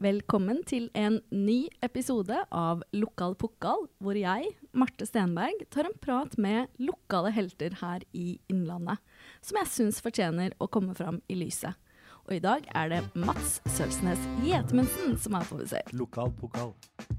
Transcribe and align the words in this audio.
Velkommen 0.00 0.62
til 0.64 0.86
en 0.96 1.18
ny 1.28 1.66
episode 1.84 2.32
av 2.56 2.80
Lokal 2.96 3.34
Pokal, 3.36 3.82
hvor 4.00 4.16
jeg, 4.16 4.46
Marte 4.72 5.04
Stenberg, 5.04 5.66
tar 5.68 5.90
en 5.90 5.96
prat 6.00 6.38
med 6.40 6.70
lokale 6.80 7.28
helter 7.36 7.76
her 7.82 8.06
i 8.16 8.38
Innlandet, 8.48 8.96
som 9.44 9.58
jeg 9.60 9.68
syns 9.68 10.00
fortjener 10.00 10.56
å 10.56 10.70
komme 10.72 10.96
fram 10.96 11.18
i 11.28 11.36
lyset. 11.36 11.76
Og 12.24 12.32
i 12.38 12.40
dag 12.40 12.64
er 12.72 12.88
det 12.94 13.02
Mats 13.12 13.58
Sølsnes 13.76 14.24
Gjetemundsen 14.40 15.20
som 15.20 15.36
er 15.36 15.44
på 15.50 15.60
besøk. 15.60 15.92
Lokal 15.92 16.32
pokal. 16.40 16.72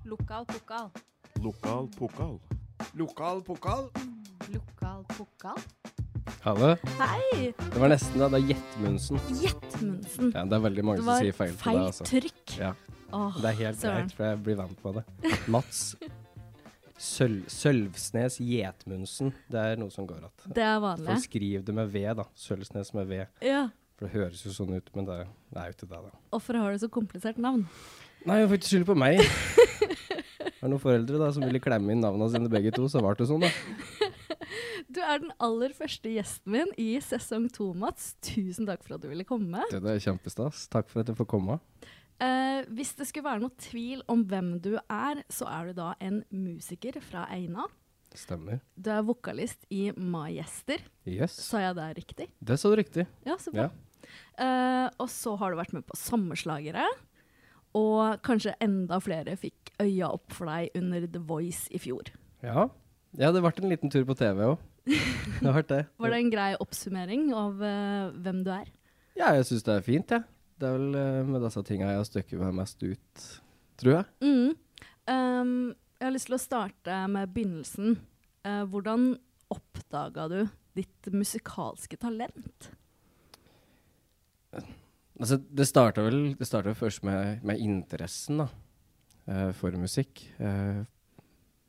Lokal 0.10 0.50
pokal. 0.50 0.90
Lokal 1.46 1.86
pokal. 2.02 2.40
Lokal 2.98 3.46
pokal. 3.46 3.92
Lokal 4.50 5.06
pokal. 5.14 5.62
Hallo. 6.42 6.72
Hei! 6.98 7.52
Det 7.60 7.80
var 7.82 7.92
nesten 7.92 8.22
da. 8.22 8.28
Det 8.32 8.40
er 8.40 8.48
Jetmundsen. 8.54 9.20
Jetmundsen. 9.42 10.32
Ja, 10.34 10.44
det 10.48 10.58
er 10.58 10.64
veldig 10.64 10.86
mange 10.88 11.04
som 11.04 11.20
sier 11.20 11.36
feil 11.38 11.54
på 11.58 11.66
feil 11.68 11.78
det. 11.78 11.84
altså. 11.92 12.08
trykk. 12.10 12.56
Ja, 12.58 12.72
Åh, 13.12 13.38
det 13.44 13.50
er 13.52 13.58
helt 13.60 13.84
greit, 13.84 14.14
for 14.16 14.28
jeg 14.30 14.40
blir 14.46 14.58
vant 14.62 14.82
på 14.82 14.94
det. 14.96 15.04
Mats 15.52 15.82
Sølv, 17.02 17.44
Sølvsnes 17.50 18.38
Gjetmundsen. 18.46 19.32
Det 19.52 19.62
er 19.74 19.80
noe 19.82 19.92
som 19.94 20.06
går 20.10 20.24
att. 20.30 20.44
Det 20.56 20.64
er 20.64 20.80
vanlig. 20.84 21.18
skriver 21.26 21.64
det 21.68 21.76
med 21.76 21.90
V, 21.94 22.04
da. 22.22 22.26
Sølvsnes 22.38 22.94
med 22.98 23.10
V. 23.10 23.22
Ja. 23.46 23.64
For 23.98 24.06
det 24.08 24.14
høres 24.16 24.44
jo 24.46 24.54
sånn 24.54 24.76
ut, 24.78 24.90
men 24.98 25.08
det, 25.10 25.18
det 25.54 25.62
er 25.64 25.72
jo 25.72 25.78
ikke 25.78 25.90
det, 25.90 26.02
da. 26.08 26.22
Hvorfor 26.34 26.62
har 26.62 26.72
du 26.78 26.82
så 26.86 26.90
komplisert 26.94 27.42
navn? 27.42 27.66
Nei, 28.30 28.38
jeg 28.44 28.52
får 28.52 28.60
ikke 28.62 28.70
skylde 28.72 28.90
på 28.94 28.98
meg. 29.02 29.22
Det 30.62 30.68
er 30.68 30.70
noen 30.76 30.82
foreldre 30.84 31.18
da 31.18 31.28
som 31.34 31.42
ville 31.42 31.58
klemme 31.58 31.90
inn 31.90 32.04
navnene 32.06 32.28
sine 32.30 32.50
begge 32.54 32.70
to, 32.76 32.84
så 32.86 33.00
ble 33.02 33.16
det 33.18 33.26
sånn, 33.26 33.42
da. 33.42 33.50
Du 34.92 35.00
er 35.00 35.22
den 35.24 35.32
aller 35.40 35.72
første 35.76 36.12
gjesten 36.12 36.52
min 36.52 36.72
i 36.80 36.98
sesong 37.04 37.46
to, 37.54 37.70
Mats. 37.78 38.12
Tusen 38.26 38.68
takk 38.68 38.82
for 38.84 38.98
at 38.98 39.04
du 39.04 39.08
ville 39.12 39.24
komme. 39.28 39.64
Det 39.72 39.80
er 39.80 40.02
kjempestas. 40.04 40.66
Takk 40.74 40.90
for 40.92 41.04
at 41.04 41.12
jeg 41.12 41.20
får 41.20 41.30
komme. 41.32 41.60
Eh, 42.22 42.68
hvis 42.76 42.92
det 43.00 43.08
skulle 43.08 43.30
være 43.30 43.42
noe 43.46 43.56
tvil 43.62 44.02
om 44.12 44.26
hvem 44.28 44.58
du 44.62 44.74
er, 44.82 45.22
så 45.32 45.48
er 45.50 45.70
du 45.70 45.78
da 45.80 45.94
en 46.04 46.20
musiker 46.36 47.00
fra 47.06 47.24
Eina. 47.32 47.70
Stemmer. 48.18 48.60
Du 48.76 48.90
er 48.92 49.06
vokalist 49.08 49.64
i 49.72 49.86
Majester. 49.96 50.84
Yes. 51.08 51.38
Sa 51.40 51.62
jeg 51.64 51.78
det 51.78 51.88
riktig? 52.02 52.28
Det 52.44 52.58
sa 52.60 52.72
du 52.74 52.76
riktig. 52.82 53.08
Ja, 53.26 53.38
så 53.40 53.54
bra. 53.56 53.70
Ja. 53.70 54.12
Eh, 54.44 54.88
og 55.00 55.08
så 55.14 55.38
har 55.40 55.54
du 55.54 55.62
vært 55.62 55.72
med 55.78 55.88
på 55.88 55.96
Sommerslagere. 55.96 56.84
Og 57.80 58.20
kanskje 58.28 58.58
enda 58.60 59.00
flere 59.00 59.38
fikk 59.40 59.72
øya 59.80 60.12
opp 60.12 60.36
for 60.36 60.52
deg 60.52 60.76
under 60.76 61.08
The 61.08 61.24
Voice 61.24 61.72
i 61.72 61.80
fjor. 61.80 62.12
Ja. 62.44 62.68
ja, 63.16 63.32
det 63.32 63.40
ble 63.40 63.54
en 63.56 63.72
liten 63.72 63.94
tur 63.94 64.04
på 64.10 64.18
TV 64.20 64.44
òg. 64.50 64.68
Det 64.86 65.46
har 65.46 65.56
hørt 65.60 65.70
det. 65.70 65.82
Var 66.02 66.14
det 66.14 66.20
en 66.24 66.32
grei 66.34 66.52
oppsummering 66.62 67.30
av 67.38 67.62
uh, 67.62 68.14
hvem 68.24 68.42
du 68.46 68.52
er? 68.54 68.70
Ja, 69.18 69.34
jeg 69.38 69.48
syns 69.50 69.66
det 69.68 69.76
er 69.76 69.86
fint, 69.86 70.14
jeg. 70.14 70.26
Det 70.62 70.70
er 70.70 70.78
vel 70.78 70.98
uh, 70.98 71.30
med 71.30 71.44
disse 71.46 71.64
tinga 71.68 71.92
jeg 71.92 72.02
har 72.02 72.08
støkket 72.08 72.42
meg 72.42 72.58
mest 72.58 72.86
ut, 72.86 73.26
tror 73.82 73.96
jeg. 74.00 74.06
Mm. 74.26 74.86
Um, 75.12 75.54
jeg 76.00 76.08
har 76.08 76.16
lyst 76.16 76.30
til 76.30 76.38
å 76.38 76.42
starte 76.42 77.02
med 77.12 77.34
begynnelsen. 77.36 77.98
Uh, 78.46 78.64
hvordan 78.72 79.12
oppdaga 79.54 80.28
du 80.32 80.40
ditt 80.78 81.12
musikalske 81.14 82.00
talent? 82.02 82.72
Altså, 84.52 85.38
det 85.38 85.68
starta 85.68 86.04
vel 86.06 86.32
det 86.40 86.48
startet 86.48 86.80
først 86.80 87.04
med, 87.06 87.44
med 87.46 87.60
interessen 87.62 88.42
da, 88.42 88.48
for 89.56 89.76
musikk. 89.80 90.24
Jeg 90.40 90.86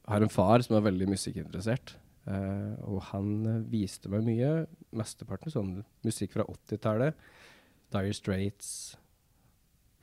har 0.08 0.24
en 0.24 0.32
far 0.32 0.62
som 0.64 0.78
er 0.78 0.86
veldig 0.86 1.10
musikkinteressert, 1.10 1.96
eh, 2.30 2.72
og 2.86 3.02
han 3.10 3.30
eh, 3.48 3.62
viste 3.72 4.10
meg 4.12 4.24
mye. 4.26 4.50
Mesteparten 4.96 5.52
sånn 5.52 5.72
musikk 6.06 6.36
fra 6.36 6.46
80-tallet. 6.48 7.18
Dire 7.92 8.16
Straits, 8.16 8.72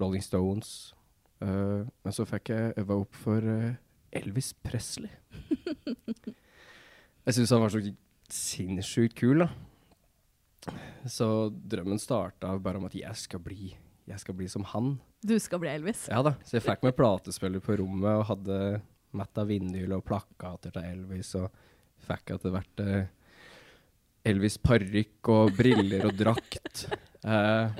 Rolling 0.01 0.23
Stones. 0.23 0.93
Uh, 1.39 1.87
men 2.03 2.11
så 2.11 2.25
fikk 2.27 2.51
jeg 2.51 2.73
øva 2.81 2.97
opp 2.99 3.15
for 3.15 3.39
uh, 3.39 3.71
Elvis 4.11 4.51
Presley. 4.59 5.11
jeg 7.25 7.37
syns 7.37 7.53
han 7.55 7.63
var 7.63 7.71
så 7.71 7.79
sinnssykt 8.29 9.15
kul, 9.19 9.45
da. 9.45 10.73
Så 11.07 11.49
drømmen 11.49 12.01
starta 12.01 12.51
bare 12.59 12.81
om 12.81 12.89
at 12.89 12.97
jeg 12.97 13.15
skal 13.17 13.41
bli, 13.41 13.71
jeg 14.09 14.21
skal 14.21 14.35
bli 14.35 14.49
som 14.51 14.67
han. 14.73 14.97
Du 15.23 15.37
skal 15.39 15.61
bli 15.63 15.71
Elvis. 15.71 16.07
Ja 16.11 16.19
da, 16.25 16.35
så 16.43 16.57
jeg 16.57 16.65
fikk 16.67 16.83
meg 16.85 16.97
platespiller 16.99 17.63
på 17.63 17.79
rommet 17.79 18.11
og 18.19 18.27
hadde 18.33 18.59
metta 19.15 19.45
vinyl 19.47 19.95
og 19.97 20.05
plakater 20.05 20.75
til 20.75 20.85
Elvis, 20.85 21.31
og 21.39 21.47
fikk 22.07 22.35
etter 22.35 22.53
hvert 22.53 22.83
eh, 22.83 23.09
Elvis 24.29 24.57
parykk 24.61 25.31
og 25.33 25.53
briller 25.57 26.09
og 26.09 26.17
drakt. 26.19 26.87
Eh, 27.19 27.73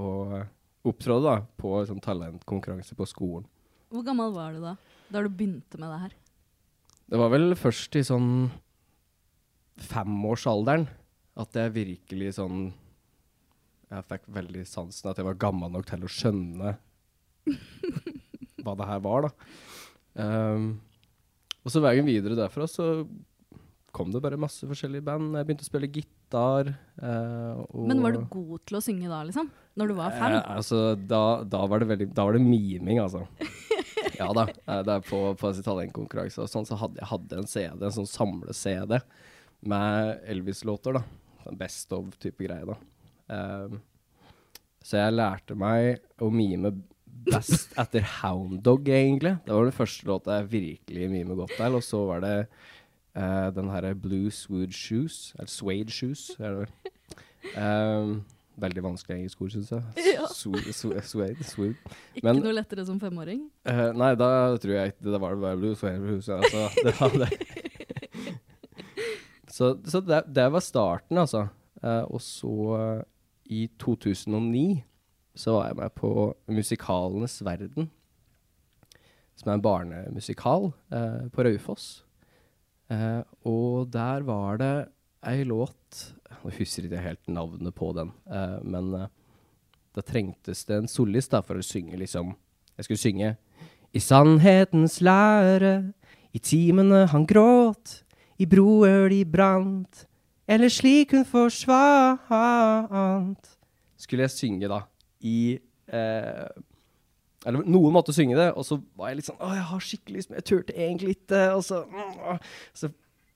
og 0.00 0.30
opptrådte 0.88 1.24
da 1.26 1.34
på 1.60 1.74
sånn 1.84 1.98
talentkonkurranse 2.00 2.96
på 2.96 3.04
skolen. 3.04 3.44
Hvor 3.92 4.06
gammel 4.06 4.32
var 4.32 4.54
du 4.56 4.62
da? 4.62 4.70
Da 5.12 5.20
du 5.20 5.28
begynte 5.28 5.76
med 5.76 5.92
det 5.92 5.98
her? 6.00 6.14
Det 7.12 7.20
var 7.20 7.28
vel 7.34 7.52
først 7.60 7.98
i 8.00 8.02
sånn 8.08 8.30
femårsalderen 9.84 10.86
at 11.36 11.60
jeg 11.60 11.74
virkelig 11.74 12.36
sånn 12.38 12.70
Jeg 13.92 14.06
fikk 14.08 14.24
veldig 14.32 14.64
sansen 14.66 15.10
at 15.12 15.20
jeg 15.20 15.28
var 15.28 15.36
gammel 15.44 15.76
nok 15.76 15.84
til 15.90 16.08
å 16.08 16.10
skjønne 16.10 16.72
hva 18.64 18.74
det 18.80 18.88
her 18.88 19.04
var, 19.04 19.28
da. 19.28 19.30
Um, 20.24 20.68
og 21.60 21.72
så 21.72 21.82
veien 21.84 22.06
videre 22.08 22.38
derfra 22.38 22.66
så 22.70 23.04
kom 23.94 24.10
det 24.12 24.20
bare 24.24 24.38
masse 24.40 24.66
forskjellige 24.68 25.04
band. 25.06 25.34
Jeg 25.38 25.46
begynte 25.48 25.64
å 25.66 25.68
spille 25.68 25.90
gitar. 25.94 26.70
eh, 26.98 27.60
Men 27.88 28.02
var 28.02 28.16
du 28.16 28.24
god 28.30 28.64
til 28.66 28.78
å 28.78 28.82
synge 28.84 29.10
da, 29.10 29.22
liksom? 29.26 29.50
Når 29.78 29.90
du 29.90 29.94
var 29.98 30.14
fem? 30.14 30.36
Eh, 30.38 30.48
altså, 30.56 30.80
da, 30.98 31.20
da 31.46 31.64
var 31.70 31.82
det 31.82 31.88
veldig 31.92 32.08
Da 32.14 32.26
var 32.26 32.36
det 32.38 32.42
miming, 32.44 33.00
altså. 33.02 33.24
ja 34.20 34.28
da. 34.36 34.46
eh, 34.50 34.92
på, 35.08 35.20
på 35.40 35.52
Italien-konkurranse 35.54 36.42
og 36.44 36.50
sånn, 36.50 36.66
så 36.68 36.78
hadde 36.80 37.00
jeg 37.02 37.10
hadde 37.12 37.40
en 37.42 37.50
CD, 37.50 37.84
en 37.86 37.96
sånn 38.00 38.10
samle-CD 38.10 39.00
med 39.70 40.20
Elvis-låter, 40.34 40.98
da. 40.98 41.04
Sånn 41.44 41.58
best 41.60 41.92
of-type 41.96 42.44
greie, 42.44 42.66
da. 42.68 42.76
Ehm, 43.34 43.78
så 44.84 44.98
jeg 45.00 45.14
lærte 45.16 45.56
meg 45.56 46.02
å 46.20 46.28
mime 46.32 46.74
best 47.24 47.72
etter 47.80 48.04
Hound 48.20 48.60
Dog, 48.66 48.88
egentlig. 48.92 49.38
Det 49.46 49.54
var 49.54 49.64
den 49.70 49.76
første 49.76 50.08
låta 50.10 50.38
jeg 50.42 50.50
virkelig 50.52 51.08
mime 51.12 51.36
godt 51.38 51.54
til, 51.56 51.78
og 51.78 51.84
så 51.86 52.02
var 52.10 52.20
det 52.24 52.34
eh, 53.16 53.50
den 53.56 53.70
herre 53.70 53.94
Blue 53.94 54.30
Swede 54.30 54.72
Shoes, 54.72 55.34
eller 55.38 55.50
Suede 55.50 55.90
Shoes, 55.90 56.30
er 56.38 56.50
det 56.50 56.58
vel. 56.64 56.70
Um, 57.60 58.14
veldig 58.56 58.82
vanskelig 58.82 59.16
engelsk 59.18 59.40
ord, 59.42 59.50
syns 59.50 59.70
jeg. 59.74 59.82
Ja. 60.14 60.26
Su- 60.30 60.72
su- 60.72 60.94
Suede. 61.02 61.74
Ikke 62.14 62.24
men- 62.24 62.40
noe 62.42 62.52
lettere 62.54 62.84
som 62.86 63.00
femåring? 63.02 63.48
Uh, 63.68 63.90
nei, 63.98 64.14
da 64.18 64.28
tror 64.62 64.72
jeg 64.78 64.92
ikke 64.94 65.10
det 65.12 65.20
var 65.20 65.34
det 65.34 65.42
bare 65.44 65.56
Blue 65.60 65.74
Swede 65.76 66.00
Shoes. 66.06 66.28
Altså, 66.28 66.68
det 66.84 66.94
var 67.00 67.18
det. 67.18 67.30
så 69.56 69.74
så 69.84 70.00
det, 70.00 70.22
det 70.34 70.46
var 70.52 70.60
starten, 70.64 71.18
altså. 71.18 71.46
Uh, 71.84 72.04
og 72.14 72.20
så, 72.22 73.02
i 73.44 73.66
2009, 73.78 74.82
så 75.36 75.52
var 75.58 75.66
jeg 75.68 75.76
med 75.76 75.90
på 75.98 76.34
Musikalenes 76.48 77.42
verden. 77.44 77.90
Som 79.36 79.50
er 79.50 79.54
en 79.58 79.62
barnemusikal 79.62 80.68
på 81.34 81.42
Raufoss. 81.42 82.03
Eh, 82.92 83.22
og 83.48 83.88
der 83.92 84.24
var 84.26 84.58
det 84.60 84.88
ei 85.24 85.44
låt 85.48 86.12
Nå 86.44 86.50
husker 86.58 86.84
ikke 86.84 87.00
helt 87.00 87.28
navnet 87.32 87.72
på 87.72 87.86
den, 87.96 88.10
eh, 88.28 88.58
men 88.60 88.92
eh, 88.98 89.08
da 89.96 90.02
trengtes 90.04 90.66
det 90.68 90.76
en 90.76 90.88
solist 90.90 91.32
da, 91.32 91.40
for 91.40 91.56
å 91.56 91.64
synge 91.64 91.96
liksom 91.96 92.34
Jeg 92.76 92.84
skulle 92.84 93.00
synge 93.00 93.36
I 93.94 94.00
sannhetens 94.02 95.00
lære, 95.00 95.92
i 96.34 96.38
timene 96.42 97.06
han 97.08 97.24
gråt, 97.24 98.04
i 98.36 98.44
broer 98.44 99.08
de 99.08 99.24
brant, 99.24 100.06
eller 100.50 100.68
slik 100.68 101.12
hun 101.14 101.24
forsvant. 101.24 102.18
Skulle 103.96 104.26
jeg 104.26 104.34
synge 104.34 104.68
da 104.68 104.82
i 105.22 105.56
Eller 107.44 107.64
noen 107.68 107.92
måtte 107.92 108.14
synge 108.16 108.36
det, 108.38 108.50
og 108.56 108.64
så 108.66 108.78
var 108.96 109.10
jeg 109.10 109.20
litt 109.20 109.28
sånn 109.28 109.40
Å, 109.42 109.50
jeg 109.52 109.64
har 109.68 109.86
skikkelig 109.86 110.20
lyst, 110.20 110.30
men 110.30 110.40
jeg 110.40 110.48
turte 110.48 110.76
egentlig 110.76 111.16
ikke. 111.18 111.42
Og 111.58 111.64
så, 111.66 111.82
så 112.76 112.90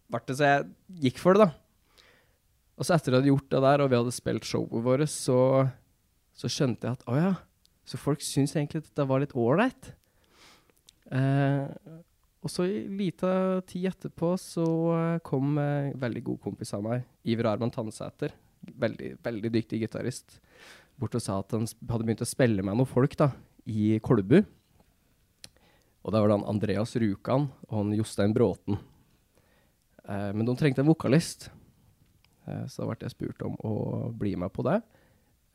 ble 0.08 0.22
det 0.28 0.38
så 0.38 0.48
jeg 0.48 0.68
gikk 1.08 1.20
for 1.22 1.36
det, 1.36 1.48
da. 1.48 2.04
Og 2.78 2.86
så 2.86 2.94
etter 2.94 3.10
at 3.10 3.16
jeg 3.16 3.20
hadde 3.20 3.32
gjort 3.32 3.52
det 3.52 3.62
der, 3.64 3.82
og 3.82 3.90
vi 3.90 3.98
hadde 3.98 4.14
spilt 4.14 4.48
showet 4.48 4.84
vårt, 4.86 5.10
så, 5.10 5.38
så 6.38 6.50
skjønte 6.52 6.86
jeg 6.86 6.98
at 6.98 7.08
å 7.10 7.16
ja, 7.18 7.32
så 7.88 8.00
folk 8.00 8.22
syns 8.22 8.54
egentlig 8.54 8.84
at 8.84 8.90
dette 8.90 9.08
var 9.08 9.22
litt 9.22 9.34
ålreit. 9.36 9.90
Eh, 11.10 11.96
og 12.44 12.52
så 12.52 12.68
i 12.68 12.84
lita 13.00 13.30
tid 13.66 13.88
etterpå 13.90 14.34
så 14.40 14.66
eh, 14.94 15.22
kom 15.26 15.56
eh, 15.58 15.90
en 15.90 16.00
veldig 16.00 16.22
god 16.30 16.42
kompis 16.44 16.74
av 16.76 16.84
meg, 16.84 17.06
Iver 17.26 17.50
Arman 17.50 17.72
Tannsæter, 17.74 18.34
veldig, 18.78 19.16
veldig 19.24 19.52
dyktig 19.56 19.82
gitarist, 19.82 20.38
bort 20.98 21.16
og 21.18 21.24
sa 21.24 21.40
at 21.42 21.56
han 21.56 21.66
hadde 21.66 22.06
begynt 22.06 22.22
å 22.22 22.28
spille 22.28 22.62
med 22.62 22.78
noen 22.78 22.90
folk 22.90 23.16
da, 23.18 23.32
i 23.64 23.98
Kolbu. 24.04 24.42
Og 26.04 26.14
der 26.14 26.22
var 26.22 26.30
det 26.30 26.38
han 26.38 26.50
Andreas 26.54 26.94
Rjukan 26.96 27.48
og 27.68 27.74
han 27.74 27.96
Jostein 27.96 28.34
Bråten. 28.36 28.78
Eh, 30.08 30.30
men 30.32 30.46
de 30.46 30.56
trengte 30.56 30.84
en 30.84 30.90
vokalist. 30.90 31.50
Eh, 32.46 32.64
så 32.70 32.82
da 32.82 32.90
ble 32.90 33.08
jeg 33.08 33.16
spurt 33.16 33.44
om 33.44 33.58
å 33.66 33.74
bli 34.16 34.34
med 34.40 34.52
på 34.54 34.64
det. 34.66 34.80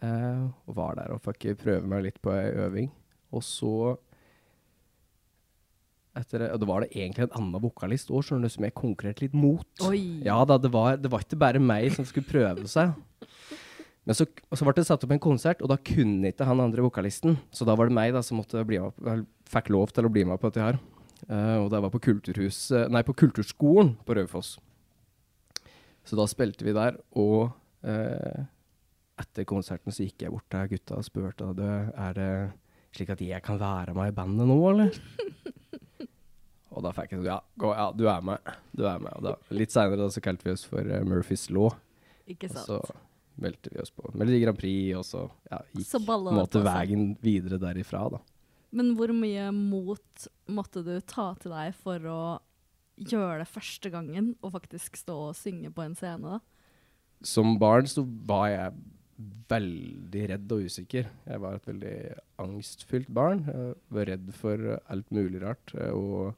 Eh, 0.03 0.44
og 0.67 0.77
var 0.77 1.00
der 1.00 1.13
og 1.15 1.23
fikk 1.25 1.53
prøve 1.61 1.88
meg 1.89 2.05
litt 2.07 2.19
på 2.21 2.33
ei 2.35 2.51
øving. 2.67 2.91
Og 3.33 3.45
så 3.45 3.73
etter 6.13 6.45
og 6.51 6.59
det 6.61 6.69
var 6.69 6.83
det 6.83 6.91
egentlig 6.94 7.25
en 7.25 7.38
annen 7.39 7.63
vokalist 7.63 8.11
òg, 8.13 8.21
som 8.27 8.67
jeg 8.67 8.77
konkurrerte 8.77 9.25
litt 9.25 9.33
mot. 9.33 9.65
Oi. 9.88 10.21
Ja 10.25 10.38
da, 10.45 10.59
det 10.61 10.69
var, 10.73 10.99
det 11.01 11.09
var 11.09 11.25
ikke 11.25 11.39
bare 11.41 11.61
meg 11.61 11.89
som 11.95 12.06
skulle 12.06 12.29
prøve 12.29 12.69
seg. 12.69 12.94
Men 14.03 14.17
så, 14.17 14.27
så 14.51 14.65
ble 14.67 14.75
det 14.75 14.88
satt 14.88 15.03
opp 15.05 15.13
en 15.15 15.21
konsert, 15.23 15.61
og 15.63 15.71
da 15.71 15.77
kunne 15.79 16.33
ikke 16.33 16.47
han 16.47 16.61
andre 16.63 16.83
vokalisten. 16.83 17.38
Så 17.55 17.67
da 17.67 17.75
var 17.79 17.88
det 17.88 17.95
meg 17.95 18.11
da 18.15 18.23
som 18.25 18.41
måtte 18.41 18.63
bli 18.67 18.81
med, 18.81 19.23
fikk 19.47 19.71
lov 19.71 19.94
til 19.95 20.07
å 20.07 20.11
bli 20.11 20.25
med 20.27 20.41
på 20.41 20.51
dette 20.51 20.65
her. 20.65 20.79
Uh, 21.29 21.63
og 21.63 21.69
det 21.71 21.79
var 21.85 21.91
på, 21.94 22.01
kulturhus, 22.03 22.65
nei, 22.91 23.03
på 23.07 23.15
Kulturskolen 23.15 23.94
på 24.03 24.17
Raufoss. 24.17 24.57
Så 26.03 26.19
da 26.19 26.25
spilte 26.27 26.67
vi 26.67 26.73
der, 26.75 26.97
og 27.15 27.53
uh, 27.88 28.41
etter 29.23 29.47
konserten 29.47 29.95
så 29.95 30.03
gikk 30.03 30.25
jeg 30.25 30.33
bort 30.33 30.49
til 30.51 30.73
gutta 30.73 30.99
og 30.99 31.07
spurte 31.07 31.53
du, 31.56 31.63
er 31.63 32.17
det 32.17 32.31
slik 32.94 33.13
at 33.13 33.23
jeg 33.23 33.39
kan 33.45 33.61
være 33.61 33.95
med 33.95 34.11
i 34.11 34.15
bandet 34.17 34.49
nå, 34.49 34.57
eller? 34.73 34.99
og 36.75 36.83
da 36.83 36.91
fikk 36.97 37.13
jeg 37.13 37.21
sånn, 37.21 37.29
ja, 37.31 37.39
gå, 37.56 37.71
ja, 37.71 37.88
du 37.95 38.03
er 38.11 38.27
med, 38.27 38.53
du 38.75 38.83
er 38.89 38.99
med. 38.99 39.15
Og 39.15 39.29
da, 39.29 39.38
litt 39.56 39.71
senere 39.71 40.03
da 40.03 40.11
så 40.11 40.23
kalte 40.25 40.49
vi 40.49 40.57
oss 40.57 40.67
for 40.67 40.83
uh, 40.83 40.99
Murphys 41.07 41.47
Law. 41.56 41.71
Ikke 42.27 42.51
sant? 42.51 42.67
sant. 42.67 43.09
Meldte 43.41 43.71
vi 43.74 43.81
oss 43.81 43.91
på 43.94 44.12
Melodi 44.13 44.39
Grand 44.44 44.59
Prix, 44.59 44.94
og 45.00 45.06
så 45.07 45.24
ja, 45.50 45.59
gikk 45.74 45.89
Så 45.89 46.01
balla 46.06 46.33
en 46.33 46.39
måte 46.41 46.62
veien 46.63 47.12
videre 47.24 47.59
derifra, 47.62 48.06
da. 48.13 48.21
Men 48.74 48.95
hvor 48.97 49.13
mye 49.13 49.51
mot 49.53 50.27
måtte 50.50 50.81
du 50.85 50.95
ta 51.06 51.31
til 51.41 51.53
deg 51.53 51.75
for 51.77 52.09
å 52.09 52.24
gjøre 52.97 53.44
det 53.44 53.50
første 53.50 53.89
gangen, 53.94 54.33
og 54.41 54.56
faktisk 54.56 54.97
stå 55.01 55.18
og 55.30 55.38
synge 55.38 55.71
på 55.74 55.85
en 55.85 55.95
scene, 55.97 56.38
da? 56.38 56.41
Som 57.24 57.56
barn 57.62 57.88
så 57.88 58.03
var 58.27 58.50
jeg 58.51 58.74
veldig 59.50 60.24
redd 60.33 60.53
og 60.56 60.65
usikker. 60.68 61.09
Jeg 61.30 61.41
var 61.41 61.57
et 61.57 61.68
veldig 61.69 61.97
angstfylt 62.41 63.12
barn. 63.13 63.44
Jeg 63.47 63.75
var 63.95 64.09
redd 64.09 64.31
for 64.35 64.74
alt 64.91 65.13
mulig 65.13 65.41
rart, 65.44 65.74
og 65.94 66.33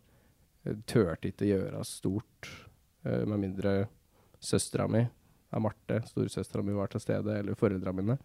turte 0.90 1.32
ikke 1.32 1.50
gjøre 1.50 1.84
stort, 1.88 2.50
eh, 3.06 3.24
med 3.26 3.42
mindre 3.42 3.76
søstera 4.42 4.88
mi, 4.90 5.06
ja, 5.56 5.62
Marte, 5.64 6.02
storesøstera 6.10 6.64
mi, 6.66 6.76
var 6.76 6.92
til 6.92 7.02
stede, 7.04 7.40
eller 7.40 7.56
foreldrene 7.56 8.04
mine. 8.04 8.18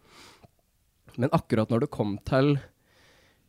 Men 1.16 1.30
akkurat 1.34 1.70
når 1.70 1.84
det 1.84 1.94
kom 1.94 2.16
til 2.26 2.56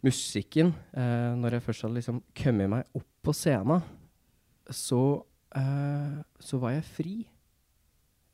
musikken, 0.05 0.73
eh, 0.93 1.33
når 1.37 1.57
jeg 1.57 1.65
først 1.65 1.85
hadde 1.85 1.97
liksom 1.97 2.21
kommet 2.37 2.69
meg 2.69 2.97
opp 2.97 3.09
på 3.25 3.33
scenen, 3.33 3.81
så, 4.69 5.25
eh, 5.57 6.21
så 6.39 6.61
var 6.61 6.77
jeg 6.77 6.89
fri. 6.93 7.15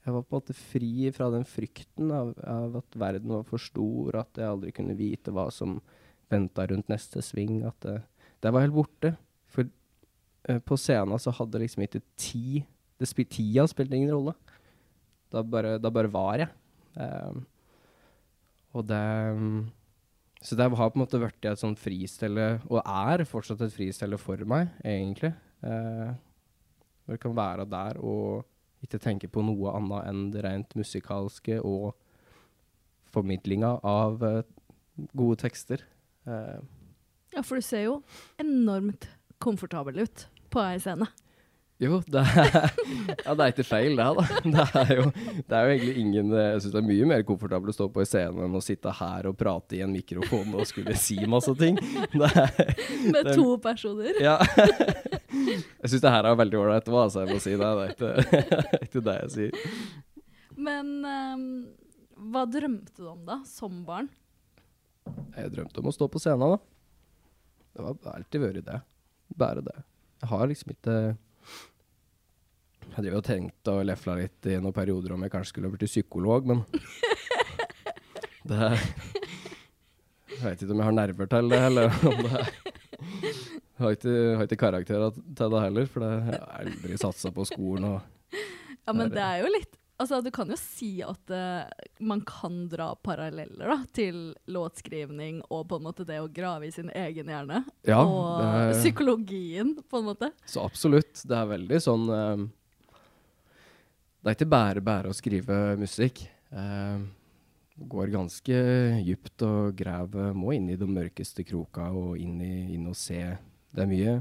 Jeg 0.05 0.13
var 0.13 0.23
på 0.23 0.35
en 0.35 0.39
måte 0.39 0.55
fri 0.55 1.11
fra 1.11 1.31
den 1.31 1.47
frykten 1.47 2.11
av, 2.11 2.33
av 2.43 2.77
at 2.79 2.99
verden 2.99 3.31
var 3.31 3.43
for 3.47 3.59
stor, 3.59 4.19
at 4.19 4.39
jeg 4.39 4.47
aldri 4.47 4.71
kunne 4.71 4.95
vite 4.99 5.31
hva 5.31 5.49
som 5.51 5.81
venta 6.31 6.67
rundt 6.67 6.87
neste 6.91 7.23
sving. 7.23 7.63
At 7.67 7.79
det, 7.83 8.01
det 8.43 8.51
var 8.51 8.63
helt 8.63 8.75
borte. 8.75 9.15
For 9.51 9.67
eh, 10.47 10.59
på 10.59 10.79
scenen 10.79 11.19
så 11.19 11.31
hadde 11.35 11.63
liksom 11.63 11.87
ikke 11.87 12.03
ti 12.19 12.65
det 12.97 13.07
spil, 13.09 13.27
Tida 13.29 13.67
spilte 13.69 13.95
ingen 13.97 14.13
rolle. 14.15 14.33
Da 15.33 15.43
bare, 15.43 15.75
da 15.81 15.91
bare 15.93 16.11
var 16.11 16.43
jeg. 16.43 16.51
Um, 16.97 17.43
og 18.77 18.85
det 18.89 19.01
Så 20.41 20.55
det 20.55 20.67
har 20.69 20.89
på 20.91 20.97
en 20.97 21.03
måte 21.03 21.19
blitt 21.19 21.45
et 21.49 21.59
sånt 21.59 21.79
fristelle, 21.81 22.59
og 22.69 22.81
er 22.85 23.25
fortsatt 23.25 23.61
et 23.65 23.73
fristelle 23.73 24.19
for 24.21 24.37
meg, 24.45 24.69
egentlig. 24.85 25.33
Hvor 25.61 27.15
jeg 27.15 27.23
kan 27.23 27.35
være 27.35 27.65
der 27.65 27.97
og 27.97 28.45
ikke 28.85 28.99
tenke 29.01 29.27
på 29.27 29.41
noe 29.41 29.73
annet 29.73 30.05
enn 30.05 30.27
det 30.31 30.43
rent 30.45 30.75
musikalske 30.77 31.57
og 31.65 31.95
formidlinga 33.09 33.79
av 33.81 34.21
uh, 34.21 34.43
gode 35.17 35.39
tekster. 35.41 35.81
Uh, 36.29 36.61
Ja, 37.37 37.43
for 37.45 37.59
du 37.59 37.65
ser 37.65 37.83
jo 37.85 37.97
enormt 38.41 39.09
komfortabel 39.43 39.99
ut 40.05 40.23
på 40.53 40.61
ei 40.63 40.79
scene. 40.81 41.05
Jo, 41.77 41.99
det 42.09 42.21
er, 42.25 42.71
ja, 43.25 43.33
det 43.37 43.43
er 43.45 43.51
ikke 43.53 43.65
feil, 43.67 43.97
det, 43.99 44.05
da. 44.17 44.25
Det 44.57 44.65
er 44.81 44.93
jo, 44.97 45.03
det 45.37 45.57
er 45.57 45.67
jo 45.67 45.73
egentlig 45.75 45.95
ingen 46.01 46.31
eh, 46.33 46.47
Jeg 46.55 46.63
syns 46.63 46.73
det 46.73 46.79
er 46.81 46.87
mye 46.87 47.09
mer 47.11 47.25
komfortabelt 47.27 47.73
å 47.73 47.75
stå 47.77 47.87
på 47.93 48.05
scenen 48.05 48.17
scene 48.33 48.47
enn 48.47 48.57
å 48.57 48.63
sitte 48.63 48.93
her 48.99 49.27
og 49.29 49.37
prate 49.37 49.77
i 49.77 49.83
en 49.85 49.93
mikrofon 49.93 50.55
og 50.57 50.65
skulle 50.69 50.95
si 50.99 51.19
masse 51.29 51.53
ting. 51.59 51.77
Er, 52.17 52.73
Med 53.13 53.29
to 53.35 53.57
personer. 53.61 54.17
ja. 54.23 54.37
Jeg 55.37 55.91
syns 55.91 56.03
det 56.03 56.11
her 56.11 56.27
er 56.27 56.37
veldig 56.39 56.59
ålreit 56.59 56.89
òg, 56.89 56.97
altså. 57.05 57.23
Jeg 57.23 57.35
må 57.35 57.41
si 57.43 57.53
det. 57.53 57.67
Det 57.67 57.83
er 57.83 57.91
ikke, 57.93 58.13
det 58.41 58.79
er 58.79 58.87
ikke 58.87 59.03
det 59.05 59.15
jeg 59.17 59.33
sier. 59.35 59.75
Men 60.67 60.89
um, 61.05 61.45
hva 62.33 62.45
drømte 62.49 62.95
du 62.97 63.05
om 63.11 63.21
da, 63.27 63.39
som 63.47 63.83
barn? 63.87 64.09
Jeg 65.37 65.53
drømte 65.53 65.83
om 65.83 65.91
å 65.91 65.95
stå 65.95 66.09
på 66.11 66.21
scenen, 66.21 66.57
da. 66.57 66.59
Det 67.77 67.85
har 67.85 68.17
alltid 68.17 68.43
vært 68.43 68.65
det. 68.65 68.81
Bare 69.37 69.61
det. 69.61 69.77
Jeg 70.23 70.31
har 70.31 70.49
liksom 70.49 70.73
ikke 70.73 70.97
Jeg 72.97 73.05
driver 73.05 73.19
og 73.21 73.25
tenkte 73.27 73.73
og 73.77 73.83
lefla 73.85 74.13
litt 74.17 74.47
i 74.49 74.55
noen 74.57 74.73
perioder 74.73 75.11
om 75.13 75.21
jeg 75.21 75.29
kanskje 75.29 75.51
skulle 75.51 75.69
blitt 75.69 75.85
psykolog, 75.85 76.47
men 76.49 76.63
det 78.49 78.71
Jeg 80.33 80.41
vet 80.41 80.63
ikke 80.63 80.73
om 80.73 80.81
jeg 80.81 80.87
har 80.87 80.95
nerver 80.97 81.29
til 81.29 81.51
det, 81.53 81.59
eller 81.69 81.93
om 82.09 82.23
det 82.25 82.31
er 82.31 82.49
Jeg 83.77 83.83
har 83.83 83.93
ikke, 83.99 84.15
har 84.39 84.47
ikke 84.47 84.61
karakterer 84.63 85.13
til 85.13 85.53
det 85.53 85.61
heller, 85.61 85.89
for 85.93 86.01
det, 86.07 86.11
jeg 86.33 86.41
har 86.41 86.63
aldri 86.63 86.97
satsa 86.97 87.29
på 87.35 87.45
skolen 87.45 87.85
og 87.91 88.33
Ja, 88.33 88.95
men 88.97 89.13
Det 89.13 89.21
er 89.21 89.27
er 89.27 89.43
jo 89.45 89.53
litt 89.59 89.77
Altså, 89.97 90.19
du 90.21 90.29
kan 90.29 90.49
jo 90.53 90.55
si 90.61 90.99
at 91.01 91.31
uh, 91.33 91.85
man 92.05 92.19
kan 92.25 92.67
dra 92.69 92.91
paralleller 93.01 93.65
da, 93.71 93.77
til 93.97 94.19
låtskrivning 94.53 95.39
og 95.49 95.63
på 95.71 95.79
en 95.79 95.87
måte 95.87 96.05
det 96.05 96.19
å 96.21 96.27
grave 96.29 96.67
i 96.67 96.73
sin 96.75 96.91
egen 96.93 97.31
hjerne. 97.33 97.63
Ja, 97.89 98.03
og 98.05 98.43
er- 98.45 98.75
psykologien, 98.77 99.71
på 99.89 99.97
en 99.97 100.05
måte. 100.11 100.29
Så 100.45 100.61
absolutt. 100.61 101.23
Det 101.25 101.33
er 101.33 101.49
veldig 101.49 101.79
sånn 101.81 102.05
eh, 102.13 102.45
Det 104.27 104.33
er 104.33 104.35
ikke 104.41 104.51
bare 104.51 104.81
bare 104.83 105.07
å 105.07 105.15
skrive 105.15 105.57
musikk. 105.79 106.25
Eh, 106.51 107.03
går 107.79 108.09
ganske 108.11 108.55
dypt 109.07 109.43
og 109.47 109.77
graver 109.79 110.33
Må 110.35 110.51
inn 110.51 110.65
i 110.67 110.75
de 110.75 110.87
mørkeste 110.89 111.45
kroka 111.47 111.85
og 111.95 112.17
inn, 112.19 112.41
i, 112.43 112.73
inn 112.75 112.89
og 112.91 112.97
se. 112.99 113.21
Det 113.71 113.85
er 113.85 113.87
mye 113.87 114.15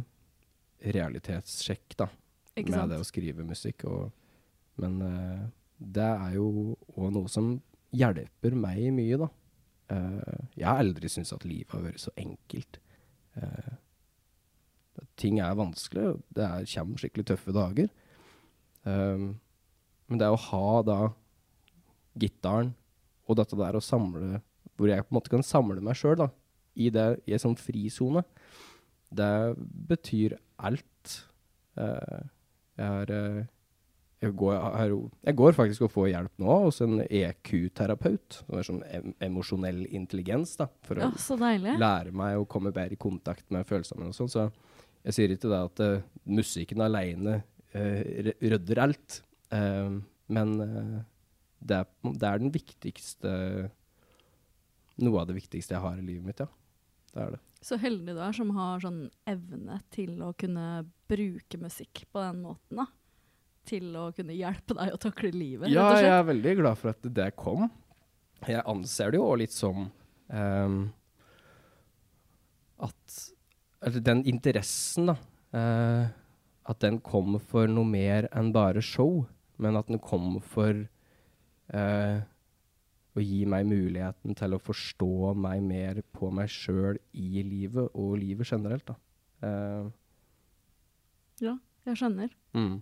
realitetssjekk 0.94 1.96
da, 1.98 2.06
Ikke 2.54 2.70
med 2.70 2.78
sant? 2.78 2.92
det 2.92 3.00
å 3.02 3.08
skrive 3.08 3.46
musikk. 3.48 3.82
Og, 3.90 4.12
men 4.78 5.00
eh, 5.08 5.40
det 5.98 6.06
er 6.06 6.36
jo 6.36 6.76
òg 6.94 7.10
noe 7.16 7.32
som 7.32 7.56
hjelper 7.90 8.54
meg 8.62 8.84
mye, 8.94 9.18
da. 9.24 9.28
Eh, 9.96 10.44
jeg 10.60 10.68
har 10.68 10.84
aldri 10.84 11.10
syntes 11.10 11.34
at 11.34 11.48
livet 11.48 11.74
har 11.74 11.82
vært 11.82 12.04
så 12.04 12.12
enkelt. 12.14 12.78
Eh, 13.42 13.74
ting 15.18 15.42
er 15.42 15.58
vanskelig, 15.58 16.12
og 16.12 16.22
det 16.38 16.46
er, 16.46 16.70
kommer 16.76 17.02
skikkelig 17.02 17.26
tøffe 17.32 17.56
dager. 17.58 17.90
Um, 18.86 19.26
men 20.08 20.18
det 20.20 20.28
å 20.30 20.38
ha 20.38 20.82
da 20.86 20.98
gitaren 22.18 22.72
og 23.26 23.36
dette 23.40 23.56
der 23.58 23.74
å 23.78 23.82
samle 23.82 24.40
Hvor 24.76 24.88
jeg 24.90 25.02
på 25.06 25.10
en 25.10 25.16
måte 25.16 25.32
kan 25.32 25.42
samle 25.42 25.80
meg 25.80 25.96
sjøl 25.96 26.26
i, 26.76 26.90
det- 26.92 27.22
i 27.26 27.32
en 27.32 27.40
sånn 27.40 27.54
frisone, 27.56 28.20
det 29.10 29.56
betyr 29.88 30.34
alt. 30.60 31.14
Uh, 31.78 32.26
jeg 32.76 32.84
har 32.90 33.10
eh, 33.16 33.38
jeg 34.20 34.34
går, 34.36 34.52
jeg, 34.58 34.98
jeg 35.30 35.36
går 35.38 35.56
faktisk 35.56 35.86
og 35.86 35.92
får 35.94 36.10
hjelp 36.10 36.34
nå 36.44 36.58
hos 36.66 36.82
en 36.84 36.98
EQ-terapeut. 37.08 38.42
Som 38.44 38.58
er 38.60 38.68
sånn 38.68 38.82
em 38.98 39.14
emosjonell 39.30 39.86
intelligens, 39.96 40.52
da. 40.60 40.66
For 40.84 41.00
Ja, 41.00 41.08
å 41.08 41.38
deilig. 41.40 41.78
lære 41.80 42.12
meg 42.12 42.36
å 42.36 42.44
komme 42.48 42.72
bedre 42.76 42.92
i 42.92 43.00
kontakt 43.00 43.48
med 43.50 43.64
følelsene 43.68 44.10
og 44.10 44.14
sånn. 44.18 44.28
Så 44.28 44.44
jeg 45.08 45.16
sier 45.16 45.32
ikke 45.32 45.48
det 45.54 45.62
at 45.70 45.80
uh, 45.80 46.04
musikken 46.28 46.84
aleine 46.84 47.38
rydder 47.72 48.78
alt. 48.84 49.22
Eh, 49.54 49.96
men 50.26 50.54
eh, 50.60 50.94
det, 51.58 51.82
er, 51.82 52.12
det 52.12 52.28
er 52.28 52.42
den 52.42 52.54
viktigste 52.54 53.32
Noe 54.96 55.20
av 55.20 55.26
det 55.28 55.36
viktigste 55.36 55.74
jeg 55.76 55.84
har 55.84 55.98
i 56.00 56.04
livet 56.04 56.24
mitt, 56.24 56.38
ja. 56.40 56.48
Det 57.12 57.20
er 57.20 57.34
det. 57.34 57.40
Så 57.66 57.76
heldig 57.80 58.14
du 58.16 58.20
er 58.24 58.36
som 58.36 58.52
har 58.56 58.80
sånn 58.80 59.02
evne 59.28 59.76
til 59.92 60.14
å 60.24 60.30
kunne 60.38 60.86
bruke 61.10 61.60
musikk 61.60 62.06
på 62.12 62.22
den 62.22 62.40
måten, 62.46 62.80
da. 62.80 62.86
Til 63.68 63.90
å 63.98 64.06
kunne 64.16 64.36
hjelpe 64.36 64.76
deg 64.78 64.94
å 64.94 65.00
takle 65.02 65.32
livet, 65.34 65.68
Ja, 65.72 65.90
jeg 66.00 66.12
er 66.14 66.24
veldig 66.28 66.54
glad 66.62 66.80
for 66.80 66.94
at 66.94 67.08
det 67.18 67.28
kom. 67.36 67.66
Jeg 68.46 68.64
anser 68.68 69.12
det 69.12 69.20
jo 69.20 69.28
litt 69.36 69.52
som 69.52 69.88
um, 70.28 70.76
at 72.86 73.18
Eller 73.84 74.04
den 74.04 74.24
interessen, 74.28 75.12
da. 75.12 75.18
Uh, 75.56 76.08
at 76.66 76.80
den 76.82 76.98
kom 77.04 77.36
for 77.40 77.68
noe 77.70 77.86
mer 77.86 78.26
enn 78.34 78.48
bare 78.54 78.82
show, 78.84 79.24
men 79.58 79.76
at 79.78 79.86
den 79.88 79.98
kom 80.02 80.38
for 80.44 80.72
eh, 81.72 82.18
å 83.16 83.22
gi 83.24 83.44
meg 83.48 83.66
muligheten 83.70 84.34
til 84.36 84.54
å 84.56 84.60
forstå 84.60 85.34
meg 85.40 85.62
mer 85.64 86.02
på 86.12 86.28
meg 86.34 86.50
sjøl 86.52 86.98
i 87.16 87.42
livet, 87.46 87.88
og 87.96 88.18
livet 88.20 88.50
generelt, 88.52 88.86
da. 88.92 88.98
Eh, 89.46 89.86
Ja, 91.44 91.58
jeg 91.84 91.96
skjønner. 92.00 92.30
mm. 92.54 92.76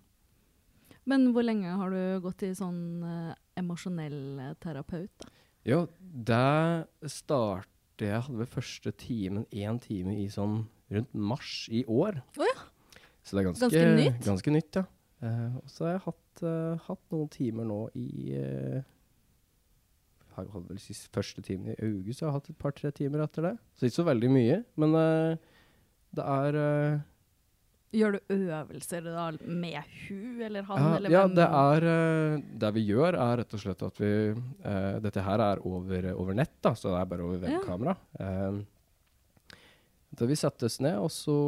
Men 1.06 1.26
hvor 1.34 1.44
lenge 1.44 1.68
har 1.76 1.90
du 1.92 2.20
gått 2.24 2.42
i 2.46 2.54
sånn 2.56 3.02
eh, 3.04 3.34
emosjonell 3.60 4.38
eh, 4.40 4.54
terapeut, 4.62 5.10
da? 5.20 5.28
Jo, 5.68 5.82
det 6.00 6.86
startet 7.12 7.70
Jeg 8.00 8.22
hadde 8.24 8.38
vel 8.40 8.48
første 8.50 8.90
timen, 8.98 9.44
én 9.54 9.76
time 9.80 10.14
i 10.18 10.24
sånn 10.32 10.64
rundt 10.90 11.12
mars 11.14 11.68
i 11.70 11.84
år. 11.86 12.18
Oh, 12.40 12.42
ja. 12.48 12.64
Så 13.22 13.36
det 13.36 13.42
er 13.42 13.46
ganske, 13.50 13.68
Ganske 13.70 13.92
nytt? 14.00 14.24
Ganske 14.26 14.50
nytt, 14.54 14.78
ja. 14.80 14.82
Eh, 15.24 15.56
og 15.60 15.70
så 15.70 15.86
har 15.86 15.94
jeg 15.94 16.04
hatt, 16.08 16.42
uh, 16.44 16.82
hatt 16.88 17.14
noen 17.14 17.30
timer 17.32 17.68
nå 17.68 17.78
i 17.96 18.36
uh, 18.36 18.82
jeg 20.34 20.50
hadde 20.50 20.66
vel 20.66 20.80
sist 20.82 21.06
første 21.14 21.44
timen 21.46 21.70
i 21.70 21.76
august, 21.78 22.18
så 22.18 22.24
jeg 22.24 22.30
har 22.32 22.40
hatt 22.40 22.48
et 22.50 22.58
par-tre 22.58 22.90
timer 22.90 23.22
etter 23.22 23.44
det. 23.46 23.52
Så 23.78 23.86
ikke 23.86 24.00
så 24.00 24.06
veldig 24.08 24.30
mye, 24.34 24.56
men 24.82 24.96
uh, 24.98 25.58
det 26.14 26.30
er 26.36 26.62
Gjør 27.94 28.16
du 28.16 28.32
øvelser 28.34 29.04
da 29.06 29.28
med 29.46 29.92
hun 30.08 30.40
eller 30.42 30.64
han? 30.66 30.80
Ja, 30.82 30.94
eller 30.98 31.12
ja 31.14 31.20
det 31.30 31.44
er 31.46 31.84
Det 32.58 32.70
vi 32.74 32.82
gjør, 32.88 33.14
er 33.22 33.36
rett 33.38 33.54
og 33.54 33.62
slett 33.62 33.84
at 33.86 34.00
vi 34.02 34.10
Dette 35.04 35.22
her 35.22 35.42
er 35.44 35.62
over, 35.62 36.08
over 36.18 36.34
nett, 36.34 36.56
da, 36.58 36.72
så 36.74 36.90
det 36.90 36.98
er 36.98 37.12
bare 37.12 37.28
over 37.28 37.46
Ja. 37.46 37.60
webkamera. 37.60 37.94
Eh, 38.18 38.58
da 40.18 40.26
vi 40.26 40.38
settes 40.38 40.80
ned, 40.82 40.98
og 40.98 41.10
så 41.14 41.38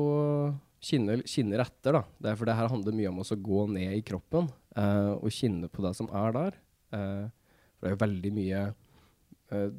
kinner, 0.87 1.23
kinner 1.27 1.63
etter, 1.65 1.99
da. 1.99 2.03
Det 2.23 2.31
er 2.31 2.39
for 2.39 2.49
det 2.49 2.57
her 2.59 2.71
handler 2.71 2.95
mye 2.97 3.11
om 3.11 3.23
å 3.23 3.39
gå 3.49 3.65
ned 3.75 3.97
i 3.97 4.05
kroppen 4.07 4.49
eh, 4.79 5.13
og 5.17 5.35
kjenne 5.35 5.71
på 5.73 5.83
det 5.85 5.93
som 5.99 6.09
er 6.15 6.37
der. 6.37 6.59
Eh, 6.95 7.27
for 7.77 7.87
det 7.87 7.91
er 7.91 7.97
jo 7.97 8.03
veldig 8.05 8.33
mye 8.37 8.63
eh, 9.57 9.71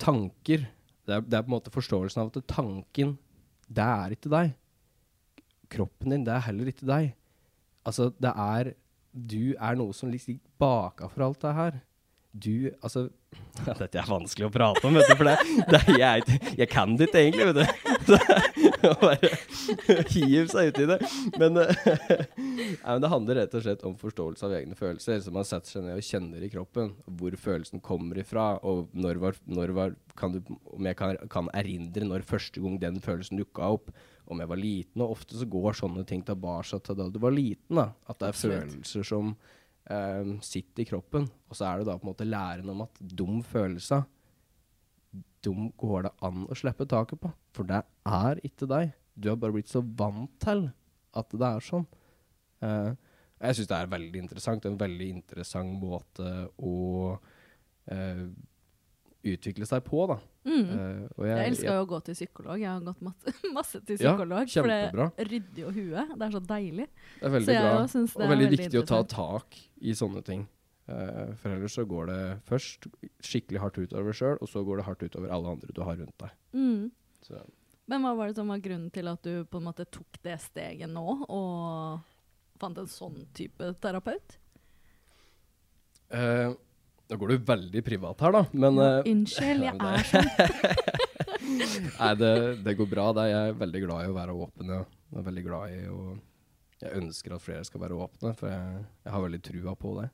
tanker. 0.00 0.68
Det 1.04 1.16
er, 1.16 1.24
det 1.24 1.38
er 1.38 1.46
på 1.46 1.52
en 1.52 1.56
måte 1.56 1.74
forståelsen 1.74 2.22
av 2.22 2.32
at 2.32 2.48
tanken, 2.50 3.16
det 3.68 3.88
er 4.04 4.16
ikke 4.16 4.32
deg. 4.32 4.54
Kroppen 5.74 6.14
din, 6.14 6.26
det 6.26 6.34
er 6.34 6.46
heller 6.48 6.70
ikke 6.70 6.88
deg. 6.88 7.12
Altså, 7.84 8.10
det 8.20 8.32
er 8.32 8.74
Du 9.14 9.54
er 9.62 9.76
noe 9.78 9.94
som 9.94 10.10
ligger 10.10 10.40
bakafor 10.58 11.28
alt 11.28 11.44
det 11.44 11.52
her. 11.54 11.76
Du 12.34 12.70
Altså 12.82 13.08
Dette 13.80 14.00
er 14.00 14.08
vanskelig 14.08 14.48
å 14.48 14.52
prate 14.54 14.86
om, 14.88 14.96
vet 14.98 15.10
du, 15.10 15.14
for 15.18 15.30
det, 15.30 15.36
det 15.70 15.98
jeg, 16.00 16.38
jeg 16.58 16.70
kan 16.72 16.96
det 16.98 17.08
ikke 17.08 17.22
egentlig, 17.22 17.52
vet 17.52 17.62
du. 17.62 17.90
Så, 18.04 18.18
å 18.90 18.92
bare 19.00 19.30
hive 20.12 20.46
seg 20.50 20.72
uti 20.72 20.86
det. 20.88 20.98
Men, 21.40 21.60
ja, 21.62 22.88
men 22.90 23.04
det 23.04 23.10
handler 23.12 23.38
rett 23.40 23.56
og 23.56 23.64
slett 23.64 23.84
om 23.86 23.96
forståelse 24.00 24.44
av 24.48 24.56
egne 24.58 24.76
følelser. 24.78 25.22
Så 25.24 25.32
man 25.34 25.46
setter 25.48 25.76
seg 25.76 25.86
ned 25.86 26.00
og 26.00 26.04
kjenner 26.04 26.44
i 26.44 26.50
kroppen 26.52 26.92
hvor 27.06 27.36
følelsen 27.40 27.82
kommer 27.84 28.20
ifra, 28.20 28.54
og 28.66 28.92
når 28.92 29.22
var, 29.22 29.40
når 29.48 29.74
var 29.76 29.96
kan 30.18 30.34
du, 30.36 30.42
Om 30.46 30.86
jeg 30.86 30.98
kan, 30.98 31.16
kan 31.30 31.48
erindre 31.56 32.06
når 32.06 32.26
første 32.28 32.60
gang 32.62 32.76
den 32.82 33.00
følelsen 33.02 33.40
dukka 33.40 33.72
opp. 33.78 33.90
Om 34.30 34.40
jeg 34.40 34.48
var 34.52 34.60
liten. 34.60 35.02
Og 35.04 35.18
ofte 35.18 35.36
så 35.36 35.48
går 35.50 35.76
sånne 35.80 36.04
ting 36.08 36.22
tilbake 36.24 36.80
til 36.84 36.96
da 37.00 37.10
du 37.12 37.18
var 37.22 37.34
liten. 37.34 37.80
da. 37.80 37.90
At 38.08 38.20
det 38.20 38.28
er 38.28 38.36
Absolutt. 38.36 38.70
følelser 38.70 39.08
som 39.08 39.34
eh, 39.90 40.34
sitter 40.44 40.84
i 40.84 40.88
kroppen. 40.88 41.28
Og 41.50 41.58
så 41.58 41.68
er 41.68 41.80
det 41.80 41.88
da 41.88 41.96
på 41.98 42.06
en 42.06 42.12
måte 42.12 42.28
læren 42.28 42.70
om 42.72 42.84
at 42.86 43.00
dum 43.00 43.42
følelse 43.46 44.04
Dum 45.44 45.66
går 45.76 46.06
det 46.06 46.10
an 46.24 46.46
å 46.48 46.56
slippe 46.56 46.86
taket 46.88 47.20
på. 47.20 47.28
For 47.52 47.68
det 47.68 47.82
er 48.08 48.38
ikke 48.48 48.64
deg. 48.66 48.94
Du 49.12 49.28
har 49.28 49.36
bare 49.36 49.52
blitt 49.52 49.68
så 49.68 49.82
vant 49.84 50.32
til 50.40 50.62
at 51.14 51.36
det 51.36 51.50
er 51.50 51.66
sånn. 51.66 51.84
Eh, 52.64 52.94
jeg 53.44 53.58
syns 53.58 53.68
det 53.70 53.76
er 53.76 53.92
veldig 53.92 54.22
interessant. 54.22 54.64
En 54.66 54.80
veldig 54.80 55.08
interessant 55.18 55.76
måte 55.78 56.30
å 56.56 56.78
eh, 57.92 58.24
utvikle 59.24 59.66
seg 59.68 59.84
på, 59.86 60.04
da. 60.10 60.16
Mm. 60.44 60.64
Uh, 60.68 61.04
og 61.16 61.26
Jeg 61.28 61.50
elsker 61.50 61.70
jo 61.70 61.84
å 61.84 61.86
gå 61.88 62.00
til 62.06 62.16
psykolog. 62.18 62.60
Jeg 62.60 62.70
har 62.70 62.82
gått 62.84 63.04
masse, 63.04 63.34
masse 63.58 63.80
til 63.80 63.98
psykolog. 64.00 64.50
Ja, 64.50 64.64
For 64.64 64.72
det 64.72 65.30
rydder 65.30 65.62
jo 65.62 65.72
huet. 65.74 66.12
Det 66.14 66.26
er 66.26 66.34
så 66.34 66.42
deilig. 66.50 66.88
Det 67.20 67.28
er 67.28 67.34
veldig 67.38 67.56
jeg 67.56 67.64
bra. 67.64 67.72
det 67.78 67.86
og 67.86 67.94
veldig, 67.94 68.28
veldig 68.34 68.50
viktig 68.56 68.82
å 68.82 68.84
ta 68.90 69.00
tak 69.14 69.58
i 69.80 69.96
sånne 69.96 70.24
ting. 70.26 70.46
Uh, 70.84 71.32
for 71.40 71.54
ellers 71.54 71.78
så 71.78 71.86
går 71.88 72.08
det 72.12 72.20
først 72.50 72.88
skikkelig 73.24 73.62
hardt 73.62 73.80
utover 73.80 74.10
deg 74.12 74.20
sjøl, 74.20 74.38
og 74.38 74.50
så 74.52 74.64
går 74.66 74.80
det 74.80 74.88
hardt 74.90 75.04
utover 75.06 75.32
alle 75.32 75.56
andre 75.56 75.76
du 75.76 75.82
har 75.86 76.00
rundt 76.00 76.16
deg. 76.20 76.38
Mm. 76.52 76.90
Så, 77.24 77.40
Men 77.88 78.04
hva 78.04 78.14
var 78.18 78.28
det 78.28 78.36
som 78.36 78.52
var 78.52 78.60
grunnen 78.64 78.92
til 78.92 79.08
at 79.08 79.24
du 79.24 79.46
på 79.48 79.60
en 79.60 79.68
måte 79.70 79.88
tok 79.88 80.20
det 80.26 80.36
steget 80.44 80.92
nå, 80.92 81.06
og 81.24 82.60
fant 82.60 82.78
en 82.78 82.90
sånn 82.90 83.22
type 83.36 83.72
terapeut? 83.80 84.38
eh, 86.14 86.52
nå 87.10 87.18
går 87.20 87.34
du 87.34 87.48
veldig 87.50 87.82
privat 87.84 88.22
her, 88.24 88.32
da, 88.32 88.42
men 88.52 88.80
Ja, 88.80 88.90
eh, 88.98 89.10
Unnskyld, 89.12 89.64
jeg 89.66 89.76
er 89.90 90.06
sånn. 90.08 90.30
Nei, 92.00 92.12
det, 92.18 92.30
det 92.64 92.76
går 92.78 92.88
bra. 92.90 93.08
Det. 93.16 93.26
Jeg 93.30 93.50
er 93.50 93.58
veldig 93.60 93.82
glad 93.84 94.04
i 94.04 94.10
å 94.10 94.16
være 94.16 94.36
åpen. 94.46 94.72
Ja. 94.72 94.84
Jeg 95.12 95.20
er 95.20 95.26
veldig 95.28 95.44
glad 95.46 95.74
i 95.74 95.82
å 95.92 95.98
Jeg 96.82 97.00
ønsker 97.00 97.36
at 97.36 97.44
flere 97.44 97.64
skal 97.64 97.82
være 97.84 97.98
åpne, 98.06 98.32
for 98.36 98.50
jeg, 98.50 98.84
jeg 99.04 99.14
har 99.14 99.24
veldig 99.24 99.42
trua 99.46 99.74
på 99.78 99.92
det. 100.00 100.08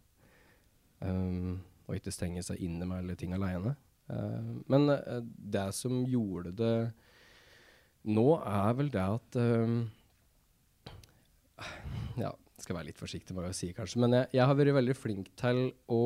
Um, 1.01 1.61
og 1.89 1.97
ikke 1.97 2.13
stenge 2.15 2.43
seg 2.47 2.61
inne 2.63 2.87
med 2.87 3.01
alle 3.01 3.17
ting 3.19 3.33
aleine. 3.35 3.73
Uh, 4.11 4.61
men 4.71 4.91
uh, 4.93 5.23
det 5.25 5.71
som 5.75 6.03
gjorde 6.07 6.53
det 6.59 6.75
nå, 8.11 8.27
er 8.45 8.77
vel 8.79 8.93
det 8.93 9.07
at 9.17 9.41
um, 9.41 9.81
Ja, 12.21 12.31
skal 12.71 12.79
være 12.79 12.89
litt 12.93 13.01
forsiktig 13.03 13.35
med 13.35 13.43
hva 13.45 13.51
jeg 13.51 13.59
sier, 13.61 13.75
kanskje. 13.77 14.01
Men 14.07 14.15
jeg, 14.21 14.31
jeg 14.39 14.47
har 14.47 14.57
vært 14.63 14.77
veldig 14.79 14.95
flink 14.97 15.33
til 15.41 15.61
å 15.91 16.01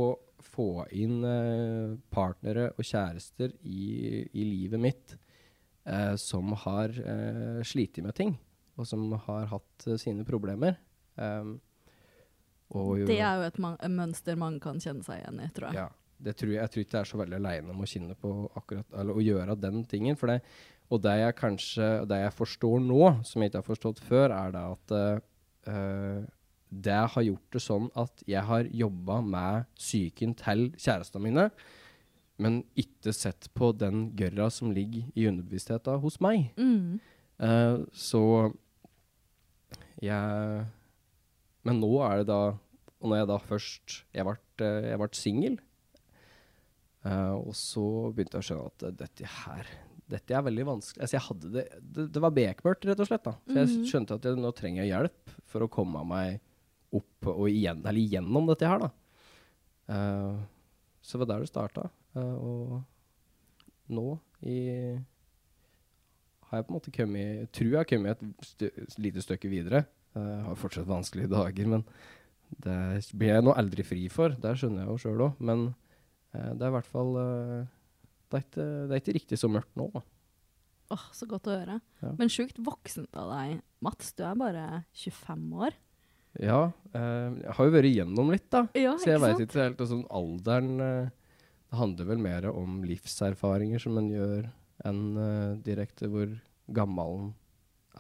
få 0.45 0.67
inn 0.97 1.21
eh, 1.29 1.93
partnere 2.13 2.71
og 2.75 2.85
kjærester 2.85 3.53
i, 3.69 4.25
i 4.33 4.45
livet 4.49 4.81
mitt 4.83 5.15
eh, 5.87 6.17
som 6.21 6.51
har 6.65 6.93
eh, 6.97 7.61
slitt 7.69 8.01
med 8.05 8.17
ting, 8.19 8.35
og 8.81 8.89
som 8.91 9.07
har 9.29 9.47
hatt 9.53 9.87
eh, 9.89 9.97
sine 10.01 10.25
problemer. 10.29 10.77
Um, 11.15 11.59
jo- 12.75 13.07
Det 13.07 13.21
er 13.23 13.37
jo 13.39 13.47
et 13.47 13.59
man 13.63 13.77
mønster 13.95 14.35
mange 14.41 14.59
kan 14.65 14.81
kjenne 14.83 15.05
seg 15.07 15.21
igjen 15.23 15.43
i, 15.45 15.51
tror 15.55 15.69
jeg. 15.71 15.79
ja, 15.85 15.89
det 16.25 16.35
tror 16.41 16.51
jeg, 16.51 16.59
jeg 16.63 16.73
tror 16.75 16.83
ikke 16.85 16.97
jeg 16.97 17.05
er 17.05 17.11
så 17.13 17.21
veldig 17.21 17.37
aleine 17.39 17.71
om 17.75 17.83
å 17.85 17.89
kjenne 17.91 18.17
på 18.19 18.33
akkurat, 18.59 18.89
eller 18.99 19.15
å 19.21 19.23
gjøre 19.23 19.57
den 19.61 19.85
tingen. 19.91 20.17
For 20.19 20.33
det, 20.33 20.41
og 20.93 21.03
det 21.05 21.15
jeg 21.21 21.37
kanskje, 21.39 21.89
det 22.11 22.19
jeg 22.25 22.35
forstår 22.41 22.83
nå, 22.85 23.01
som 23.29 23.43
jeg 23.45 23.53
ikke 23.53 23.61
har 23.63 23.69
forstått 23.69 24.03
før, 24.09 24.35
er 24.35 24.55
det 24.57 24.65
at 24.75 24.97
eh, 25.71 26.25
det 26.83 26.97
har 27.15 27.23
gjort 27.23 27.51
det 27.55 27.61
sånn 27.63 27.91
at 28.01 28.23
jeg 28.27 28.43
har 28.49 28.65
jobba 28.71 29.21
med 29.23 29.67
psyken 29.79 30.35
til 30.41 30.67
kjærestene 30.75 31.23
mine, 31.23 31.45
men 32.43 32.63
ikke 32.75 33.13
sett 33.15 33.47
på 33.55 33.71
den 33.79 34.09
gørra 34.19 34.49
som 34.51 34.73
ligger 34.75 35.07
i 35.15 35.27
underbevisstheten 35.31 36.01
hos 36.03 36.19
meg. 36.25 36.49
Mm. 36.59 36.97
Uh, 37.39 37.85
så 37.95 38.23
jeg 40.03 40.67
Men 41.65 41.81
nå 41.81 41.91
er 42.07 42.21
det 42.21 42.27
da 42.29 42.41
Og 43.03 43.09
når 43.11 43.17
jeg 43.21 43.29
da 43.31 43.39
først 43.43 43.95
Jeg 44.15 44.27
ble, 44.29 44.35
eh, 44.63 44.89
jeg 44.93 45.01
ble 45.01 45.09
singel. 45.19 45.57
Uh, 47.05 47.35
og 47.37 47.53
så 47.59 47.83
begynte 48.15 48.39
jeg 48.39 48.45
å 48.45 48.47
skjønne 48.49 48.71
at 48.71 48.85
eh, 48.89 48.95
dette 49.03 49.33
her 49.43 49.73
Dette 50.15 50.37
er 50.37 50.45
veldig 50.45 50.65
vanskelig. 50.69 51.01
Altså 51.09 51.35
det, 51.49 51.65
det, 51.81 52.07
det 52.13 52.21
var 52.23 52.33
bekmørkt, 52.37 52.85
rett 52.85 53.01
og 53.01 53.07
slett. 53.09 53.25
da. 53.25 53.33
Så 53.49 53.55
jeg 53.57 53.69
Mhm. 53.73 53.85
skjønte 53.89 54.17
at 54.19 54.27
jeg, 54.29 54.37
nå 54.37 54.51
trenger 54.57 54.83
jeg 54.85 54.91
hjelp 54.93 55.33
for 55.49 55.65
å 55.65 55.69
komme 55.73 56.03
meg 56.07 56.41
opp 56.95 57.31
og 57.33 57.47
igjen, 57.51 57.83
eller 57.85 58.01
igjennom 58.01 58.51
dette 58.51 58.69
her. 58.69 58.85
da. 58.85 58.91
Uh, 59.85 60.43
så 61.05 61.19
det 61.19 61.25
var 61.25 61.33
der 61.35 61.45
det 61.45 61.51
starta. 61.51 61.89
og 62.15 62.79
nå 63.93 64.07
i 64.49 64.59
har 66.49 66.61
jeg 66.61 66.67
på 66.67 66.73
en 66.73 66.79
måte 66.79 66.95
kommet 66.95 67.53
Tror 67.55 67.71
jeg 67.71 67.81
har 67.81 67.89
kommet 67.91 68.23
et 68.23 68.49
stø 68.49 68.71
lite 69.03 69.25
stykke 69.25 69.51
videre. 69.51 69.85
Uh, 70.15 70.47
har 70.51 70.59
fortsatt 70.59 70.87
vanskelige 70.87 71.33
dager, 71.33 71.67
men 71.67 71.83
det 72.63 72.77
blir 73.19 73.33
jeg 73.33 73.45
nå 73.45 73.55
aldri 73.59 73.83
fri 73.87 74.05
for. 74.13 74.37
Det 74.39 74.53
skjønner 74.61 74.85
jeg 74.85 74.93
jo 74.93 75.01
sjøl 75.03 75.25
òg, 75.27 75.41
men 75.43 75.65
uh, 76.37 76.53
det 76.55 76.63
er 76.63 76.69
i 76.71 76.75
hvert 76.77 76.91
fall 76.93 77.11
uh, 77.19 77.65
det, 78.31 78.39
er 78.39 78.45
ikke, 78.45 78.67
det 78.87 78.95
er 78.95 79.03
ikke 79.03 79.17
riktig 79.19 79.41
så 79.41 79.51
mørkt 79.51 79.75
nå. 79.81 79.89
Da. 79.97 80.05
Åh, 80.95 81.09
så 81.17 81.27
godt 81.27 81.51
å 81.51 81.57
høre. 81.57 81.81
Ja. 82.05 82.13
Men 82.21 82.31
sjukt 82.31 82.61
voksent 82.63 83.19
av 83.19 83.33
deg, 83.33 83.65
Mats. 83.83 84.13
Du 84.15 84.23
er 84.29 84.39
bare 84.39 84.85
25 84.95 85.51
år. 85.67 85.79
Ja, 86.43 86.73
Uh, 86.95 87.41
jeg 87.43 87.55
har 87.57 87.67
jo 87.67 87.75
vært 87.75 87.89
igjennom 87.89 88.29
litt, 88.31 88.45
da. 88.55 88.61
Ja, 88.79 88.93
Så 89.03 89.11
jeg 89.11 89.23
veit 89.23 89.41
ikke 89.43 89.65
helt 89.65 89.81
sånn 89.83 90.05
alderen 90.15 90.75
uh, 90.79 91.09
Det 91.67 91.79
handler 91.81 92.07
vel 92.13 92.21
mer 92.23 92.47
om 92.53 92.85
livserfaringer 92.87 93.83
som 93.83 93.99
en 93.99 94.13
gjør, 94.13 94.45
enn 94.87 95.01
uh, 95.19 95.57
direkte 95.67 96.07
hvor 96.13 96.31
gammel 96.75 97.17
en 97.19 97.33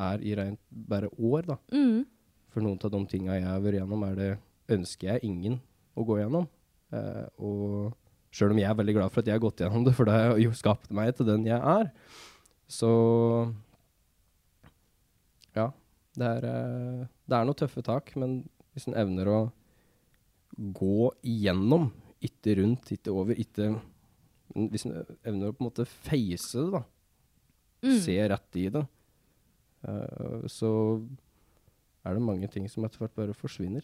er 0.05 0.23
i 0.23 0.37
rent 0.39 0.61
bare 0.71 1.11
år, 1.19 1.43
da. 1.49 1.59
Mm. 1.75 2.07
For 2.55 2.63
noen 2.63 2.79
av 2.87 2.95
de 2.95 3.03
tinga 3.11 3.35
jeg 3.35 3.49
har 3.49 3.61
vært 3.65 3.81
igjennom, 3.81 4.07
er 4.07 4.17
det 4.21 4.31
ønsker 4.75 5.11
jeg 5.11 5.27
ingen 5.27 5.59
å 5.95 6.07
gå 6.07 6.17
igjennom. 6.19 6.49
Og 7.43 7.93
sjøl 8.35 8.55
om 8.55 8.59
jeg 8.59 8.67
er 8.71 8.79
veldig 8.79 8.95
glad 8.97 9.15
for 9.15 9.23
at 9.23 9.31
jeg 9.31 9.37
har 9.37 9.43
gått 9.43 9.63
igjennom 9.63 9.87
det, 9.87 9.95
for 9.95 10.11
det 10.11 10.17
har 10.17 10.41
jo 10.43 10.55
skapt 10.55 10.91
meg 10.95 11.13
til 11.15 11.29
den 11.31 11.47
jeg 11.47 11.59
er, 11.59 11.91
så 12.71 12.91
Ja. 15.55 15.69
Det 16.15 16.27
er, 16.29 16.45
eh, 16.47 17.07
det 17.27 17.37
er 17.37 17.45
noen 17.49 17.59
tøffe 17.59 17.83
tak, 17.83 18.13
men 18.21 18.41
hvis 18.75 18.87
en 18.89 18.95
evner 19.01 19.27
å 19.31 19.39
gå 20.55 21.11
igjennom, 21.27 21.89
ikke 22.25 22.55
rundt, 22.61 22.93
ikke 22.95 23.13
over, 23.13 23.35
ikke 23.39 23.73
Hvis 24.55 24.85
en 24.87 24.93
evner 25.27 25.49
å 25.51 25.55
på 25.57 25.65
en 25.65 25.67
måte 25.67 25.87
face 25.89 26.55
det, 26.61 26.71
da, 26.77 26.85
Mm. 27.85 27.99
se 28.01 28.15
rett 28.31 28.57
i 28.57 28.69
det, 28.71 28.81
uh, 29.89 30.45
så 30.49 30.71
er 32.07 32.15
det 32.15 32.23
mange 32.23 32.49
ting 32.49 32.69
som 32.71 32.85
etter 32.87 32.99
hvert 33.03 33.15
bare 33.19 33.35
forsvinner. 33.35 33.83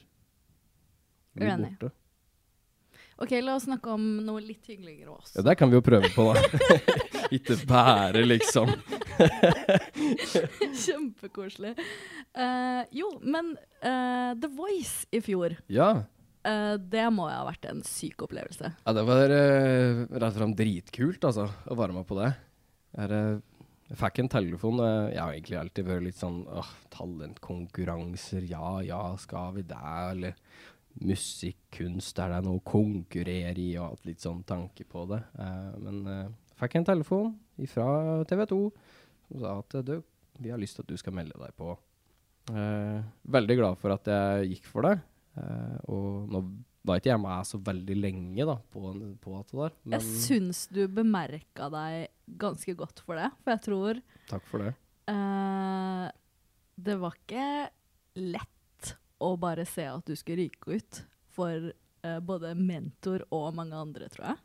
Blir 1.34 1.50
Uenig. 1.50 1.72
borte. 1.78 1.90
Ok, 3.18 3.34
la 3.42 3.56
oss 3.56 3.66
snakke 3.66 3.92
om 3.92 4.06
noe 4.24 4.40
litt 4.40 4.64
hyggeligere 4.64 5.10
også. 5.12 5.34
Ja, 5.36 5.42
det 5.50 5.58
kan 5.58 5.68
vi 5.68 5.76
jo 5.76 5.82
prøve 5.84 6.08
på, 6.14 6.30
da. 6.32 6.40
Ikke 7.36 7.58
bare, 7.68 8.22
liksom. 8.24 8.70
Kjempekoselig. 10.84 11.74
Uh, 12.36 12.82
jo, 12.94 13.10
men 13.22 13.52
uh, 13.82 14.32
The 14.38 14.50
Voice 14.54 15.06
i 15.14 15.22
fjor, 15.24 15.58
Ja. 15.72 15.92
Uh, 16.40 16.78
det 16.80 17.04
må 17.12 17.26
jo 17.28 17.36
ha 17.36 17.44
vært 17.50 17.66
en 17.68 17.82
syk 17.84 18.22
opplevelse. 18.24 18.70
ja 18.72 18.92
det 18.96 19.02
var 19.04 19.28
uh, 19.28 20.06
rett 20.08 20.36
slett 20.38 20.56
dritkult, 20.56 21.24
altså, 21.28 21.50
å 21.68 21.76
være 21.76 21.98
med 21.98 22.06
på 22.08 22.16
det. 22.16 22.30
Jeg, 22.96 23.10
uh, 23.12 23.66
jeg 23.90 23.98
fikk 24.00 24.22
en 24.22 24.32
telefon. 24.32 24.80
og 24.80 25.12
jeg 25.12 25.20
har 25.20 25.34
egentlig 25.34 25.58
alltid 25.60 25.88
vært 25.90 26.06
litt 26.06 26.20
sånn 26.20 26.40
åh, 26.48 26.70
talentkonkurranser, 26.94 28.46
ja 28.48 28.78
ja, 28.86 29.02
skal 29.20 29.52
vi 29.58 29.66
det? 29.68 29.82
Eller 30.14 30.38
musikkunst, 31.04 32.18
er 32.18 32.32
det 32.32 32.40
noe 32.46 32.62
å 32.62 32.64
konkurrere 32.66 33.60
i, 33.60 33.74
og 33.76 33.92
hatt 33.92 34.08
litt 34.08 34.24
sånn 34.24 34.40
tanke 34.48 34.86
på 34.88 35.04
det. 35.10 35.20
Men 35.78 36.00
jeg 36.08 36.56
fikk 36.58 36.78
en 36.80 36.88
telefon 36.88 37.28
fra 37.70 37.86
TV 38.28 38.42
2 38.50 38.58
som 39.30 39.40
sa 39.42 39.54
at 39.62 39.78
du, 39.86 39.94
vi 40.42 40.50
har 40.52 40.60
lyst 40.60 40.76
til 40.78 40.84
at 40.86 40.90
du 40.92 40.98
skal 41.00 41.14
melde 41.16 41.38
deg 41.38 41.54
på. 41.58 41.72
Eh, 42.50 43.00
veldig 43.30 43.56
glad 43.60 43.78
for 43.80 43.94
at 43.94 44.10
jeg 44.10 44.50
gikk 44.56 44.68
for 44.70 44.86
det. 44.88 44.96
Eh, 45.38 45.76
og 45.92 46.28
nå 46.32 46.42
var 46.88 46.98
ikke 47.00 47.10
jeg 47.12 47.20
med 47.20 47.46
så 47.46 47.60
veldig 47.60 47.96
lenge 48.00 48.46
da, 48.48 48.56
på, 48.72 48.92
på 49.20 49.34
det 49.36 49.58
der. 49.58 49.74
Men 49.84 49.98
Jeg 49.98 50.22
syns 50.24 50.62
du 50.72 50.80
bemerka 50.88 51.68
deg 51.72 52.08
ganske 52.40 52.74
godt 52.78 53.02
for 53.04 53.20
det, 53.20 53.28
for 53.44 53.52
jeg 53.54 53.64
tror 53.68 54.00
takk 54.30 54.48
for 54.48 54.64
det. 54.64 54.72
eh, 55.12 56.06
det 56.80 56.96
var 57.02 57.18
ikke 57.18 57.46
lett 58.16 58.94
å 59.20 59.34
bare 59.36 59.66
se 59.68 59.84
at 59.84 60.06
du 60.08 60.16
skulle 60.16 60.46
ryke 60.48 60.78
ut 60.80 61.02
for 61.36 61.68
eh, 61.68 62.20
både 62.24 62.54
mentor 62.56 63.26
og 63.28 63.52
mange 63.58 63.76
andre, 63.76 64.08
tror 64.08 64.30
jeg. 64.32 64.40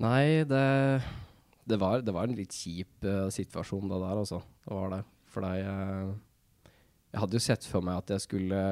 Nei, 0.00 0.42
det, 0.48 0.64
det, 1.68 1.78
var, 1.80 2.02
det 2.02 2.14
var 2.14 2.28
en 2.28 2.36
litt 2.36 2.54
kjip 2.54 3.06
uh, 3.06 3.28
situasjon 3.32 3.88
det 3.90 3.98
der, 4.02 4.20
altså. 4.24 4.42
Det 4.66 4.76
var 4.76 4.94
det. 4.96 5.00
For 5.32 5.48
jeg, 5.48 6.12
jeg 7.12 7.22
hadde 7.22 7.38
jo 7.38 7.44
sett 7.46 7.66
for 7.68 7.84
meg 7.86 8.02
at 8.02 8.12
jeg 8.12 8.24
skulle 8.26 8.62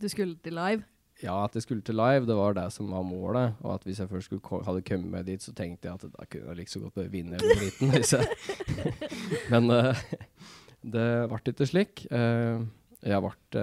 Du 0.00 0.08
skulle 0.08 0.38
til 0.42 0.56
live. 0.56 0.86
Ja, 1.22 1.44
at 1.44 1.54
jeg 1.54 1.62
skulle 1.62 1.84
til 1.86 1.94
live, 1.94 2.26
det 2.26 2.36
var 2.36 2.56
det 2.56 2.66
som 2.74 2.90
var 2.90 3.04
målet. 3.06 3.54
Og 3.62 3.74
at 3.74 3.84
hvis 3.86 4.00
jeg 4.00 4.10
først 4.10 4.30
skulle, 4.30 4.64
hadde 4.66 4.82
kommet 4.82 5.26
dit, 5.26 5.42
så 5.42 5.54
tenkte 5.54 5.88
jeg 5.88 5.94
at 5.94 6.08
da 6.16 6.26
kunne 6.26 6.48
jeg 6.48 6.58
like 6.58 6.72
så 6.72 6.80
godt 6.82 7.12
vinne 7.12 7.38
liten. 7.38 7.92
Men 9.52 9.70
uh, 9.70 9.94
det 10.94 11.08
ble 11.30 11.40
ikke 11.52 11.68
slik. 11.70 12.06
Eh, 12.10 12.64
jeg 13.04 13.24
ble 13.24 13.60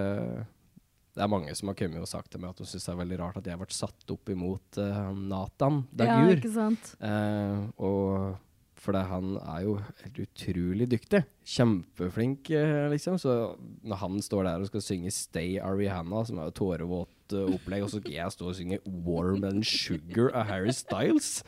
Det 1.12 1.24
er 1.24 1.32
mange 1.32 1.56
som 1.58 1.72
har 1.72 1.76
kommet 1.80 2.04
og 2.04 2.08
sagt 2.10 2.32
til 2.32 2.40
meg 2.42 2.54
at 2.54 2.62
de 2.62 2.68
syns 2.70 2.86
det 2.88 2.94
er 2.94 3.02
veldig 3.02 3.18
rart 3.20 3.42
at 3.42 3.50
jeg 3.52 3.60
ble 3.60 3.68
satt 3.76 4.14
opp 4.14 4.32
imot 4.32 4.80
uh, 4.80 5.10
Nathan 5.12 5.84
Ja, 5.92 6.06
Dagur. 6.06 6.38
ikke 6.38 6.54
sant? 6.56 6.94
Uh, 7.04 7.68
og 7.84 8.40
fordi 8.82 9.02
han 9.06 9.36
er 9.38 9.60
jo 9.62 9.76
helt 10.02 10.20
utrolig 10.24 10.88
dyktig. 10.90 11.20
Kjempeflink, 11.46 12.50
eh, 12.50 12.88
liksom. 12.90 13.20
Så 13.22 13.36
når 13.86 14.00
han 14.02 14.22
står 14.26 14.48
der 14.48 14.64
og 14.64 14.72
skal 14.72 14.82
synge 14.82 15.12
'Stay 15.12 15.60
Ariana', 15.62 16.26
som 16.26 16.40
er 16.40 16.50
jo 16.50 16.58
tårevåt 16.58 17.36
opplegg, 17.46 17.84
og 17.84 17.92
så 17.92 18.02
skal 18.02 18.12
jeg 18.12 18.32
stå 18.32 18.48
og 18.48 18.56
synge 18.56 18.80
'Warm 18.88 19.44
and 19.46 19.64
Sugar' 19.64 20.34
av 20.34 20.46
Harry 20.46 20.74
Styles 20.74 21.44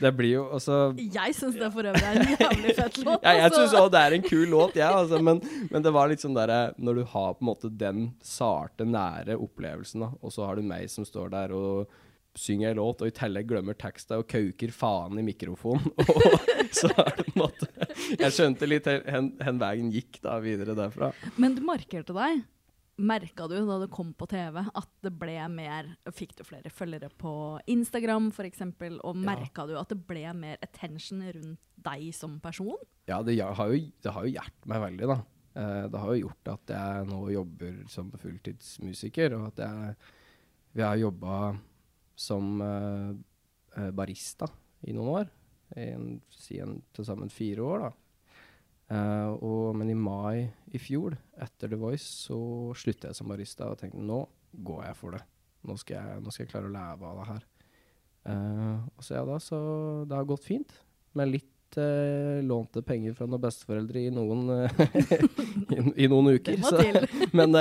Det 0.00 0.10
blir 0.16 0.32
jo 0.36 0.44
altså 0.56 0.78
Jeg 0.98 1.34
syns 1.36 1.58
det 1.58 1.70
for 1.74 1.86
øvrig 1.90 2.04
er 2.04 2.20
en 2.20 2.32
jævlig 2.34 2.76
fett 2.78 2.98
låt. 3.02 3.24
ja, 3.26 3.34
jeg 3.38 3.44
altså. 3.48 3.64
syns 3.64 3.76
òg 3.80 3.90
det 3.94 4.02
er 4.04 4.16
en 4.18 4.26
kul 4.26 4.46
låt, 4.52 4.78
jeg, 4.78 4.88
altså, 5.02 5.20
men, 5.22 5.42
men 5.70 5.84
det 5.84 5.92
var 5.94 6.10
litt 6.10 6.24
sånn 6.24 6.36
derre 6.36 6.60
Når 6.78 7.00
du 7.00 7.04
har 7.14 7.34
på 7.34 7.44
en 7.44 7.50
måte 7.50 7.70
den 7.84 8.06
sarte, 8.24 8.86
nære 8.88 9.36
opplevelsen, 9.40 10.06
da, 10.06 10.10
og 10.20 10.34
så 10.34 10.48
har 10.48 10.58
du 10.58 10.66
meg 10.66 10.90
som 10.92 11.06
står 11.08 11.32
der 11.34 11.54
og 11.56 11.90
synger 12.38 12.72
en 12.72 12.80
låt, 12.80 13.02
og 13.02 13.10
i 13.10 13.14
tillegg 13.14 13.46
glemmer 13.50 13.76
teksta 13.78 14.18
og 14.18 14.26
kauker 14.30 14.72
faen 14.74 15.20
i 15.20 15.26
mikrofonen, 15.26 15.92
og 16.02 16.74
så 16.74 16.90
er 16.90 17.12
det 17.14 17.28
på 17.28 17.36
en 17.36 17.44
måte 17.44 17.68
Jeg 18.18 18.34
skjønte 18.34 18.66
litt 18.66 18.88
hen, 18.90 19.30
hen 19.44 19.60
veien 19.60 19.92
gikk 19.94 20.18
da 20.24 20.40
videre 20.42 20.74
derfra. 20.78 21.12
Men 21.38 21.54
du 21.54 21.62
markerte 21.66 22.16
deg. 22.16 22.42
Merka 22.96 23.48
du 23.50 23.56
da 23.66 23.78
du 23.82 23.88
kom 23.90 24.12
på 24.14 24.26
TV 24.30 24.60
at 24.62 24.90
det 25.02 25.10
ble 25.18 25.34
mer 25.50 25.88
Fikk 26.14 26.36
du 26.38 26.44
flere 26.46 26.70
følgere 26.70 27.08
på 27.18 27.32
Instagram 27.66 28.28
f.eks., 28.30 28.62
og 29.02 29.16
merka 29.18 29.64
du 29.66 29.74
at 29.80 29.90
det 29.90 29.98
ble 30.06 30.22
mer 30.38 30.60
attention 30.62 31.24
rundt 31.26 31.58
deg 31.84 32.04
som 32.14 32.36
person? 32.40 32.78
Ja, 33.10 33.18
det 33.26 33.34
har 33.42 33.72
jo, 33.72 33.80
det 34.00 34.12
har 34.14 34.24
jo 34.28 34.34
hjulpet 34.36 34.68
meg 34.70 34.84
veldig, 34.84 35.08
da. 35.10 35.16
Eh, 35.58 35.82
det 35.90 36.00
har 36.04 36.14
jo 36.14 36.22
gjort 36.28 36.52
at 36.54 36.72
jeg 36.76 37.08
nå 37.10 37.18
jobber 37.34 37.74
som 37.90 38.12
fulltidsmusiker, 38.22 39.34
og 39.40 39.50
at 39.52 39.64
jeg 39.66 39.96
Vi 40.74 40.82
har 40.82 40.96
jobba 40.98 41.56
som 42.18 42.60
eh, 42.62 43.10
eh, 43.78 43.90
barista 43.94 44.46
i 44.86 44.92
noen 44.94 45.10
år. 45.20 45.28
I 45.76 45.90
en- 45.94 46.20
Si 46.30 46.58
en- 46.58 46.82
til 46.92 47.04
sammen 47.04 47.30
fire 47.30 47.62
år, 47.62 47.78
da. 47.88 47.90
Eh, 48.92 49.30
og, 49.40 49.72
men 49.78 49.88
i 49.90 49.96
mai 49.96 50.44
i 50.76 50.80
fjor, 50.82 51.16
etter 51.40 51.70
The 51.72 51.78
Voice, 51.80 52.04
så 52.26 52.36
sluttet 52.76 53.08
jeg 53.10 53.16
som 53.18 53.30
barista 53.32 53.70
og 53.70 53.78
tenkte 53.80 54.02
nå 54.04 54.20
går 54.64 54.84
jeg 54.90 54.98
for 54.98 55.16
det. 55.16 55.22
Nå 55.64 55.76
skal 55.80 55.96
jeg, 55.96 56.20
nå 56.24 56.32
skal 56.34 56.44
jeg 56.44 56.52
klare 56.52 56.68
å 56.68 56.74
leve 56.74 57.08
av 57.10 57.20
det 57.22 57.28
her. 57.32 57.42
Uh, 58.24 58.76
og 58.96 59.04
så 59.04 59.18
ja 59.18 59.24
da, 59.28 59.38
så 59.42 59.58
det 60.08 60.16
har 60.16 60.28
gått 60.28 60.44
fint. 60.46 60.70
Med 61.16 61.32
litt 61.32 61.78
uh, 61.80 62.40
lånte 62.44 62.84
penger 62.86 63.16
fra 63.16 63.26
noen 63.28 63.42
besteforeldre 63.42 64.04
i 64.04 64.12
noen, 64.12 64.44
i, 65.74 65.80
i 66.04 66.08
noen 66.12 66.34
uker. 66.36 66.52
Det 66.52 66.60
må 66.62 66.72
så- 66.72 66.84
til. 66.84 67.08
men 67.40 67.56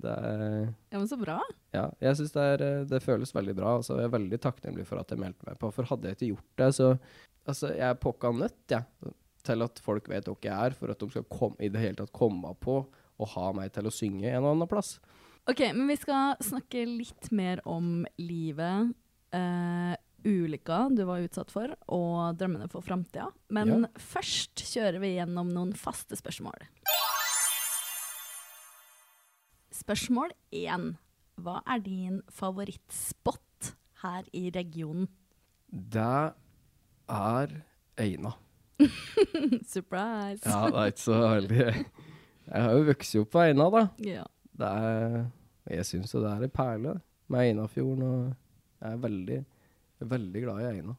det 0.00 0.12
er 0.16 0.44
Ja, 0.90 0.96
men 0.98 1.08
så 1.08 1.18
bra. 1.20 1.38
ja, 1.76 1.86
jeg 2.00 2.16
syns 2.18 2.32
det, 2.36 2.44
er, 2.56 2.66
det 2.88 3.02
føles 3.04 3.34
veldig 3.36 3.54
bra. 3.60 3.76
Altså, 3.80 3.98
jeg 4.00 4.08
er 4.08 4.16
veldig 4.16 4.40
takknemlig 4.40 4.88
for 4.88 5.02
at 5.02 5.12
jeg 5.12 5.20
meldte 5.20 5.48
meg 5.48 5.60
på. 5.60 5.68
For 5.76 5.88
hadde 5.92 6.08
jeg 6.10 6.18
ikke 6.18 6.32
gjort 6.34 6.62
det, 6.64 6.70
så 6.80 6.94
Altså, 7.48 7.70
jeg 7.72 7.86
er 7.88 7.96
pokka 7.96 8.30
nødt, 8.36 8.58
jeg. 8.68 8.84
Til 9.46 9.62
at 9.64 9.78
folk 9.80 10.08
vet 10.10 10.26
hvem 10.28 10.36
jeg 10.44 10.52
er, 10.52 10.74
for 10.76 10.92
at 10.92 11.00
de 11.00 11.08
skal 11.10 11.24
komme, 11.32 11.56
i 11.60 11.68
det 11.72 11.80
hele 11.80 11.96
tatt 11.96 12.12
komme 12.12 12.52
på 12.60 12.82
og 13.20 13.28
ha 13.34 13.50
meg 13.56 13.72
til 13.72 13.88
å 13.88 13.92
synge 13.92 14.28
en 14.30 14.44
og 14.44 14.54
annen 14.54 14.68
plass. 14.68 14.98
Ok, 15.48 15.60
men 15.74 15.88
vi 15.88 15.96
skal 16.00 16.36
snakke 16.44 16.84
litt 16.88 17.30
mer 17.32 17.60
om 17.68 18.04
livet, 18.20 18.92
eh, 19.32 19.94
ulykka 20.24 20.94
du 20.94 21.04
var 21.08 21.22
utsatt 21.24 21.50
for, 21.52 21.72
og 21.88 22.36
drømmene 22.36 22.68
for 22.70 22.84
framtida. 22.84 23.30
Men 23.50 23.68
Ja. 23.82 23.88
først 23.96 24.54
kjører 24.56 25.00
vi 25.00 25.14
gjennom 25.16 25.48
noen 25.52 25.72
faste 25.72 26.16
spørsmål. 26.16 26.68
Spørsmål 29.72 30.32
én. 30.52 30.96
Hva 31.40 31.62
er 31.66 31.78
din 31.80 32.20
favorittspot 32.30 33.72
her 34.02 34.24
i 34.34 34.50
regionen? 34.50 35.08
Det 35.72 36.34
er 37.08 37.54
Eina. 37.96 38.34
Surprise! 39.74 40.44
Ja, 40.44 40.66
det 40.70 40.80
er 40.80 40.92
ikke 40.92 41.02
så 41.02 41.18
veldig 41.20 41.60
Jeg 41.66 42.64
har 42.64 42.74
jo 42.74 42.86
vokst 42.88 43.18
opp 43.20 43.30
på 43.34 43.42
Eina, 43.44 43.68
da. 43.74 43.82
Ja. 44.04 44.24
Det 44.60 44.70
er, 44.90 45.16
jeg 45.76 45.86
syns 45.88 46.14
jo 46.14 46.22
det 46.24 46.32
er 46.32 46.46
en 46.46 46.54
perle 46.54 46.96
med 47.30 47.46
Einafjorden, 47.46 48.02
og 48.02 48.80
jeg 48.80 48.92
er 48.96 49.02
veldig, 49.04 49.38
veldig 50.10 50.42
glad 50.44 50.62
i 50.62 50.70
Eina. 50.72 50.96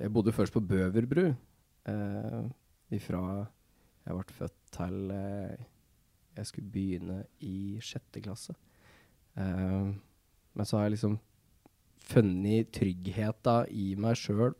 Jeg 0.00 0.12
bodde 0.14 0.32
først 0.32 0.54
på 0.54 0.62
Bøverbru, 0.64 1.26
eh, 1.92 2.42
ifra 2.96 3.22
jeg 4.06 4.16
ble 4.16 4.36
født 4.38 4.56
til 4.74 5.12
eh, 5.12 5.66
jeg 6.38 6.48
skulle 6.48 6.72
begynne 6.72 7.18
i 7.44 7.78
sjette 7.84 8.22
klasse. 8.24 8.54
Eh, 9.36 9.90
men 10.54 10.66
så 10.66 10.78
har 10.78 10.88
jeg 10.88 10.96
liksom 10.96 11.18
funnet 12.10 12.72
trygghet 12.74 13.50
i 13.70 13.92
meg 14.00 14.18
sjøl 14.18 14.54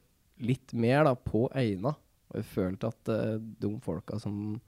litt 0.44 0.74
mer 0.76 1.04
da, 1.08 1.14
på 1.14 1.46
Eina. 1.56 1.94
Og 2.30 2.38
jeg 2.38 2.48
følte 2.52 2.90
at 2.92 3.10
uh, 3.12 3.36
de 3.38 3.72
folka 3.84 4.18
som 4.22 4.58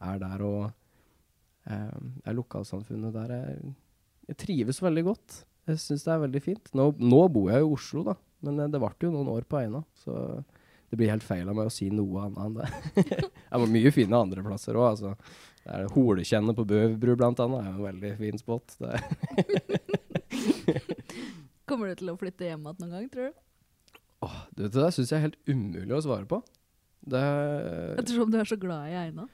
er 0.00 0.20
der 0.22 0.44
og 0.46 0.62
uh, 0.70 1.98
er 2.24 2.36
lokalsamfunnet 2.36 3.14
der 3.16 3.34
jeg, 3.36 3.74
jeg 4.30 4.40
trives 4.40 4.80
veldig 4.82 5.04
godt. 5.10 5.42
Jeg 5.68 5.82
syns 5.82 6.06
det 6.06 6.14
er 6.14 6.24
veldig 6.24 6.42
fint. 6.42 6.72
Nå, 6.76 6.90
nå 6.98 7.20
bor 7.32 7.50
jeg 7.52 7.62
i 7.62 7.68
Oslo, 7.68 8.04
da, 8.06 8.16
men 8.46 8.58
eh, 8.62 8.70
det 8.72 8.80
ble 8.80 8.90
jo 9.04 9.12
noen 9.12 9.28
år 9.30 9.44
på 9.46 9.60
Eina. 9.60 9.82
Så 10.00 10.14
det 10.90 10.98
blir 10.98 11.12
helt 11.12 11.26
feil 11.26 11.46
av 11.50 11.54
meg 11.54 11.68
å 11.70 11.74
si 11.74 11.90
noe 11.94 12.24
annet 12.24 12.40
enn 12.46 12.56
det. 12.58 12.68
jeg 13.52 13.62
må 13.62 13.68
mye 13.70 13.92
finne 13.94 14.22
andre 14.24 14.42
plasser 14.46 14.78
òg. 14.78 14.88
Altså. 14.94 15.14
Det 15.60 15.76
er 15.76 15.92
Holekjennet 15.94 16.56
på 16.58 16.66
Bøverbru 16.66 17.14
blant 17.20 17.42
annet. 17.44 17.66
er 17.66 17.74
en 17.74 17.84
veldig 17.84 18.14
fin 18.18 18.40
spot. 18.40 18.76
Det 18.80 18.88
er 18.96 19.00
Kommer 21.70 21.90
du 21.92 22.00
til 22.00 22.10
å 22.10 22.18
flytte 22.18 22.48
hjem 22.48 22.64
igjen 22.66 22.80
noen 22.82 22.96
gang, 22.96 23.06
tror 23.12 23.30
du? 23.30 23.38
Åh, 24.26 24.38
det 24.56 24.72
der 24.74 24.92
syns 24.92 25.12
jeg 25.12 25.18
er 25.18 25.26
helt 25.28 25.38
umulig 25.48 25.96
å 25.96 26.02
svare 26.04 26.28
på. 26.28 26.40
Det 27.10 27.20
Ettersom 28.00 28.32
du 28.32 28.36
er 28.40 28.48
så 28.48 28.58
glad 28.60 28.90
i 28.90 28.98
Eina. 29.06 29.26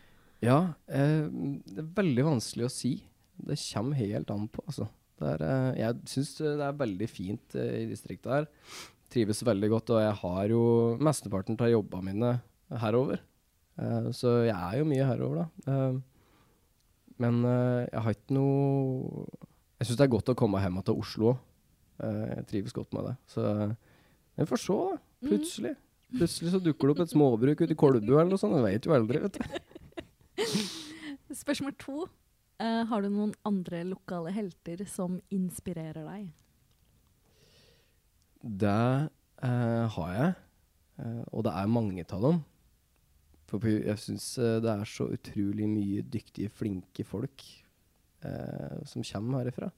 Ja, 0.45 0.59
eh, 0.87 1.27
det 1.27 1.83
er 1.83 1.95
veldig 1.97 2.27
vanskelig 2.29 2.69
å 2.69 2.73
si. 2.73 2.93
Det 3.37 3.59
kommer 3.73 3.99
helt 3.99 4.31
an 4.33 4.47
på, 4.53 4.63
altså. 4.69 4.89
Er, 5.25 5.41
eh, 5.43 5.71
jeg 5.81 6.11
syns 6.13 6.35
det 6.39 6.53
er 6.61 6.77
veldig 6.77 7.09
fint 7.11 7.57
eh, 7.59 7.83
i 7.83 7.89
distriktet 7.91 8.31
her. 8.33 8.51
Trives 9.13 9.43
veldig 9.47 9.71
godt, 9.73 9.95
og 9.95 10.03
jeg 10.05 10.19
har 10.21 10.53
jo 10.53 10.63
mesteparten 11.03 11.59
av 11.59 11.73
jobba 11.73 12.03
mine 12.05 12.37
herover. 12.83 13.23
Eh, 13.81 14.09
så 14.17 14.39
jeg 14.47 14.57
er 14.57 14.79
jo 14.81 14.89
mye 14.89 15.09
herover, 15.09 15.43
da. 15.43 15.73
Eh, 15.73 15.99
men 17.23 17.43
eh, 17.49 17.83
jeg 17.91 18.03
har 18.05 18.17
ikke 18.17 18.37
noe 18.37 19.27
Jeg 19.81 19.89
syns 19.89 19.99
det 20.01 20.05
er 20.07 20.13
godt 20.13 20.33
å 20.33 20.37
komme 20.37 20.61
hjem 20.61 20.81
til 20.85 20.99
Oslo 21.01 21.31
òg. 21.35 21.39
jeg 22.01 22.45
trives 22.49 22.75
godt 22.77 22.93
med 22.93 23.07
det. 23.09 23.15
Så 23.29 23.43
vi 24.37 24.47
får 24.47 24.61
se, 24.61 24.77
da. 24.77 24.99
Plutselig. 25.27 25.75
Plutselig 26.13 26.53
så 26.53 26.61
dukker 26.63 26.89
det 26.89 26.95
opp 26.95 27.03
et 27.03 27.13
småbruk 27.13 27.63
ute 27.65 27.75
i 27.75 27.79
Kolbu 27.79 28.13
eller 28.15 28.31
noe 28.31 28.41
sånt. 28.41 28.57
Jeg 28.61 28.67
vet 28.67 28.87
jo 28.87 28.95
aldri, 28.95 29.23
vet 29.25 29.39
du. 29.41 29.45
Spørsmål 31.43 31.75
to. 31.81 32.07
Uh, 32.57 32.83
har 32.89 33.05
du 33.05 33.11
noen 33.13 33.35
andre 33.49 33.83
lokale 33.85 34.33
helter 34.33 34.85
som 34.89 35.19
inspirerer 35.35 36.07
deg? 36.07 36.29
Det 38.41 38.83
uh, 39.09 39.85
har 39.97 40.13
jeg. 40.15 40.37
Uh, 41.01 41.25
og 41.33 41.45
det 41.49 41.57
er 41.57 41.73
mange 41.73 42.07
av 42.07 42.29
dem. 42.29 42.41
For 43.47 43.63
jeg 43.69 44.03
syns 44.03 44.33
det 44.41 44.71
er 44.73 44.89
så 44.91 45.07
utrolig 45.15 45.69
mye 45.71 46.03
dyktige, 46.03 46.51
flinke 46.51 47.05
folk 47.07 47.45
som 48.91 49.05
kommer 49.07 49.45
herifra. 49.45 49.69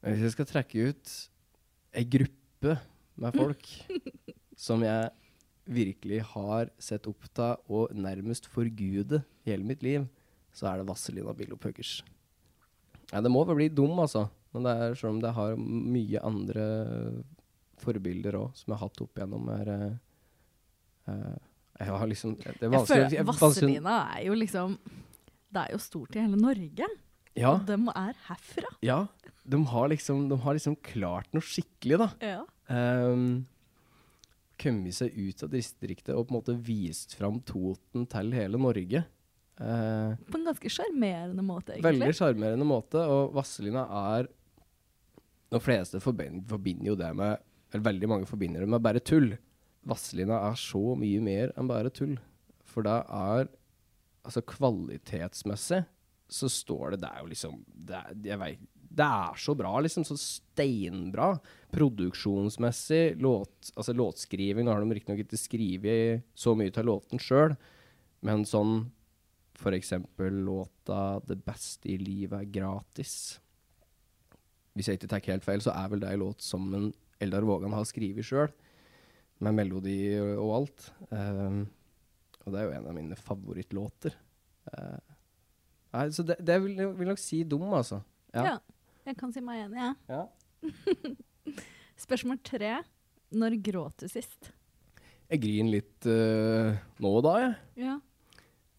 Hvis 0.00 0.22
jeg 0.24 0.32
skal 0.32 0.48
trekke 0.48 0.86
ut 0.88 1.10
ei 2.00 2.06
gruppe 2.08 2.78
med 3.20 3.36
folk 3.36 3.66
som 4.56 4.82
jeg 4.84 5.10
virkelig 5.70 6.22
har 6.32 6.70
sett 6.82 7.06
opp 7.06 7.26
til 7.36 7.56
og 7.70 7.92
nærmest 7.94 8.48
forgude 8.50 9.22
hele 9.46 9.64
mitt 9.66 9.82
liv, 9.86 10.06
så 10.52 10.66
er 10.72 10.80
det 10.80 10.88
Vazelina 10.88 11.32
Billo 11.36 11.56
Puggers. 11.60 12.00
Ja, 13.12 13.20
det 13.22 13.30
må 13.30 13.44
vel 13.46 13.56
bli 13.60 13.68
dum, 13.70 13.98
altså. 14.02 14.24
Men 14.54 14.66
det 14.66 14.72
er 14.82 14.94
selv 14.98 15.12
om 15.14 15.20
det 15.22 15.30
har 15.36 15.54
mye 15.60 16.22
andre 16.26 16.64
forbilder 17.80 18.36
òg, 18.40 18.50
som 18.58 18.72
jeg 18.72 18.78
har 18.80 18.88
hatt 18.88 19.00
opp 19.04 19.20
igjennom 19.20 19.46
her 19.54 19.70
eh, 19.74 19.92
eh, 21.12 21.36
Jeg 21.80 21.94
har 21.96 22.10
liksom 22.10 22.34
Det 22.36 22.66
er 22.66 22.72
vanskelig 22.74 22.98
jeg- 23.14 23.24
føler, 23.24 23.38
Vazelina 23.40 23.94
er 24.18 24.24
jo 24.26 24.34
liksom 24.36 24.74
Det 25.52 25.62
er 25.62 25.70
jo 25.72 25.78
stort 25.78 26.16
i 26.16 26.20
hele 26.20 26.36
Norge. 26.36 26.88
Ja, 27.36 27.54
Og 27.54 27.64
dem 27.66 27.88
er 27.94 28.12
herfra. 28.26 28.68
ja. 28.82 29.06
De 29.50 29.56
har 29.66 29.88
liksom, 29.88 30.28
de 30.28 30.36
har 30.36 30.54
liksom 30.54 30.76
klart 30.82 31.26
noe 31.32 31.42
skikkelig, 31.42 31.96
da. 31.98 32.08
Ja. 32.20 32.44
Um, 32.70 33.46
kommet 34.60 34.94
seg 34.94 35.16
ut 35.16 35.42
av 35.42 35.50
distriktet 35.52 36.14
og 36.14 36.28
på 36.28 36.34
en 36.34 36.38
måte 36.38 36.54
vist 36.54 37.16
fram 37.18 37.40
Toten 37.46 38.06
til 38.10 38.34
hele 38.36 38.60
Norge. 38.60 39.04
Uh, 39.60 40.16
På 40.30 40.38
en 40.38 40.46
ganske 40.48 40.72
sjarmerende 40.72 41.44
måte, 41.44 41.74
egentlig. 41.74 41.98
veldig 42.00 42.16
sjarmerende 42.16 42.64
måte, 42.68 43.02
og 43.04 43.34
Vazelina 43.36 43.82
er 44.14 44.30
De 45.50 45.60
fleste 45.60 46.00
forbind, 46.00 46.46
forbinder 46.48 46.92
jo 46.92 46.94
det 46.96 47.10
med 47.18 47.42
Eller 47.72 47.84
veldig 47.90 48.08
mange 48.08 48.28
forbinder 48.30 48.64
det 48.64 48.70
med 48.70 48.80
bare 48.82 49.02
tull. 49.04 49.34
Vazelina 49.84 50.38
er 50.48 50.56
så 50.60 50.94
mye 50.96 51.20
mer 51.20 51.52
enn 51.58 51.68
bare 51.68 51.92
tull. 51.92 52.16
For 52.64 52.86
det 52.86 52.96
er 53.04 53.50
Altså 54.24 54.42
kvalitetsmessig 54.44 55.84
så 56.30 56.48
står 56.52 56.94
det 56.94 57.02
Det 57.02 57.10
er 57.10 57.22
jo 57.24 57.30
liksom 57.32 57.60
Det 57.66 57.96
er, 58.00 58.18
jeg 58.30 58.40
vet, 58.40 58.66
det 59.00 59.06
er 59.06 59.40
så 59.40 59.54
bra, 59.56 59.72
liksom. 59.80 60.04
Så 60.04 60.16
steinbra. 60.20 61.32
Produksjonsmessig, 61.72 63.16
låt, 63.22 63.72
altså 63.74 63.94
låtskriving 63.96 64.68
har 64.68 64.82
de 64.82 64.96
riktignok 64.98 65.24
ikke 65.24 65.40
skrevet 65.40 66.24
så 66.36 66.54
mye 66.58 66.74
av 66.74 66.88
låten 66.88 67.22
sjøl, 67.22 67.54
men 68.26 68.44
sånn 68.48 68.90
for 69.60 69.76
eksempel 69.76 70.42
låta 70.44 71.20
'Det 71.20 71.44
beste 71.44 71.88
i 71.88 71.98
livet 71.98 72.40
er 72.40 72.60
gratis'. 72.60 73.38
Hvis 74.74 74.88
jeg 74.88 74.98
ikke 74.98 75.08
tar 75.08 75.26
helt 75.26 75.44
feil, 75.44 75.60
så 75.60 75.72
er 75.74 75.88
vel 75.88 76.00
det 76.00 76.12
en 76.12 76.20
låt 76.20 76.40
som 76.42 76.74
en 76.74 76.92
Eldar 77.20 77.42
Vågan 77.42 77.72
har 77.72 77.84
skrevet 77.84 78.24
sjøl, 78.24 78.48
med 79.40 79.54
melodi 79.54 80.16
og 80.18 80.54
alt. 80.56 80.92
Um, 81.10 81.68
og 82.46 82.52
det 82.52 82.60
er 82.60 82.64
jo 82.64 82.76
en 82.78 82.86
av 82.86 82.94
mine 82.94 83.16
favorittlåter. 83.16 84.14
Uh, 84.72 85.00
nei, 85.92 86.08
så 86.10 86.22
det, 86.22 86.38
det 86.40 86.62
vil 86.62 86.76
vil 86.96 87.08
nok 87.08 87.18
si 87.18 87.42
dum, 87.44 87.72
altså. 87.72 88.02
Ja. 88.32 88.44
Ja. 88.44 88.58
Jeg 89.10 89.18
kan 89.18 89.32
si 89.34 89.42
meg 89.42 89.64
enig, 89.66 89.80
jeg. 89.82 89.94
Ja. 90.14 90.22
Spørsmål 92.04 92.38
tre. 92.46 92.76
Når 93.34 93.56
gråt 93.62 94.02
du 94.02 94.08
sist? 94.10 94.50
Jeg 95.30 95.42
griner 95.44 95.70
litt 95.76 96.06
uh, 96.10 96.78
nå 97.02 97.10
og 97.20 97.26
da, 97.28 97.34
jeg. 97.46 97.58
Ja, 97.86 97.98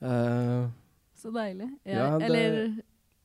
Uh, 0.02 0.66
så 1.14 1.30
deilig. 1.30 1.68
Jeg, 1.86 1.94
Ja, 1.94 2.18
det- 2.18 2.26
Eller 2.26 2.56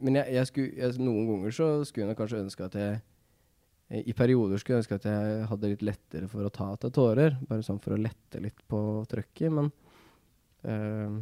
Men 0.05 0.15
jeg, 0.19 0.27
jeg 0.35 0.47
skulle, 0.51 0.73
jeg, 0.77 0.99
noen 1.01 1.25
ganger 1.31 1.55
så 1.57 1.69
skulle 1.89 2.11
jeg 2.11 2.19
kanskje 2.19 2.41
ønske 2.43 2.65
at 2.67 2.75
jeg 2.77 2.99
eh, 3.89 4.03
I 4.05 4.13
perioder 4.13 4.61
skulle 4.61 4.77
jeg 4.77 4.83
ønske 4.85 4.99
at 4.99 5.07
jeg 5.09 5.47
hadde 5.49 5.71
litt 5.73 5.85
lettere 5.89 6.29
for 6.29 6.45
å 6.45 6.51
ta 6.53 6.67
til 6.77 6.93
tårer. 6.93 7.39
Bare 7.49 7.65
sånn 7.65 7.81
for 7.81 7.97
å 7.97 7.99
lette 8.03 8.43
litt 8.45 8.61
på 8.69 8.83
trøkket. 9.09 9.49
Men 9.57 9.73
eh, 10.69 11.17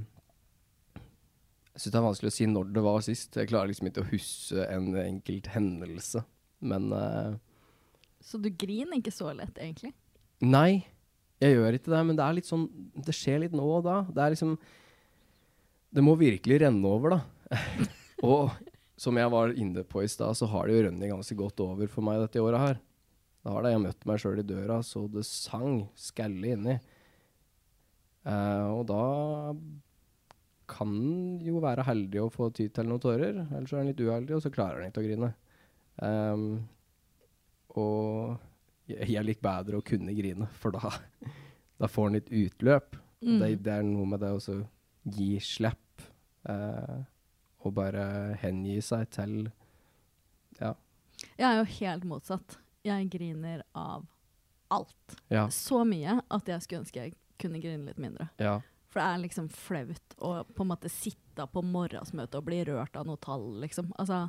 jeg 1.75 1.83
syns 1.83 1.93
det 1.93 1.99
er 1.99 2.05
vanskelig 2.05 2.31
å 2.31 2.35
si 2.37 2.47
når 2.47 2.69
det 2.71 2.83
var 2.87 3.01
sist. 3.03 3.35
Jeg 3.35 3.51
klarer 3.51 3.71
liksom 3.73 3.89
ikke 3.91 4.05
å 4.05 4.11
huske 4.13 4.67
en 4.71 4.93
enkelt 5.01 5.49
hendelse. 5.51 6.23
Men 6.63 6.87
uh, 6.95 7.35
Så 8.23 8.39
du 8.39 8.47
griner 8.55 9.01
ikke 9.01 9.15
så 9.15 9.33
lett, 9.35 9.59
egentlig? 9.59 9.91
Nei, 10.45 10.85
jeg 11.43 11.57
gjør 11.57 11.81
ikke 11.81 11.91
det. 11.91 12.05
Men 12.07 12.21
det 12.21 12.25
er 12.25 12.39
litt 12.39 12.49
sånn 12.49 12.69
Det 12.95 13.17
skjer 13.17 13.43
litt 13.43 13.59
nå 13.59 13.67
og 13.81 13.83
da. 13.89 13.97
Det 14.07 14.23
er 14.23 14.37
liksom 14.37 14.55
Det 15.95 16.07
må 16.07 16.15
virkelig 16.21 16.63
renne 16.63 16.95
over, 16.95 17.17
da. 17.19 17.59
og 18.31 18.55
som 18.95 19.19
jeg 19.19 19.35
var 19.35 19.59
inne 19.59 19.83
på 19.83 20.05
i 20.05 20.09
stad, 20.11 20.39
så 20.39 20.47
har 20.53 20.69
det 20.69 20.77
jo 20.77 20.85
rønnet 20.87 21.11
ganske 21.11 21.37
godt 21.39 21.59
over 21.65 21.91
for 21.91 22.07
meg 22.07 22.23
dette 22.23 22.43
året 22.43 22.63
her. 22.63 22.83
Da 23.43 23.53
har 23.57 23.67
det 23.67 23.75
jeg 23.75 23.83
møtt 23.83 24.07
meg 24.07 24.21
sjøl 24.23 24.39
i 24.41 24.47
døra, 24.47 24.79
så 24.87 25.09
det 25.11 25.27
sang 25.27 25.89
skalle 25.99 26.55
inni. 26.55 26.77
Uh, 28.25 28.79
og 28.79 28.87
da 28.89 29.03
kan 30.71 30.95
jo 31.45 31.61
være 31.63 31.85
heldig 31.87 32.23
å 32.23 32.31
få 32.33 32.49
tid 32.55 32.75
til 32.77 32.89
noen 32.89 33.03
tårer, 33.03 33.41
eller 33.45 33.69
så 33.69 33.77
er 33.77 33.83
han 33.83 33.91
litt 33.91 34.03
uheldig, 34.03 34.37
og 34.37 34.43
så 34.45 34.53
klarer 34.55 34.83
han 34.83 34.91
ikke 34.91 35.03
å 35.03 35.07
grine. 35.07 35.31
Um, 36.03 36.47
og 37.81 38.91
jeg, 38.91 39.09
jeg 39.15 39.27
liker 39.27 39.47
bedre 39.47 39.81
å 39.81 39.87
kunne 39.87 40.15
grine, 40.17 40.49
for 40.61 40.77
da, 40.77 40.93
da 41.81 41.91
får 41.91 42.09
han 42.09 42.19
litt 42.19 42.33
utløp. 42.33 42.99
Mm. 43.25 43.39
Det, 43.41 43.51
det 43.65 43.77
er 43.79 43.87
noe 43.89 44.09
med 44.09 44.25
det 44.25 44.33
å 44.37 44.59
gi 45.15 45.31
slipp, 45.43 46.07
uh, 46.49 47.01
og 47.65 47.77
bare 47.77 48.07
hengi 48.43 48.81
seg 48.85 49.09
til 49.15 49.39
Ja. 50.61 50.75
Jeg 51.39 51.47
er 51.49 51.57
jo 51.61 51.65
helt 51.79 52.05
motsatt. 52.07 52.59
Jeg 52.85 53.09
griner 53.11 53.63
av 53.79 54.05
alt. 54.75 55.17
Ja. 55.33 55.47
Så 55.51 55.81
mye 55.89 56.19
at 56.29 56.51
jeg 56.51 56.65
skulle 56.65 56.83
ønske 56.83 57.01
jeg 57.01 57.15
kunne 57.41 57.61
grine 57.63 57.89
litt 57.89 58.01
mindre. 58.01 58.29
ja. 58.39 58.61
For 58.95 59.01
det 59.03 59.07
er 59.11 59.23
liksom 59.25 59.49
flaut 59.51 60.15
å 60.23 60.29
på 60.55 60.63
en 60.63 60.69
måte 60.71 60.89
sitte 60.93 61.49
på 61.51 61.63
morgensmøtet 61.67 62.37
og 62.39 62.45
bli 62.47 62.61
rørt 62.69 62.95
av 63.01 63.09
noe 63.09 63.19
tall, 63.19 63.49
liksom. 63.65 63.89
Altså 63.99 64.29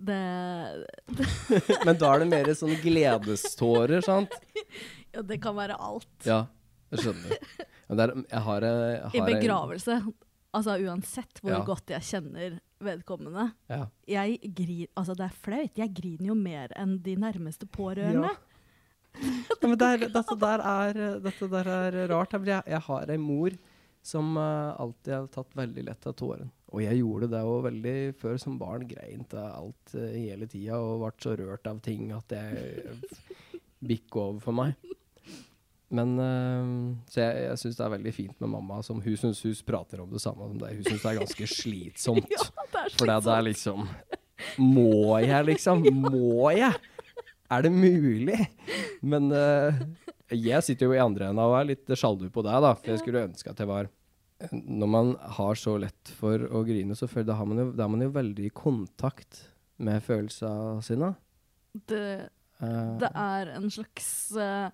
Det 0.00 0.16
Men 1.86 1.98
da 2.00 2.10
er 2.14 2.24
det 2.24 2.28
mer 2.32 2.50
sånn 2.58 2.74
gledestårer, 2.82 4.02
sant? 4.04 4.34
Ja, 5.14 5.22
det 5.26 5.40
kan 5.42 5.56
være 5.56 5.74
alt. 5.82 6.10
Ja, 6.26 6.44
jeg 6.94 7.02
skjønner. 7.02 7.38
Men 7.88 7.98
det 7.98 8.04
er, 8.04 8.12
jeg 8.30 8.42
har, 8.46 8.66
eh, 8.66 8.82
jeg 8.94 9.00
har 9.02 9.14
I 9.16 9.20
en- 9.20 9.30
begravelse, 9.32 9.96
altså 10.54 10.76
uansett 10.86 11.40
hvor 11.42 11.50
Ja. 11.56 11.62
godt 11.66 11.90
jeg 11.90 12.06
kjenner 12.06 12.60
vedkommende 12.80 13.48
Ja. 13.68 13.80
jeg 14.06 14.38
grin, 14.54 14.86
altså 14.96 15.16
Det 15.18 15.26
er 15.26 15.34
flaut. 15.42 15.74
Jeg 15.82 15.92
griner 15.94 16.26
jo 16.30 16.34
mer 16.38 16.68
enn 16.78 16.98
de 17.02 17.16
nærmeste 17.16 17.66
pårørende. 17.66 18.30
Ja, 18.30 18.49
men 19.62 19.76
der, 19.78 20.06
dette, 20.06 20.36
der 20.40 20.62
er, 20.64 21.02
dette 21.20 21.50
der 21.52 21.68
er 21.74 22.00
rart. 22.12 22.36
Jeg, 22.46 22.62
jeg 22.66 22.82
har 22.86 23.12
ei 23.12 23.20
mor 23.20 23.56
som 24.02 24.36
uh, 24.36 24.80
alltid 24.80 25.14
har 25.14 25.26
tatt 25.32 25.56
veldig 25.56 25.84
lett 25.84 26.06
av 26.08 26.14
tåren. 26.16 26.48
Og 26.70 26.84
jeg 26.84 27.00
gjorde 27.00 27.28
det 27.32 27.42
òg 27.44 27.66
veldig 27.66 27.96
før 28.20 28.38
som 28.40 28.56
barn. 28.60 28.86
Grein 28.88 29.26
til 29.28 29.42
alt 29.42 29.96
uh, 29.96 30.06
hele 30.14 30.48
tida 30.50 30.78
og 30.80 31.02
ble 31.02 31.12
så 31.20 31.34
rørt 31.36 31.68
av 31.68 31.82
ting 31.84 32.08
at 32.16 32.32
det 32.32 32.94
bikka 33.90 34.22
over 34.22 34.40
for 34.44 34.56
meg. 34.56 34.96
Men 35.90 36.14
uh, 36.22 36.96
Så 37.10 37.24
jeg, 37.24 37.44
jeg 37.48 37.60
syns 37.64 37.80
det 37.80 37.84
er 37.86 37.94
veldig 37.96 38.14
fint 38.14 38.40
med 38.40 38.52
mamma. 38.54 38.80
Som 38.86 39.02
hun 39.04 39.20
syns 39.20 39.42
hun 39.44 39.58
prater 39.68 40.00
om 40.04 40.12
det 40.12 40.22
samme 40.22 40.48
som 40.48 40.62
deg. 40.62 40.80
Hun 40.80 40.88
syns 40.88 41.04
det 41.04 41.12
er 41.12 41.20
ganske 41.24 41.50
slitsomt. 41.58 42.32
Ja, 42.38 42.48
det 42.70 42.86
er 42.86 42.96
For 42.96 43.10
det, 43.10 43.16
det 43.26 43.32
er 43.34 43.44
liksom 43.48 43.88
Må 44.62 45.18
jeg, 45.20 45.44
liksom? 45.50 45.82
Må 46.06 46.52
jeg? 46.54 46.72
Er 47.50 47.66
det 47.66 47.72
mulig? 47.74 48.38
Men 49.02 49.30
uh, 49.34 49.78
jeg 50.30 50.62
sitter 50.66 50.86
jo 50.88 50.96
i 50.96 51.02
andre 51.02 51.30
enden 51.30 51.42
og 51.42 51.56
er 51.58 51.70
litt 51.72 51.94
sjalu 51.98 52.28
på 52.30 52.44
deg, 52.46 52.60
da. 52.62 52.74
For 52.78 52.94
jeg 52.94 53.02
skulle 53.02 53.24
ønske 53.28 53.50
at 53.50 53.62
jeg 53.62 53.70
var 53.70 53.88
Når 54.52 54.90
man 54.90 55.14
har 55.38 55.58
så 55.58 55.74
lett 55.82 56.12
for 56.16 56.46
å 56.48 56.62
grine, 56.64 56.94
så 56.96 57.10
føler, 57.10 57.32
da, 57.32 57.38
har 57.40 57.48
man 57.48 57.64
jo, 57.64 57.70
da 57.74 57.86
er 57.86 57.94
man 57.96 58.04
jo 58.06 58.12
veldig 58.14 58.46
i 58.48 58.52
kontakt 58.54 59.46
med 59.80 60.04
følelsene 60.04 60.84
sine. 60.84 61.14
Det, 61.88 62.30
Eh, 62.60 62.96
det 63.00 63.10
er 63.16 63.52
en 63.56 63.70
slags 63.72 64.08
uh, 64.36 64.68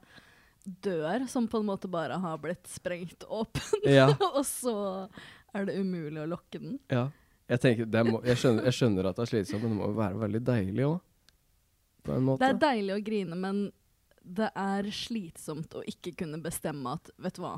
dør 0.64 1.26
som 1.30 1.46
på 1.50 1.60
en 1.62 1.68
måte 1.68 1.90
bare 1.90 2.18
har 2.22 2.40
blitt 2.42 2.66
sprengt 2.70 3.26
åpen, 3.28 3.86
ja, 3.86 4.08
og 4.36 4.42
så 4.46 4.74
er 5.54 5.68
det 5.68 5.78
umulig 5.78 6.24
å 6.24 6.30
lukke 6.34 6.60
den. 6.60 6.80
ja. 6.92 7.08
Jeg, 7.46 7.60
tenker, 7.62 7.86
det 7.86 8.00
må, 8.02 8.18
jeg, 8.26 8.40
skjønner, 8.40 8.64
jeg 8.66 8.74
skjønner 8.74 9.06
at 9.06 9.18
det 9.20 9.22
er 9.22 9.28
slitsomt, 9.30 9.60
men 9.62 9.70
det 9.70 9.76
må 9.78 9.86
jo 9.92 9.94
være 10.00 10.16
veldig 10.18 10.38
deilig 10.48 10.82
òg. 10.82 10.96
På 12.06 12.14
en 12.16 12.26
måte. 12.28 12.40
Det 12.44 12.48
er 12.54 12.60
deilig 12.62 12.94
å 12.96 13.02
grine, 13.06 13.38
men 13.42 13.60
det 14.26 14.48
er 14.58 14.88
slitsomt 14.94 15.74
å 15.78 15.84
ikke 15.86 16.14
kunne 16.22 16.40
bestemme 16.42 16.96
at 16.98 17.10
vet 17.22 17.38
du 17.38 17.44
hva, 17.44 17.56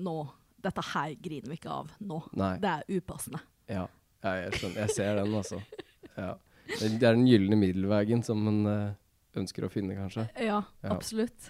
nå 0.00 0.18
Dette 0.60 0.82
her 0.90 1.14
griner 1.16 1.48
vi 1.48 1.56
ikke 1.56 1.72
av 1.72 1.86
nå. 2.04 2.18
Nei. 2.36 2.50
Det 2.60 2.68
er 2.68 2.98
upassende. 3.00 3.38
Ja, 3.64 3.86
ja 4.20 4.32
jeg 4.42 4.58
skjønner. 4.58 4.82
Jeg 4.82 4.92
ser 4.92 5.14
den, 5.16 5.32
altså. 5.38 5.60
Ja. 6.18 6.34
Det 6.68 6.90
er 7.00 7.14
den 7.16 7.24
gylne 7.24 7.56
middelveien 7.56 8.20
som 8.26 8.42
man 8.44 8.58
eh, 8.68 8.92
ønsker 9.40 9.64
å 9.64 9.70
finne, 9.72 9.96
kanskje. 9.96 10.26
Ja, 10.36 10.58
Ja. 10.84 10.92
absolutt. 10.92 11.48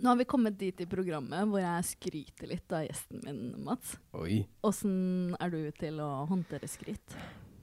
Nå 0.00 0.08
har 0.08 0.16
vi 0.16 0.24
kommet 0.24 0.56
dit 0.60 0.80
i 0.80 0.86
programmet 0.86 1.48
hvor 1.48 1.60
jeg 1.60 1.86
skryter 1.88 2.48
litt 2.50 2.72
av 2.72 2.84
gjesten 2.86 3.22
min, 3.24 3.40
Mats. 3.64 3.96
Oi. 4.16 4.40
Åssen 4.64 5.34
er 5.40 5.52
du 5.52 5.60
til 5.80 6.00
å 6.04 6.08
håndtere 6.30 6.68
skryt? 6.70 7.16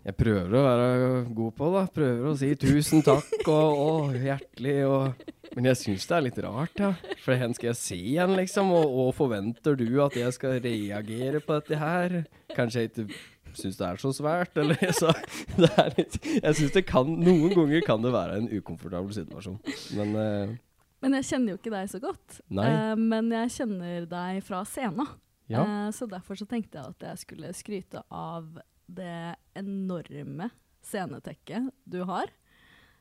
Jeg 0.05 0.13
prøver 0.19 0.51
å 0.53 0.61
være 0.61 0.97
god 1.33 1.53
på 1.57 1.67
det. 1.73 1.83
Prøver 1.95 2.25
å 2.29 2.35
si 2.37 2.51
tusen 2.61 3.01
takk 3.05 3.47
og, 3.49 3.79
og 3.85 4.17
hjertelig 4.21 4.75
og 4.85 5.31
Men 5.55 5.69
jeg 5.71 5.79
syns 5.79 6.05
det 6.09 6.15
er 6.17 6.25
litt 6.25 6.41
rart, 6.43 6.81
ja. 6.81 6.91
For 7.23 7.39
hen 7.39 7.55
skal 7.55 7.71
jeg 7.71 7.79
se 7.79 7.97
igjen, 7.97 8.35
liksom? 8.37 8.69
Og, 8.75 8.91
og 9.01 9.13
forventer 9.17 9.77
du 9.79 9.87
at 10.03 10.17
jeg 10.19 10.35
skal 10.35 10.59
reagere 10.61 11.39
på 11.41 11.57
dette 11.57 11.79
her? 11.79 12.15
Kanskje 12.53 12.83
jeg 12.83 12.91
ikke 12.91 13.07
syns 13.55 13.79
det 13.79 13.87
er 13.87 14.01
så 14.03 14.11
svært, 14.13 14.59
eller 14.61 14.91
så 14.99 15.13
det 15.55 15.71
er 15.71 15.93
litt 15.95 16.19
Jeg 16.19 16.59
syns 16.59 16.75
det 16.75 16.85
kan 16.89 17.09
Noen 17.09 17.55
ganger 17.55 17.87
kan 17.87 18.03
det 18.03 18.13
være 18.13 18.37
en 18.43 18.51
ukomfortabel 18.51 19.15
situasjon. 19.15 19.57
Men 19.97 20.13
uh, 20.19 20.53
Men 21.01 21.17
jeg 21.21 21.29
kjenner 21.31 21.55
jo 21.55 21.61
ikke 21.63 21.73
deg 21.73 21.89
så 21.95 22.03
godt. 22.03 22.39
Nei. 22.53 22.69
Uh, 22.69 22.93
men 22.99 23.33
jeg 23.39 23.55
kjenner 23.57 24.05
deg 24.11 24.45
fra 24.45 24.61
scenen. 24.69 25.17
ja. 25.49 25.65
Uh, 25.65 25.89
så 25.95 26.05
derfor 26.13 26.37
så 26.37 26.45
tenkte 26.49 26.77
jeg 26.77 26.93
at 26.93 27.09
jeg 27.09 27.25
skulle 27.25 27.57
skryte 27.57 28.05
av 28.13 28.53
det 28.85 29.35
enorme 29.57 30.49
scenetekket 30.85 31.71
du 31.83 32.01
har. 32.07 32.31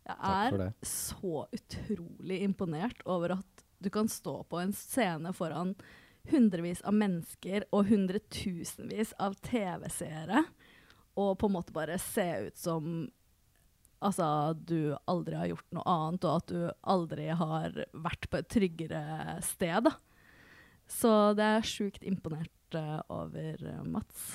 Jeg 0.04 0.16
er 0.20 0.72
så 0.84 1.46
utrolig 1.52 2.42
imponert 2.44 3.00
over 3.08 3.38
at 3.38 3.64
du 3.80 3.90
kan 3.92 4.08
stå 4.08 4.42
på 4.48 4.60
en 4.60 4.72
scene 4.76 5.32
foran 5.36 5.74
hundrevis 6.30 6.80
av 6.88 6.96
mennesker 6.96 7.66
og 7.72 7.90
hundretusenvis 7.90 9.12
av 9.20 9.36
TV-seere, 9.44 10.44
og 11.20 11.36
på 11.40 11.48
en 11.48 11.56
måte 11.56 11.74
bare 11.76 11.98
se 12.00 12.26
ut 12.46 12.58
som 12.58 12.88
altså, 14.04 14.26
du 14.56 14.96
aldri 15.10 15.36
har 15.38 15.52
gjort 15.52 15.76
noe 15.76 15.96
annet, 15.96 16.24
og 16.24 16.40
at 16.40 16.50
du 16.52 16.88
aldri 16.94 17.28
har 17.28 17.78
vært 17.92 18.28
på 18.30 18.40
et 18.40 18.50
tryggere 18.56 19.04
sted. 19.44 19.88
Da. 19.88 19.94
Så 20.90 21.12
det 21.38 21.50
er 21.58 21.68
sjukt 21.68 22.04
imponert 22.04 22.76
uh, 22.76 23.00
over 23.12 23.60
eh, 23.60 23.84
Mats. 23.86 24.34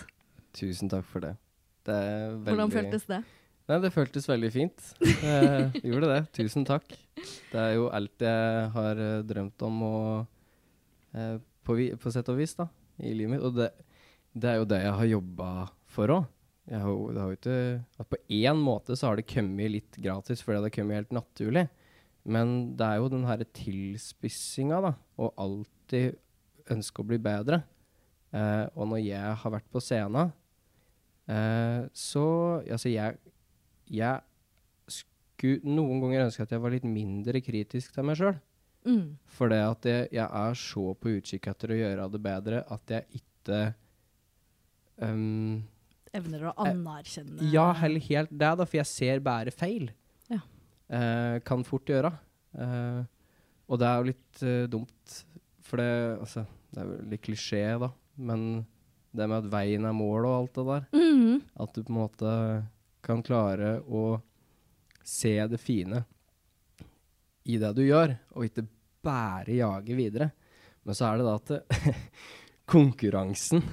Tusen 0.58 0.90
takk 0.92 1.06
for 1.10 1.24
det. 1.26 1.36
Det 1.88 1.98
veldig 2.00 2.56
Hvordan 2.56 2.74
føltes 2.74 3.06
det? 3.10 3.20
Nei, 3.70 3.78
det 3.84 3.92
føltes 3.94 4.26
veldig 4.30 4.50
fint. 4.54 4.88
Eh, 5.30 5.76
gjorde 5.84 6.10
det. 6.10 6.20
Tusen 6.34 6.66
takk. 6.66 6.88
Det 7.52 7.60
er 7.60 7.76
jo 7.76 7.90
alt 7.94 8.24
jeg 8.24 8.70
har 8.74 9.02
eh, 9.04 9.22
drømt 9.28 9.66
om 9.68 9.82
og 9.86 10.10
eh, 11.14 11.38
på, 11.68 11.76
på 12.02 12.14
sett 12.14 12.32
og 12.32 12.40
vis, 12.40 12.56
da, 12.58 12.70
i 13.04 13.14
livet 13.14 13.36
mitt. 13.36 13.46
Og 13.46 13.58
det, 13.60 13.70
det 14.34 14.54
er 14.54 14.62
jo 14.62 14.70
det 14.70 14.82
jeg 14.86 14.96
har 15.02 15.12
jobba 15.12 15.50
for 15.92 16.16
òg. 16.16 16.30
På 16.70 18.18
én 18.30 18.60
måte 18.62 18.94
så 18.98 19.10
har 19.10 19.18
det 19.18 19.30
kommet 19.30 19.72
litt 19.74 19.96
gratis 19.98 20.44
fordi 20.46 20.60
det 20.60 20.70
har 20.70 20.76
kommet 20.76 21.00
helt 21.00 21.16
naturlig. 21.18 21.66
Men 22.30 22.76
det 22.78 22.86
er 22.86 23.00
jo 23.02 23.10
den 23.10 23.26
herre 23.26 23.48
tilspissinga, 23.58 24.82
da. 24.86 24.94
Og 25.18 25.34
alltid 25.42 26.18
ønske 26.70 27.02
å 27.02 27.10
bli 27.10 27.18
bedre. 27.22 27.64
Eh, 28.30 28.66
og 28.76 28.92
når 28.92 29.02
jeg 29.02 29.38
har 29.42 29.54
vært 29.56 29.70
på 29.74 29.82
scenen, 29.82 30.34
uh, 31.30 31.82
så 31.94 32.26
Altså, 32.66 32.92
jeg, 32.92 33.18
jeg 33.90 34.22
skulle 34.94 35.62
noen 35.66 36.04
ganger 36.04 36.28
ønske 36.28 36.46
at 36.46 36.54
jeg 36.54 36.62
var 36.62 36.74
litt 36.74 36.86
mindre 36.86 37.42
kritisk 37.42 37.96
til 37.96 38.06
meg 38.06 38.20
sjøl. 38.20 38.38
Mm. 38.86 39.18
For 39.28 39.52
det 39.52 39.60
at 39.66 39.90
jeg, 39.90 40.08
jeg 40.16 40.26
er 40.26 40.62
så 40.62 40.86
på 40.96 41.18
utkikk 41.18 41.50
etter 41.52 41.74
å 41.74 41.80
gjøre 41.82 42.08
det 42.14 42.22
bedre 42.24 42.62
at 42.72 42.94
jeg 42.96 43.20
ikke 43.20 43.60
um, 45.04 45.60
Evner 46.16 46.48
å 46.50 46.54
anerkjenne 46.64 47.36
anerkjenne 47.36 47.52
Ja, 47.54 47.68
heller 47.78 48.06
helt 48.08 48.32
det, 48.32 48.54
da, 48.62 48.66
for 48.66 48.80
jeg 48.80 48.90
ser 48.90 49.20
bare 49.26 49.54
feil. 49.54 49.92
Ja. 50.32 50.40
Uh, 50.90 51.38
kan 51.46 51.66
fort 51.68 51.92
gjøre. 51.92 52.14
Eh, 52.58 53.02
og 53.70 53.82
det 53.82 53.88
er 53.88 54.00
jo 54.00 54.08
litt 54.08 54.44
eh, 54.46 54.70
dumt, 54.72 55.18
for 55.66 55.82
det 55.82 55.90
Altså, 56.18 56.46
det 56.74 56.82
er 56.82 57.10
litt 57.12 57.26
klisjé, 57.26 57.64
da, 57.82 57.92
men 58.20 58.66
det 59.16 59.26
med 59.26 59.46
at 59.46 59.52
veien 59.52 59.88
er 59.90 59.96
mål 59.96 60.28
og 60.28 60.36
alt 60.36 60.58
det 60.60 60.66
der 60.68 60.84
mm. 60.94 61.38
At 61.64 61.74
du 61.74 61.82
på 61.82 61.94
en 61.94 61.98
måte 61.98 62.34
kan 63.06 63.24
klare 63.26 63.80
å 63.88 64.20
se 65.08 65.34
det 65.50 65.58
fine 65.62 66.04
i 67.50 67.58
det 67.58 67.72
du 67.74 67.82
gjør, 67.82 68.14
og 68.36 68.46
ikke 68.46 68.68
bare 69.02 69.56
jage 69.58 69.96
videre. 69.98 70.30
Men 70.86 70.98
så 70.98 71.08
er 71.10 71.20
det 71.20 71.26
da 71.26 71.38
at 71.40 71.96
konkurransen 72.74 73.64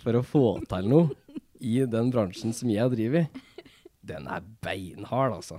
for 0.00 0.16
å 0.16 0.24
få 0.24 0.44
til 0.70 0.88
noe 0.88 1.42
i 1.58 1.80
den 1.90 2.12
bransjen 2.14 2.54
som 2.56 2.70
jeg 2.70 2.94
driver 2.94 3.26
i, 3.26 3.44
den 4.08 4.28
er 4.30 4.46
beinhard, 4.64 5.34
altså. 5.36 5.58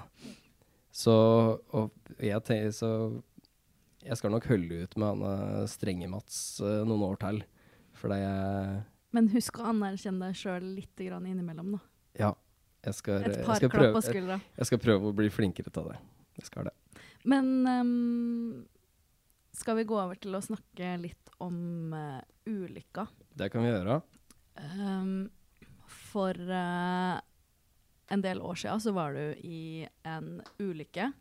Så 0.96 1.14
jeg 2.18 2.42
tenker 2.48 2.72
så 2.74 2.90
Jeg 4.02 4.18
skal 4.18 4.32
nok 4.34 4.48
holde 4.50 4.80
ut 4.84 4.96
med 4.98 5.10
han 5.12 5.22
eh, 5.28 5.66
strenge 5.70 6.08
Mats 6.10 6.60
eh, 6.64 6.82
noen 6.88 7.04
år 7.12 7.18
til. 7.22 7.42
Fordi 8.00 8.20
jeg 8.22 8.84
Men 9.16 9.30
husk 9.34 9.60
å 9.60 9.70
anerkjenne 9.72 10.30
deg 10.30 10.38
sjøl 10.38 10.68
litt 10.78 11.02
grann 11.02 11.26
innimellom, 11.28 11.76
da. 11.78 11.82
Ja. 12.20 12.34
Jeg 12.86 12.96
skal, 12.96 13.24
Et 13.28 13.34
jeg 13.36 13.44
par 13.44 13.58
skal, 13.60 13.72
klapp 13.74 13.92
på 13.92 14.02
jeg, 14.06 14.14
skuldra. 14.14 14.36
jeg 14.56 14.68
skal 14.70 14.80
prøve 14.80 15.10
å 15.10 15.16
bli 15.16 15.28
flinkere 15.34 15.72
til 15.76 15.90
det. 15.90 15.98
Jeg 16.40 16.48
skal 16.48 16.70
det. 16.70 17.02
Men 17.28 17.50
um, 17.68 18.62
skal 19.60 19.76
vi 19.82 19.88
gå 19.90 19.98
over 20.00 20.20
til 20.22 20.38
å 20.38 20.44
snakke 20.44 20.94
litt 21.02 21.34
om 21.44 21.92
uh, 21.92 22.22
ulykka? 22.48 23.04
Det 23.36 23.50
kan 23.52 23.66
vi 23.66 23.74
gjøre. 23.74 24.00
Um, 24.64 25.28
for 25.90 26.40
uh, 26.40 27.20
en 28.10 28.24
del 28.24 28.40
år 28.42 28.62
siden 28.64 28.86
så 28.86 28.96
var 28.96 29.18
du 29.18 29.36
i 29.44 29.84
en 30.08 30.38
ulykke 30.62 31.12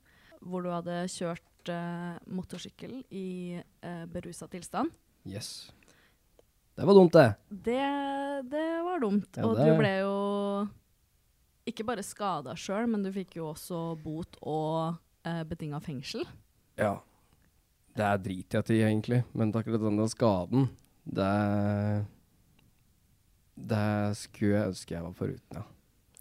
hvor 0.46 0.62
du 0.62 0.70
hadde 0.70 1.00
kjørt 1.10 1.72
uh, 1.74 2.14
motorsykkel 2.30 3.00
i 3.10 3.58
uh, 3.58 4.04
berusa 4.10 4.46
tilstand. 4.50 4.94
Yes. 5.26 5.72
Det 6.78 6.86
var 6.86 6.94
dumt, 6.94 7.12
det. 7.16 7.26
Det, 7.50 7.78
det 8.52 8.66
var 8.86 9.00
dumt. 9.02 9.26
Ja, 9.36 9.44
og 9.48 9.56
det- 9.58 9.64
du 9.66 9.78
ble 9.80 9.92
jo 9.98 10.12
ikke 11.68 11.84
bare 11.84 12.04
skada 12.06 12.54
sjøl, 12.56 12.86
men 12.88 13.02
du 13.02 13.10
fikk 13.12 13.34
jo 13.40 13.48
også 13.50 13.80
bot 14.02 14.38
og 14.46 14.94
eh, 15.26 15.42
betinga 15.44 15.80
fengsel. 15.84 16.22
Ja. 16.78 16.94
Det 17.98 18.04
er 18.06 18.20
drit 18.22 18.54
jeg 18.54 18.64
til, 18.68 18.84
egentlig. 18.86 19.24
Men 19.34 19.50
akkurat 19.52 19.82
denne 19.82 20.06
skaden, 20.08 20.68
det 21.04 22.06
Det 23.58 24.14
skulle 24.16 24.54
jeg 24.54 24.70
ønske 24.70 24.94
jeg 24.94 25.02
var 25.02 25.16
foruten, 25.18 25.58
ja. 25.58 25.64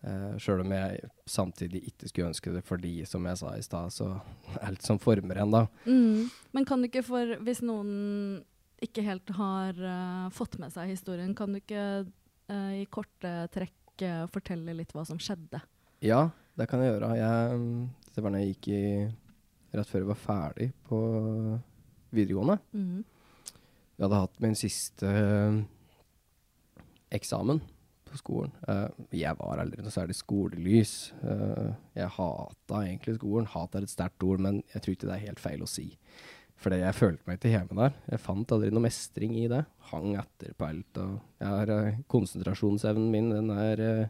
Eh, 0.08 0.38
Sjøl 0.42 0.62
om 0.64 0.72
jeg 0.74 1.10
samtidig 1.30 1.84
ikke 1.92 2.10
skulle 2.10 2.30
ønske 2.32 2.54
det 2.54 2.64
fordi, 2.66 3.06
som 3.06 3.26
jeg 3.30 3.38
sa 3.38 3.52
i 3.58 3.62
stad, 3.66 3.94
så 3.94 4.08
er 4.56 4.66
det 4.66 4.76
litt 4.78 4.86
som 4.88 5.00
former 5.02 5.38
en, 5.44 5.52
da. 5.54 5.64
Mm. 5.86 6.30
Men 6.54 6.66
kan 6.66 6.82
du 6.82 6.88
ikke, 6.90 7.04
for 7.06 7.36
hvis 7.46 7.62
noen 7.66 8.44
ikke 8.84 9.04
helt 9.06 9.32
har 9.38 9.78
uh, 9.82 10.28
fått 10.34 10.58
med 10.62 10.74
seg 10.74 10.92
historien, 10.92 11.34
kan 11.38 11.54
du 11.54 11.60
ikke 11.60 11.86
uh, 12.06 12.74
i 12.78 12.86
korte 12.94 13.32
trekk 13.54 14.04
uh, 14.06 14.26
fortelle 14.34 14.76
litt 14.78 14.94
hva 14.94 15.06
som 15.08 15.20
skjedde? 15.22 15.62
Ja, 16.06 16.28
det 16.58 16.68
kan 16.70 16.84
jeg 16.84 16.94
gjøre. 16.94 17.16
Jeg, 17.18 17.62
det 18.14 18.24
var 18.24 18.36
da 18.36 18.44
jeg 18.44 18.54
gikk 18.56 18.70
i 18.76 18.84
Rett 19.78 19.90
før 19.92 20.00
jeg 20.00 20.08
var 20.08 20.18
ferdig 20.18 20.66
på 20.88 20.98
videregående. 22.16 22.56
Mm. 22.72 23.02
Jeg 23.98 24.06
hadde 24.06 24.20
hatt 24.24 24.40
min 24.42 24.56
siste 24.58 25.10
eksamen 27.14 27.60
på 28.08 28.18
skolen. 28.18 28.56
Jeg 29.12 29.36
var 29.38 29.60
aldri 29.62 29.84
noe 29.84 29.94
særlig 29.94 30.16
skolelys. 30.18 30.94
Jeg 31.20 32.10
hata 32.16 32.80
egentlig 32.80 33.18
skolen. 33.20 33.52
Hat 33.52 33.76
er 33.76 33.86
et 33.86 33.92
sterkt 33.92 34.24
ord, 34.26 34.42
men 34.48 34.64
jeg 34.72 34.86
tror 34.86 34.96
ikke 34.96 35.12
det 35.12 35.16
er 35.18 35.26
helt 35.28 35.44
feil 35.44 35.68
å 35.68 35.70
si. 35.70 35.90
Fordi 36.58 36.80
jeg 36.82 36.98
følte 36.98 37.30
meg 37.30 37.38
ikke 37.38 37.52
hjemme 37.54 37.78
der. 37.78 37.98
Jeg 38.10 38.24
fant 38.24 38.54
aldri 38.56 38.72
noe 38.74 38.86
mestring 38.88 39.36
i 39.38 39.46
det. 39.52 39.62
Hang 39.92 40.16
etter 40.18 40.56
på 40.58 40.66
alt. 40.66 41.02
Og 41.04 41.44
jeg 41.44 41.52
har, 41.54 41.74
eh, 41.76 42.00
konsentrasjonsevnen 42.10 43.12
min 43.14 43.30
den 43.30 43.52
er, 43.54 43.84
eh, 43.86 44.08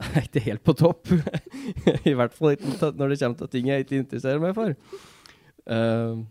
er 0.14 0.28
ikke 0.28 0.44
helt 0.46 0.64
på 0.64 0.76
topp. 0.78 1.10
I 2.10 2.14
hvert 2.14 2.36
fall 2.36 2.54
ikke 2.54 2.92
når 2.94 3.14
det 3.14 3.20
kommer 3.24 3.40
til 3.42 3.52
ting 3.56 3.72
jeg 3.72 3.86
ikke 3.86 4.02
interesserer 4.04 4.42
meg 4.42 4.54
for. 4.56 4.76
Uh, 5.70 6.22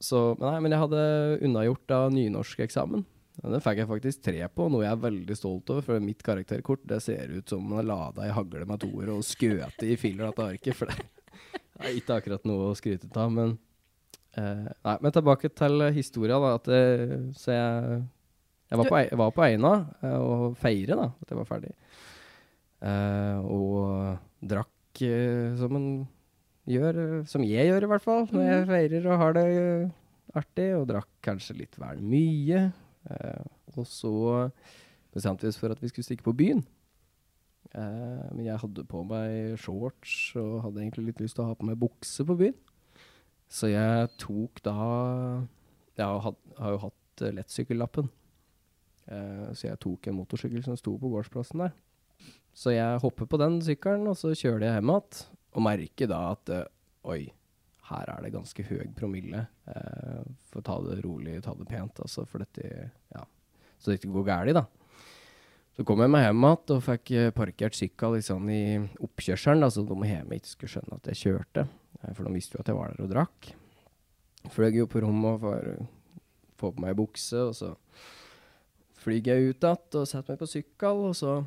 så, 0.00 0.32
nei, 0.40 0.54
men 0.62 0.72
jeg 0.72 0.80
hadde 0.80 1.02
unnagjort 1.44 1.92
av 1.94 2.12
nynorskeksamen. 2.14 3.04
Det 3.38 3.52
Den 3.52 3.62
fikk 3.62 3.82
jeg 3.82 3.90
faktisk 3.90 4.22
tre 4.26 4.40
på, 4.50 4.66
noe 4.70 4.82
jeg 4.82 4.94
er 4.94 5.02
veldig 5.02 5.36
stolt 5.38 5.70
over. 5.70 5.84
For 5.86 6.02
mitt 6.02 6.22
karakterkort 6.26 6.82
det 6.90 7.02
ser 7.04 7.30
ut 7.34 7.50
som 7.50 7.62
man 7.62 7.82
har 7.82 7.90
lada 7.90 8.26
ei 8.26 8.34
hagle 8.34 8.66
med 8.66 8.82
toer 8.82 9.12
og 9.14 9.26
skutt 9.26 9.84
i 9.86 9.94
filler 9.98 10.26
dette 10.26 10.46
arket. 10.54 10.78
For 10.78 10.90
det 10.90 11.04
er 11.78 11.98
ikke 11.98 12.18
akkurat 12.18 12.48
noe 12.48 12.72
å 12.72 12.78
skryte 12.78 13.10
av. 13.14 13.30
Men, 13.34 13.54
eh, 14.36 14.66
nei, 14.84 14.96
men 15.00 15.12
tilbake 15.14 15.48
til 15.56 15.80
historia. 15.96 16.38
da, 16.38 16.54
at 16.58 16.64
det, 16.68 16.82
Så 17.36 17.52
jeg, 17.52 18.02
jeg, 18.70 18.78
var 18.78 18.84
på, 18.90 18.96
Ei- 18.98 19.08
jeg 19.08 19.18
var 19.18 19.30
på 19.32 19.44
Eina 19.46 19.72
uh, 20.02 20.18
og 20.20 20.56
feire 20.60 20.96
da, 20.96 21.08
at 21.22 21.30
jeg 21.30 21.38
var 21.38 21.44
ferdig. 21.48 21.72
Og 23.48 24.18
drakk 24.48 25.00
som 25.58 25.76
en 25.78 25.88
gjør, 26.68 26.98
som 27.26 27.42
jeg 27.46 27.68
gjør 27.70 27.86
i 27.86 27.90
hvert 27.90 28.04
fall, 28.04 28.26
når 28.32 28.44
jeg 28.48 28.66
feirer 28.68 29.06
og 29.12 29.18
har 29.22 29.32
det 29.36 29.46
artig. 30.38 30.68
Og 30.78 30.86
drakk 30.90 31.08
kanskje 31.24 31.56
litt 31.58 31.78
vel 31.80 32.00
mye. 32.02 32.64
Og 33.76 33.86
så 33.86 34.12
bestemte 35.14 35.46
vi 35.46 35.52
oss 35.52 35.58
for 35.60 35.72
at 35.74 35.80
vi 35.82 35.88
skulle 35.90 36.06
stikke 36.06 36.26
på 36.28 36.36
byen. 36.38 36.62
Men 37.74 38.44
jeg 38.46 38.58
hadde 38.62 38.84
på 38.88 39.02
meg 39.06 39.58
shorts 39.60 40.32
og 40.40 40.62
hadde 40.64 40.82
egentlig 40.84 41.10
litt 41.10 41.20
lyst 41.24 41.36
til 41.38 41.44
å 41.46 41.50
ha 41.50 41.58
på 41.58 41.66
meg 41.68 41.78
bukse 41.80 42.24
på 42.26 42.36
byen. 42.38 42.56
Så 43.48 43.70
jeg 43.72 44.10
tok 44.20 44.60
da 44.64 44.76
Jeg 45.98 46.06
har, 46.06 46.34
har 46.60 46.74
jo 46.74 46.80
hatt 46.84 47.22
eh, 47.24 47.34
lettsykkellappen. 47.34 48.10
Eh, 49.08 49.48
så 49.56 49.70
jeg 49.70 49.80
tok 49.82 50.06
en 50.06 50.18
motorsykkel 50.20 50.62
som 50.62 50.76
sto 50.78 50.94
på 51.00 51.10
gårdsplassen 51.10 51.64
der. 51.64 51.72
Så 52.54 52.74
jeg 52.74 53.00
hopper 53.02 53.26
på 53.26 53.40
den 53.40 53.58
sykkelen, 53.64 54.06
og 54.10 54.16
så 54.18 54.30
kjører 54.30 54.68
jeg 54.68 54.78
hjem 54.78 54.92
igjen. 54.94 55.18
Og 55.56 55.64
merker 55.64 56.10
da 56.10 56.20
at 56.36 56.52
eh, 56.54 56.68
oi, 57.08 57.20
her 57.88 58.12
er 58.12 58.24
det 58.24 58.34
ganske 58.34 58.64
høy 58.68 58.88
promille. 58.96 59.44
Eh, 59.70 60.22
å 60.54 60.64
ta 60.64 60.78
det 60.84 61.00
rolig, 61.04 61.38
ta 61.44 61.54
det 61.58 61.68
pent, 61.70 62.02
altså, 62.04 62.26
for 62.28 62.44
dette 62.44 62.90
Ja, 63.14 63.24
så 63.78 63.90
det 63.90 64.00
ikke 64.00 64.14
går 64.18 64.28
galt, 64.28 64.58
da. 64.58 64.66
Så 65.78 65.84
kom 65.86 66.00
jeg 66.02 66.10
meg 66.10 66.24
hjem 66.26 66.42
igjen 66.42 66.72
og 66.74 66.82
fikk 66.82 67.10
eh, 67.14 67.28
parkert 67.34 67.78
sykkel 67.78 68.16
liksom, 68.18 68.48
i 68.50 68.62
oppkjørselen, 69.06 69.62
da, 69.62 69.70
så 69.70 69.86
de 69.86 69.98
hjemme 70.10 70.38
ikke 70.40 70.50
skulle 70.50 70.72
skjønne 70.74 70.98
at 70.98 71.10
jeg 71.12 71.20
kjørte. 71.22 71.68
Eh, 72.02 72.14
For 72.14 72.24
de 72.26 72.34
visste 72.36 72.56
jo 72.56 72.62
at 72.62 72.70
jeg 72.70 72.78
var 72.78 72.92
der 72.94 73.04
og 73.04 73.12
drakk. 73.12 73.50
Fløy 74.54 74.72
jo 74.76 74.88
på 74.90 75.02
rommet 75.02 75.40
for 75.42 75.70
å 75.74 75.86
få 76.58 76.72
på 76.74 76.82
meg 76.82 76.96
bukse, 76.98 77.38
og 77.50 77.54
så 77.54 77.72
flyr 78.98 79.30
jeg 79.30 79.52
ut 79.52 79.62
igjen 79.62 80.00
og 80.00 80.08
setter 80.10 80.34
meg 80.34 80.40
på 80.40 80.50
sykkel, 80.50 81.04
og 81.10 81.14
så 81.18 81.38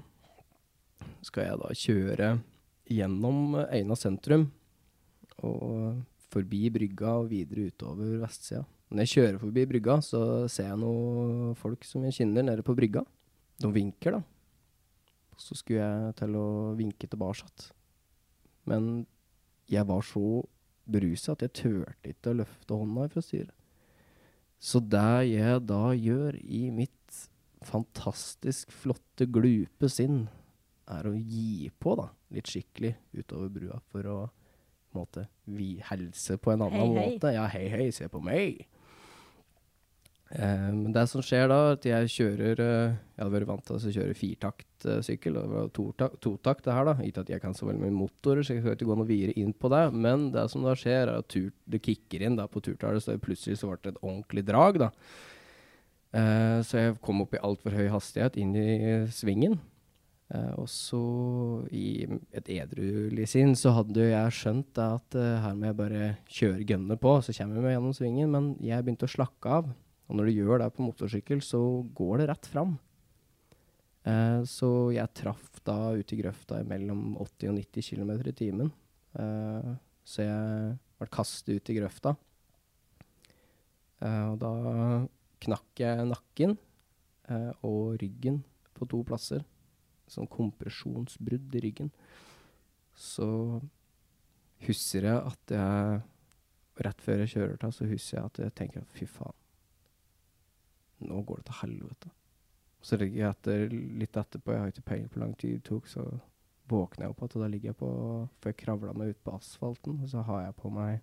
skal 1.26 1.48
jeg 1.48 1.60
da 1.62 1.74
kjøre 1.78 2.30
gjennom 2.92 3.58
eh, 3.60 3.80
Eina 3.80 3.98
sentrum 4.00 4.50
og 5.42 6.02
forbi 6.32 6.70
brygga 6.72 7.18
og 7.20 7.32
videre 7.32 7.72
utover 7.72 8.22
vestsida. 8.22 8.64
Når 8.92 9.06
jeg 9.06 9.12
kjører 9.14 9.40
forbi 9.42 9.64
brygga, 9.68 9.98
så 10.04 10.22
ser 10.52 10.70
jeg 10.70 10.80
noen 10.82 11.56
folk 11.60 11.86
som 11.88 12.04
jeg 12.08 12.18
kjenner 12.20 12.46
nede 12.46 12.64
på 12.68 12.76
brygga. 12.76 13.04
De 13.62 13.70
vinker, 13.72 14.18
da. 14.18 14.22
Så 15.40 15.56
skulle 15.58 15.80
jeg 15.82 16.16
til 16.20 16.36
å 16.38 16.48
vinke 16.78 17.08
tilbake. 17.10 17.48
Men 18.70 19.06
jeg 19.72 19.88
var 19.88 20.04
så 20.06 20.42
berusa 20.92 21.36
at 21.36 21.46
jeg 21.46 21.56
turte 21.62 22.12
ikke 22.12 22.34
å 22.34 22.40
løfte 22.42 22.78
hånda 22.78 23.08
fra 23.14 23.24
styret. 23.24 23.56
Så 24.62 24.82
det 24.84 25.32
jeg 25.32 25.64
da 25.66 25.86
gjør 25.98 26.38
i 26.42 26.66
mitt 26.74 27.22
fantastisk 27.66 28.72
flotte, 28.74 29.26
glupe 29.30 29.90
sinn, 29.90 30.26
er 30.92 31.08
å 31.08 31.14
gi 31.16 31.70
på 31.80 31.96
da, 31.98 32.10
litt 32.34 32.50
skikkelig 32.52 32.96
utover 33.16 33.52
brua 33.54 33.80
for 33.94 34.10
å 34.12 34.20
måte, 34.98 35.28
vi 35.48 35.78
helse 35.88 36.36
på 36.42 36.52
en 36.52 36.66
annen 36.66 36.82
Hei, 36.82 36.88
hei. 36.90 37.14
måte. 37.14 37.32
Ja, 37.38 37.46
hei, 37.48 37.68
hei, 37.72 37.88
se 37.96 38.10
på 38.12 38.20
meg. 38.24 38.66
Eh, 40.32 40.68
men 40.72 40.94
det 40.96 41.04
som 41.12 41.24
skjer 41.26 41.50
da, 41.52 41.60
at 41.74 41.84
jeg 41.84 42.12
kjører 42.14 42.60
eh, 42.64 42.94
Jeg 42.96 43.20
hadde 43.20 43.34
vært 43.34 43.50
vant 43.50 43.66
til 43.68 43.76
å 43.76 43.94
kjøre 43.98 44.16
firtaktsykkel, 44.16 45.36
og 45.36 45.42
det 45.44 45.58
var 45.58 45.74
totakt, 45.76 46.22
totakt 46.24 46.68
det 46.68 46.76
her, 46.78 46.88
da. 46.88 46.96
Ikke 47.04 47.26
at 47.26 47.34
jeg 47.34 47.44
kan 47.44 47.58
så 47.58 47.68
veldig 47.68 47.84
mye 47.84 47.98
motorer, 47.98 48.46
så 48.46 48.56
jeg 48.56 48.64
skal 48.64 48.78
ikke 48.78 48.88
gå 48.90 48.98
noe 49.02 49.10
videre 49.10 49.36
inn 49.42 49.52
på 49.52 49.72
det. 49.74 49.84
Men 49.92 50.30
det 50.36 50.48
som 50.54 50.64
da 50.66 50.78
skjer, 50.78 51.04
er 51.04 51.18
at 51.18 51.28
tur, 51.32 51.52
det 51.68 51.84
kicker 51.84 52.24
inn 52.24 52.40
da 52.40 52.48
på 52.48 52.64
turtallet, 52.64 53.04
så 53.04 53.18
plutselig 53.22 53.60
så 53.60 53.74
ble 53.74 53.82
det 53.84 53.94
et 53.96 54.02
ordentlig 54.06 54.46
drag, 54.48 54.82
da. 54.88 54.90
Eh, 56.12 56.62
så 56.68 56.80
jeg 56.80 56.96
kom 57.04 57.24
opp 57.24 57.36
i 57.36 57.44
altfor 57.44 57.76
høy 57.76 57.92
hastighet 57.92 58.40
inn 58.40 58.56
i 58.56 58.72
svingen. 59.12 59.60
Eh, 60.32 60.52
og 60.56 60.68
så, 60.72 61.04
i 61.76 62.08
et 62.36 62.50
edruelig 62.56 63.28
sinn, 63.32 63.54
så 63.60 63.76
hadde 63.76 64.10
jeg 64.14 64.36
skjønt 64.40 64.74
da 64.78 64.94
at 64.96 65.20
eh, 65.20 65.40
her 65.44 65.56
må 65.58 65.68
jeg 65.68 65.80
bare 65.80 66.12
kjøre 66.32 66.68
gunner 66.68 67.00
på, 67.00 67.18
så 67.20 67.36
kommer 67.36 67.60
jeg 67.60 67.68
meg 67.68 67.76
gjennom 67.76 67.96
svingen. 67.98 68.36
Men 68.36 68.52
jeg 68.64 68.88
begynte 68.88 69.10
å 69.10 69.16
slakke 69.20 69.58
av. 69.60 69.72
Og 70.12 70.18
når 70.20 70.28
du 70.28 70.38
gjør 70.42 70.60
det 70.60 70.74
på 70.76 70.84
motorsykkel, 70.84 71.40
så 71.40 71.60
går 71.96 72.20
det 72.20 72.26
rett 72.34 72.48
fram. 72.52 72.76
Eh, 74.04 74.42
så 74.50 74.70
jeg 74.92 75.14
traff 75.16 75.62
da 75.64 75.94
ute 75.96 76.18
i 76.18 76.20
grøfta 76.20 76.60
mellom 76.68 77.14
80 77.16 77.54
og 77.54 77.56
90 77.62 77.88
km 77.94 78.12
i 78.28 78.36
timen. 78.36 78.74
Eh, 79.16 79.72
så 80.04 80.26
jeg 80.28 80.76
ble 81.00 81.10
kastet 81.16 81.56
ut 81.56 81.72
i 81.72 81.78
grøfta. 81.80 82.16
Eh, 84.04 84.28
og 84.34 84.38
da 84.42 84.54
knakk 85.48 85.84
jeg 85.86 86.10
nakken 86.10 86.58
eh, 87.32 87.52
og 87.64 87.96
ryggen 88.04 88.42
på 88.76 88.90
to 88.92 89.06
plasser. 89.08 89.46
Sånn 90.12 90.28
kompresjonsbrudd 90.28 91.56
i 91.56 91.64
ryggen. 91.70 91.92
Så 93.00 93.28
husker 94.68 95.08
jeg 95.08 95.28
at 95.32 95.56
jeg 95.56 96.02
Rett 96.82 97.02
før 97.04 97.20
jeg 97.22 97.34
kjører 97.34 97.58
til, 97.62 97.74
så 97.76 97.86
husker 97.86 98.16
jeg 98.16 98.30
at 98.30 98.40
jeg 98.42 98.54
tenker 98.58 98.86
fy 98.96 99.06
faen. 99.06 99.41
Nå 101.08 101.22
går 101.28 101.42
det 101.42 101.48
til 101.50 101.60
helvete. 101.62 102.12
Så 102.82 102.98
ligger 102.98 103.20
jeg 103.22 103.30
etter, 103.36 103.74
litt 104.02 104.18
etterpå, 104.18 104.54
jeg 104.54 104.62
har 104.64 104.74
ikke 104.74 104.88
peiling 104.90 105.10
på 105.10 105.20
hvor 105.20 105.26
lang 105.26 105.34
tid 105.38 105.60
det 105.60 105.66
tok, 105.70 105.90
så 105.90 106.06
våkner 106.72 107.06
jeg 107.06 107.14
opp 107.14 107.22
igjen, 107.22 107.34
og 107.36 107.44
da 107.44 107.50
ligger 107.52 107.70
jeg 107.70 107.78
på 107.82 107.90
For 108.42 108.52
jeg 108.52 108.60
kravla 108.62 108.94
meg 108.98 109.12
ut 109.14 109.24
på 109.26 109.36
asfalten, 109.36 110.00
og 110.02 110.10
så 110.10 110.24
har 110.26 110.46
jeg 110.46 110.56
på 110.62 110.72
meg 110.74 111.02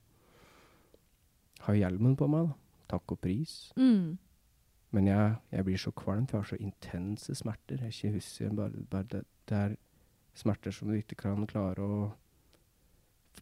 Har 1.67 1.79
hjelmen 1.79 2.17
på 2.19 2.27
meg, 2.31 2.49
da. 2.49 2.57
Takk 2.89 3.13
og 3.13 3.21
pris. 3.21 3.73
Mm. 3.77 4.17
Men 4.97 5.09
jeg, 5.11 5.35
jeg 5.53 5.65
blir 5.67 5.81
så 5.83 5.91
kvalm, 5.93 6.27
for 6.27 6.39
jeg 6.39 6.45
har 6.45 6.49
så 6.49 6.59
intense 6.65 7.35
smerter. 7.37 7.83
Jeg 7.85 7.93
ikke 7.93 8.15
husker 8.15 8.55
bare, 8.57 8.85
bare 8.91 9.09
det, 9.13 9.25
det 9.51 9.59
er 9.59 9.75
smerter 10.39 10.73
som 10.73 10.89
du 10.89 10.95
ikke 10.97 11.19
kan 11.21 11.45
klare 11.51 11.85
å 11.85 11.99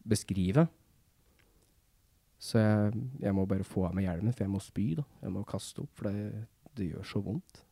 beskrive. 0.07 0.67
Så 2.37 2.61
jeg, 2.61 3.03
jeg 3.23 3.33
må 3.33 3.47
bare 3.49 3.65
få 3.65 3.87
av 3.87 3.95
meg 3.97 4.05
hjelmen, 4.05 4.33
for 4.35 4.45
jeg 4.45 4.53
må 4.53 4.61
spy. 4.61 4.87
da. 4.99 5.05
Jeg 5.23 5.33
må 5.33 5.43
kaste 5.47 5.83
opp, 5.83 5.93
for 5.97 6.09
det, 6.11 6.45
det 6.77 6.91
gjør 6.91 7.09
så 7.09 7.21
vondt. 7.25 7.63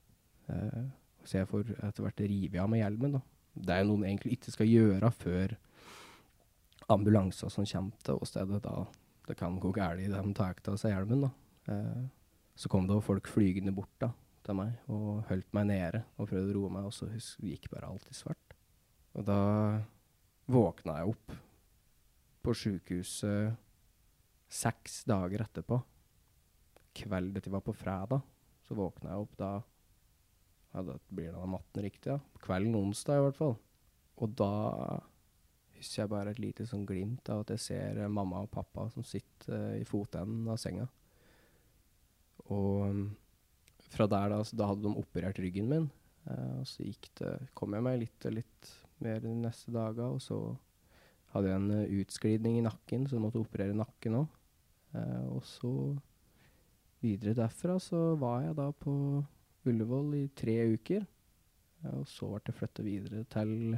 Eh, 0.49 0.83
så 1.25 1.39
jeg 1.39 1.49
får 1.49 1.71
etter 1.75 2.05
hvert 2.05 2.25
rive 2.25 2.61
av 2.61 2.69
meg 2.71 2.81
hjelmen. 2.81 3.17
da. 3.19 3.23
Det 3.55 3.77
er 3.77 3.87
noe 3.87 4.01
en 4.01 4.09
egentlig 4.09 4.35
ikke 4.39 4.53
skal 4.55 4.69
gjøre 4.69 5.11
før 5.15 5.55
ambulanser 6.91 7.49
som 7.53 7.65
kommer 7.69 8.05
til 8.05 8.21
åstedet. 8.21 8.61
Da 8.65 8.83
det 9.25 9.37
kan 9.39 9.57
gå 9.59 9.71
galt, 9.73 10.01
de 10.01 10.33
tar 10.37 10.59
av 10.67 10.77
seg 10.77 10.93
hjelmen. 10.93 11.25
da. 11.25 11.31
Eh, 11.73 12.05
så 12.55 12.69
kom 12.69 12.87
det 12.87 13.01
folk 13.03 13.27
flygende 13.27 13.73
bort 13.75 13.93
da, 13.99 14.11
til 14.45 14.55
meg 14.55 14.77
og 14.87 15.25
holdt 15.29 15.49
meg 15.57 15.67
nede 15.67 16.03
og 16.15 16.29
prøvde 16.29 16.53
å 16.53 16.55
roe 16.59 16.71
meg, 16.71 16.85
og 16.87 16.93
så 16.95 17.09
gikk 17.41 17.67
bare 17.73 17.89
alt 17.89 18.05
i 18.09 18.15
svart. 18.15 18.55
Og 19.15 19.25
da 19.27 19.39
våkna 20.51 20.99
jeg 20.99 21.15
opp 21.15 21.35
på 22.45 22.53
sjukehuset 22.53 23.57
seks 24.55 25.03
dager 25.09 25.43
etterpå. 25.45 25.79
Kveld, 26.95 27.33
dette 27.35 27.51
var 27.51 27.63
på 27.65 27.75
fredag, 27.75 28.23
så 28.63 28.77
våkna 28.77 29.11
jeg 29.11 29.25
opp 29.25 29.39
da 29.39 29.51
ja, 30.75 30.81
da 30.83 30.95
blir 31.07 31.29
det 31.31 31.39
da 31.39 31.47
natten 31.47 31.85
riktig, 31.85 32.11
ja. 32.11 32.19
Kvelden 32.43 32.75
onsdag 32.75 33.19
i 33.19 33.23
hvert 33.23 33.37
fall. 33.39 33.53
Og 34.19 34.31
da 34.35 34.51
husker 35.75 36.01
jeg 36.01 36.11
bare 36.11 36.33
et 36.33 36.41
lite 36.43 36.65
sånn 36.67 36.85
glimt 36.87 37.29
av 37.31 37.43
at 37.43 37.53
jeg 37.55 37.63
ser 37.63 38.01
eh, 38.01 38.11
mamma 38.11 38.43
og 38.43 38.51
pappa 38.51 38.87
som 38.91 39.05
sitter 39.07 39.55
eh, 39.55 39.81
i 39.83 39.87
fotenden 39.87 40.49
av 40.51 40.59
senga. 40.59 40.87
Og 42.51 42.89
um, 42.91 43.05
fra 43.91 44.07
der 44.11 44.33
da, 44.33 44.41
da 44.51 44.69
hadde 44.71 44.83
de 44.85 44.99
operert 44.99 45.39
ryggen 45.41 45.71
min. 45.71 45.87
Uh, 46.27 46.61
og 46.61 46.67
så 46.67 46.85
det, 47.19 47.31
kom 47.57 47.75
jeg 47.75 47.85
meg 47.85 48.01
litt 48.03 48.27
og 48.27 48.35
litt 48.35 48.71
mer 49.03 49.21
de 49.23 49.31
neste 49.37 49.73
dager, 49.75 50.15
og 50.15 50.21
så 50.23 50.39
hadde 51.33 51.51
jeg 51.51 51.61
en 51.61 51.71
uh, 51.71 51.99
utskridning 52.01 52.59
i 52.59 52.65
nakken, 52.65 53.07
så 53.07 53.17
jeg 53.17 53.25
måtte 53.25 53.41
operere 53.41 53.77
nakken 53.77 54.19
òg. 54.23 54.41
Og 55.31 55.43
så 55.47 55.71
videre 57.03 57.35
derfra 57.37 57.77
så 57.81 58.13
var 58.19 58.45
jeg 58.45 58.57
da 58.57 58.69
på 58.71 58.93
Ullevål 59.65 60.15
i 60.19 60.23
tre 60.37 60.57
uker. 60.75 61.05
eh, 61.83 61.93
og 61.95 62.07
så 62.09 62.29
ble 62.29 62.41
jeg 62.45 62.57
flytta 62.59 62.85
videre 62.85 63.23
til 63.29 63.77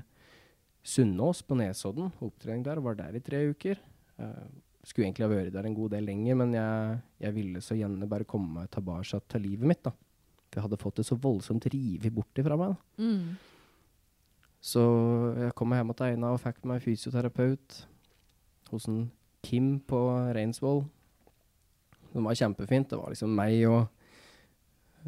Sunnaas 0.88 1.42
på 1.44 1.58
Nesodden. 1.60 2.12
Opptrening 2.24 2.64
der. 2.64 2.80
Var 2.84 2.96
der 2.96 3.16
i 3.16 3.24
tre 3.24 3.44
uker. 3.50 3.80
Eh, 4.20 4.48
skulle 4.88 5.08
egentlig 5.08 5.28
ha 5.28 5.32
vært 5.32 5.54
der 5.56 5.68
en 5.68 5.76
god 5.76 5.92
del 5.92 6.06
lenger, 6.08 6.36
men 6.40 6.54
jeg, 6.56 7.00
jeg 7.20 7.36
ville 7.36 7.62
så 7.64 7.76
gjerne 7.76 8.08
bare 8.08 8.28
komme 8.28 8.62
meg 8.62 8.70
tilbake 8.72 9.20
til 9.28 9.44
livet 9.44 9.68
mitt. 9.68 9.84
da. 9.84 9.92
For 10.48 10.60
jeg 10.60 10.64
hadde 10.64 10.80
fått 10.80 11.02
det 11.02 11.08
så 11.10 11.18
voldsomt 11.20 11.68
revet 11.74 12.14
bort 12.16 12.40
ifra 12.40 12.56
meg. 12.60 12.76
da. 12.76 13.04
Mm. 13.04 13.36
Så 14.64 14.84
jeg 15.38 15.56
kom 15.56 15.76
hjem 15.76 15.94
til 15.94 16.08
Eina 16.08 16.32
og 16.34 16.42
fikk 16.42 16.64
meg 16.68 16.82
fysioterapeut 16.84 17.82
hos 18.72 18.88
en 18.90 19.12
Kim 19.44 19.78
på 19.80 20.00
Reinsvoll. 20.36 20.86
Det 22.14 22.24
var 22.24 22.36
kjempefint. 22.36 22.90
Det 22.90 23.00
var 23.00 23.14
liksom 23.14 23.34
meg 23.38 23.60
og 23.70 23.82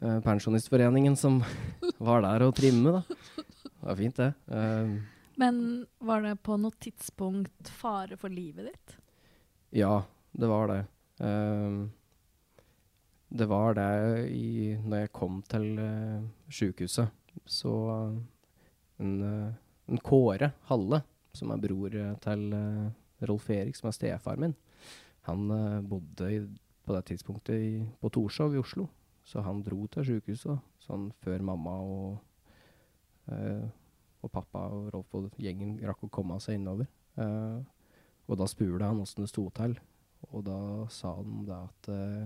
uh, 0.04 0.20
Pensjonistforeningen 0.26 1.16
som 1.20 1.42
var 2.10 2.24
der 2.26 2.48
og 2.48 2.56
trimme, 2.58 3.00
da. 3.00 3.04
Det 3.80 3.88
var 3.88 3.96
fint, 3.96 4.16
det. 4.16 4.34
Uh, 4.52 5.00
Men 5.40 5.86
var 6.00 6.22
det 6.22 6.36
på 6.44 6.58
noe 6.60 6.76
tidspunkt 6.80 7.72
fare 7.72 8.18
for 8.20 8.32
livet 8.34 8.68
ditt? 8.72 8.98
Ja, 9.80 10.04
det 10.32 10.50
var 10.52 10.68
det. 10.68 10.82
Uh, 11.24 11.88
det 13.30 13.46
var 13.46 13.78
det 13.78 13.92
i, 14.34 14.76
når 14.84 15.06
jeg 15.06 15.16
kom 15.16 15.42
til 15.48 15.80
uh, 15.80 16.28
sjukehuset. 16.50 17.16
Så 17.46 17.72
en, 19.00 19.14
en 19.88 20.02
Kåre 20.04 20.52
Halle, 20.68 21.00
som 21.34 21.54
er 21.54 21.62
bror 21.62 21.94
til 22.20 22.42
Rolf 23.30 23.46
Erik, 23.54 23.78
som 23.78 23.88
er 23.90 23.96
stefar 23.96 24.42
min, 24.42 24.54
han 25.30 25.46
bodde 25.88 26.32
i, 26.34 26.42
på 26.90 26.96
det 26.98 27.06
tidspunktet 27.12 27.62
i, 27.62 27.74
på 28.02 28.10
Torshov 28.10 28.58
i 28.58 28.62
Oslo. 28.64 28.88
Så 29.30 29.44
han 29.46 29.62
dro 29.62 29.84
til 29.94 30.08
sjukehuset 30.08 30.66
sånn 30.82 31.12
før 31.22 31.44
mamma 31.46 31.76
og 31.86 33.30
eh, 33.30 33.68
og 34.20 34.32
pappa 34.34 34.66
og 34.74 34.90
Rolf 34.94 35.14
og 35.16 35.38
gjengen 35.40 35.78
rakk 35.86 36.04
å 36.08 36.12
komme 36.12 36.40
seg 36.44 36.60
innover. 36.60 36.90
Eh, 37.20 37.60
og 38.30 38.40
da 38.40 38.48
spurte 38.50 38.90
han 38.90 39.00
åssen 39.02 39.24
det 39.24 39.32
sto 39.32 39.46
til, 39.56 39.78
og 40.30 40.44
da 40.46 40.60
sa 40.94 41.16
han 41.18 41.46
det 41.48 41.56
at 41.56 41.92
eh, 41.94 42.26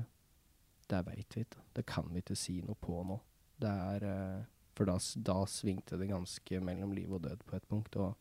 det 0.92 1.04
veit 1.08 1.38
vi 1.38 1.46
ikke. 1.46 1.62
Det 1.78 1.86
kan 1.90 2.10
vi 2.12 2.24
ikke 2.24 2.38
si 2.38 2.60
noe 2.66 2.78
på 2.82 3.04
nå. 3.08 3.20
Det 3.62 3.70
er 3.70 4.08
eh, 4.10 4.42
For 4.74 4.90
da, 4.90 4.98
da 4.98 5.44
svingte 5.46 6.00
det 6.02 6.10
ganske 6.10 6.60
mellom 6.66 6.96
liv 6.98 7.12
og 7.14 7.22
død 7.28 7.44
på 7.46 7.56
et 7.56 7.68
punkt. 7.70 7.96
Og, 8.02 8.16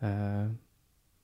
eh, 0.00 0.48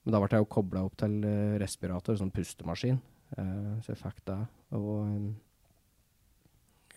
men 0.05 0.13
da 0.13 0.21
ble 0.21 0.29
jeg 0.37 0.45
jo 0.45 0.53
kobla 0.53 0.85
opp 0.85 0.99
til 1.01 1.17
eh, 1.25 1.57
respirator, 1.61 2.17
sånn 2.19 2.33
pustemaskin. 2.33 3.01
Eh, 3.35 3.71
så 3.83 3.93
jeg 3.93 4.01
fikk 4.01 4.21
det. 4.29 4.39
Og 4.77 4.91
um, 5.05 5.29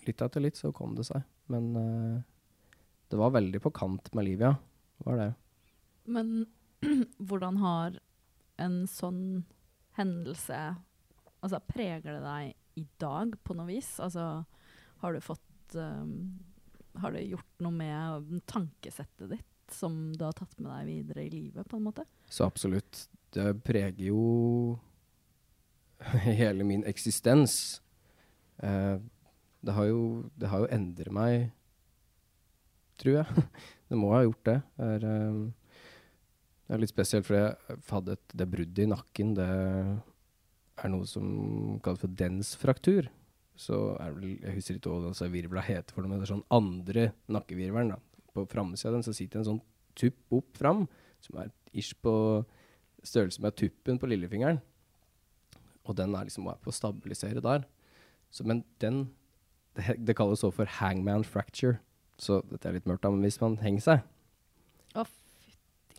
litt 0.07 0.25
etter 0.25 0.45
litt 0.45 0.59
så 0.59 0.73
kom 0.75 0.95
det 0.99 1.07
seg. 1.09 1.25
Men 1.53 1.71
uh, 1.75 2.19
det 3.09 3.21
var 3.21 3.35
veldig 3.37 3.63
på 3.65 3.73
kant 3.75 4.13
med 4.17 4.29
livet, 4.29 4.53
ja. 4.53 4.57
Var 5.07 5.21
det. 5.21 5.29
Men 6.11 6.47
hvordan 7.31 7.61
har 7.63 7.99
en 8.59 8.83
sånn 8.91 9.23
hendelse 9.99 10.59
Altså, 11.39 11.61
preger 11.71 12.17
det 12.17 12.23
deg 12.25 12.81
i 12.81 12.83
dag 12.99 13.37
på 13.47 13.55
noe 13.55 13.69
vis? 13.69 13.93
Altså, 14.03 14.25
har 15.05 15.15
du 15.15 15.21
fått 15.23 15.77
um, 15.79 16.33
Har 16.99 17.15
det 17.15 17.29
gjort 17.29 17.63
noe 17.63 17.77
med 17.77 18.33
tankesettet 18.51 19.31
ditt 19.37 19.47
som 19.71 20.09
du 20.17 20.25
har 20.25 20.35
tatt 20.35 20.57
med 20.59 20.73
deg 20.73 20.89
videre 20.89 21.29
i 21.29 21.31
livet, 21.31 21.69
på 21.71 21.79
en 21.79 21.87
måte? 21.87 22.03
Så 22.27 22.49
absolutt. 22.49 23.05
Det 23.31 23.53
preger 23.63 24.09
jo 24.09 24.23
hele 26.41 26.65
min 26.65 26.85
eksistens. 26.89 27.81
Eh, 28.63 28.97
det 29.61 29.75
har 29.75 29.89
jo, 29.91 30.03
det 30.39 30.51
har 30.51 30.65
jo 30.65 30.73
endret 30.75 31.15
meg, 31.15 31.49
tror 33.01 33.21
jeg. 33.23 33.49
Det 33.89 33.97
må 33.97 34.11
ha 34.13 34.19
gjort 34.21 34.45
det. 34.45 34.59
Det 34.77 34.87
er, 34.99 35.05
eh, 35.09 35.37
det 36.69 36.75
er 36.77 36.81
litt 36.83 36.91
spesielt, 36.93 37.25
for 37.25 37.39
jeg 37.39 38.19
det 38.37 38.47
bruddet 38.53 38.83
i 38.85 38.91
nakken. 38.91 39.31
Det 39.39 39.47
er 39.49 40.91
noe 40.93 41.07
som 41.09 41.79
kalles 41.81 42.03
for 42.03 42.13
densfraktur. 42.13 43.09
Så 43.57 43.79
er 43.97 44.13
vel, 44.13 44.35
jeg 44.37 44.59
husker 44.59 44.77
ikke 44.77 44.93
hva 44.93 45.09
altså, 45.09 45.31
virvla 45.33 45.65
heter 45.65 45.97
for 45.97 46.05
noe, 46.05 46.13
men 46.13 46.21
det 46.21 46.29
er 46.29 46.35
sånn 46.35 46.45
andre 46.53 47.07
nakkevirvelen. 47.33 47.97
På 48.37 48.45
framsida 48.51 48.93
av 48.93 48.99
den 48.99 49.07
så 49.09 49.17
sitter 49.17 49.41
en 49.41 49.49
sånn 49.49 49.63
tupp 49.99 50.37
opp 50.37 50.61
fram, 50.61 50.85
som 51.25 51.41
er 51.41 51.49
ish 51.73 51.97
på 51.97 52.13
størrelse 53.09 53.43
med 53.43 53.57
tuppen 53.57 53.99
på 53.99 54.13
lillefingeren. 54.13 54.61
Og 55.89 55.97
den 55.97 56.15
er 56.15 56.29
liksom 56.29 56.49
på 56.63 56.73
å 56.73 56.77
stabilisere 56.77 57.43
der. 57.45 57.65
Så, 58.31 58.45
men 58.45 58.63
den 58.83 59.07
det, 59.79 59.97
det 60.03 60.17
kalles 60.19 60.43
også 60.43 60.55
for 60.61 60.79
hangman 60.79 61.25
fracture. 61.27 61.79
Så 62.19 62.41
dette 62.51 62.69
er 62.69 62.79
litt 62.79 62.89
mørkt, 62.89 63.05
da, 63.05 63.13
men 63.15 63.23
hvis 63.23 63.39
man 63.41 63.57
henger 63.63 63.85
seg, 63.85 64.07
oh, 64.99 65.11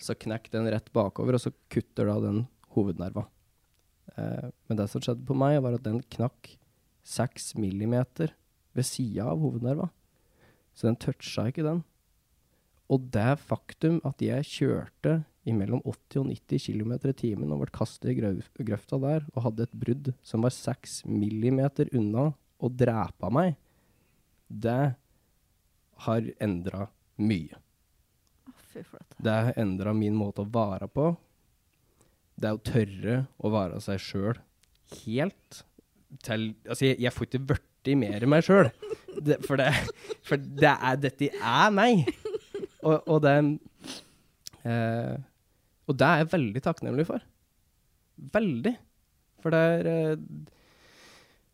så 0.04 0.16
knekk 0.20 0.50
den 0.52 0.68
rett 0.72 0.90
bakover, 0.96 1.38
og 1.38 1.44
så 1.44 1.54
kutter 1.72 2.10
da 2.10 2.18
den 2.24 2.42
hovednerva. 2.76 3.26
Eh, 4.16 4.50
men 4.68 4.80
det 4.80 4.90
som 4.92 5.04
skjedde 5.04 5.24
på 5.28 5.38
meg, 5.38 5.62
var 5.64 5.78
at 5.78 5.86
den 5.86 6.02
knakk 6.16 6.52
seks 7.08 7.54
millimeter 7.60 8.36
ved 8.76 8.88
sida 8.88 9.30
av 9.32 9.40
hovednerva. 9.42 9.90
Så 10.76 10.90
den 10.90 11.00
toucha 11.00 11.48
ikke 11.50 11.66
den. 11.66 11.82
Og 12.92 13.08
det 13.14 13.40
faktum 13.46 14.00
at 14.08 14.22
jeg 14.24 14.48
kjørte 14.50 15.20
i 15.48 15.54
mellom 15.56 15.82
80 15.86 16.20
og 16.22 16.28
90 16.34 16.66
km 16.68 16.94
i 17.10 17.16
timen 17.18 17.54
og 17.54 17.64
ble 17.64 17.72
kastet 17.76 18.12
i 18.12 18.18
grøfta 18.18 19.00
der 19.02 19.26
og 19.34 19.44
hadde 19.46 19.66
et 19.66 19.78
brudd 19.86 20.12
som 20.26 20.44
var 20.46 20.54
6 20.56 21.04
millimeter 21.10 21.92
unna 21.96 22.30
å 22.60 22.70
drepe 22.70 23.30
meg, 23.32 23.56
det 24.50 24.94
har 26.06 26.30
endra 26.44 26.90
mye. 27.20 27.60
Det 29.18 29.32
har 29.32 29.58
endra 29.60 29.94
min 29.96 30.16
måte 30.16 30.44
å 30.44 30.52
være 30.52 30.90
på. 30.92 31.14
Det 32.40 32.50
er 32.50 32.58
å 32.58 32.64
tørre 32.64 33.18
å 33.40 33.52
være 33.52 33.80
seg 33.84 34.04
sjøl 34.04 34.38
helt 35.04 35.64
til 36.26 36.54
Altså, 36.66 36.88
jeg, 36.88 36.98
jeg 37.04 37.14
får 37.14 37.28
ikke 37.28 37.46
blitt 37.52 37.92
mer 38.00 38.26
meg 38.30 38.46
sjøl. 38.46 38.70
For, 39.46 39.60
det, 39.60 39.68
for 40.26 40.40
det 40.40 40.72
er, 40.72 41.00
dette 41.02 41.30
er 41.36 41.74
meg. 41.74 42.06
Og, 42.80 42.96
og 43.12 43.18
det 43.26 43.34
eh, 44.70 45.18
Og 45.90 45.98
det 45.98 46.08
er 46.08 46.24
jeg 46.24 46.32
veldig 46.36 46.64
takknemlig 46.66 47.08
for. 47.10 47.26
Veldig. 48.36 48.76
For 49.44 49.56
det 49.56 49.66
er 49.74 49.92
eh, 49.94 50.24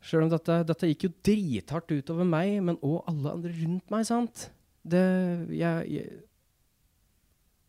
Sjøl 0.05 0.27
om 0.27 0.29
dette, 0.29 0.59
dette 0.69 0.87
gikk 0.91 1.07
jo 1.07 1.15
drithardt 1.25 1.89
utover 1.89 2.27
meg, 2.29 2.59
men 2.61 2.77
òg 2.85 3.07
alle 3.09 3.31
andre 3.39 3.53
rundt 3.57 3.89
meg, 3.89 4.03
sant. 4.05 4.49
Det 4.85 5.01
jeg, 5.49 5.87
jeg 5.89 6.19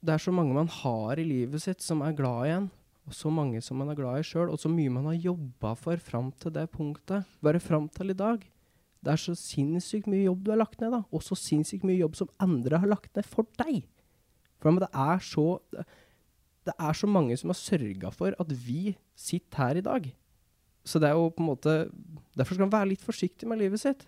det 0.06 0.14
er 0.14 0.22
så 0.22 0.34
mange 0.34 0.54
man 0.54 0.68
har 0.70 1.18
i 1.18 1.24
livet 1.26 1.62
sitt 1.64 1.80
som 1.82 2.02
er 2.04 2.14
glad 2.14 2.46
i 2.46 2.52
en, 2.54 2.66
og 3.08 3.14
så 3.16 3.30
mange 3.32 3.62
som 3.64 3.80
man 3.80 3.90
er 3.90 3.98
glad 3.98 4.20
i 4.20 4.26
sjøl, 4.26 4.52
og 4.52 4.60
så 4.60 4.70
mye 4.70 4.92
man 4.92 5.08
har 5.08 5.16
jobba 5.18 5.72
for 5.78 6.02
fram 6.02 6.28
til 6.42 6.52
det 6.54 6.66
punktet. 6.74 7.26
Bare 7.42 7.62
fram 7.62 7.88
til 7.90 8.12
i 8.12 8.18
dag. 8.18 8.44
Det 9.02 9.12
er 9.12 9.22
så 9.22 9.34
sinnssykt 9.38 10.08
mye 10.10 10.26
jobb 10.26 10.44
du 10.44 10.52
har 10.52 10.60
lagt 10.60 10.80
ned, 10.82 10.92
da. 10.94 11.02
Og 11.14 11.22
så 11.22 11.38
sinnssykt 11.38 11.86
mye 11.86 12.00
jobb 12.00 12.18
som 12.18 12.30
andre 12.42 12.80
har 12.82 12.90
lagt 12.90 13.12
ned 13.16 13.26
for 13.26 13.48
deg. 13.62 13.84
For 14.62 14.82
det 14.82 14.90
er 14.92 15.22
så 15.22 15.46
det, 16.66 16.74
er 16.74 16.92
så 16.98 17.06
mange 17.06 17.36
som 17.38 17.52
har 17.52 17.58
sørga 17.58 18.10
for 18.14 18.34
at 18.40 18.52
vi 18.66 18.96
sitter 19.14 19.62
her 19.62 19.78
i 19.78 19.84
dag. 19.84 20.08
Så 20.86 20.98
det 21.02 21.08
er 21.08 21.18
jo 21.18 21.30
på 21.30 21.42
en 21.42 21.50
måte 21.50 21.74
Derfor 22.36 22.54
skal 22.54 22.66
man 22.66 22.74
være 22.74 22.90
litt 22.92 23.04
forsiktig 23.04 23.48
med 23.48 23.62
livet 23.62 23.80
sitt. 23.80 24.06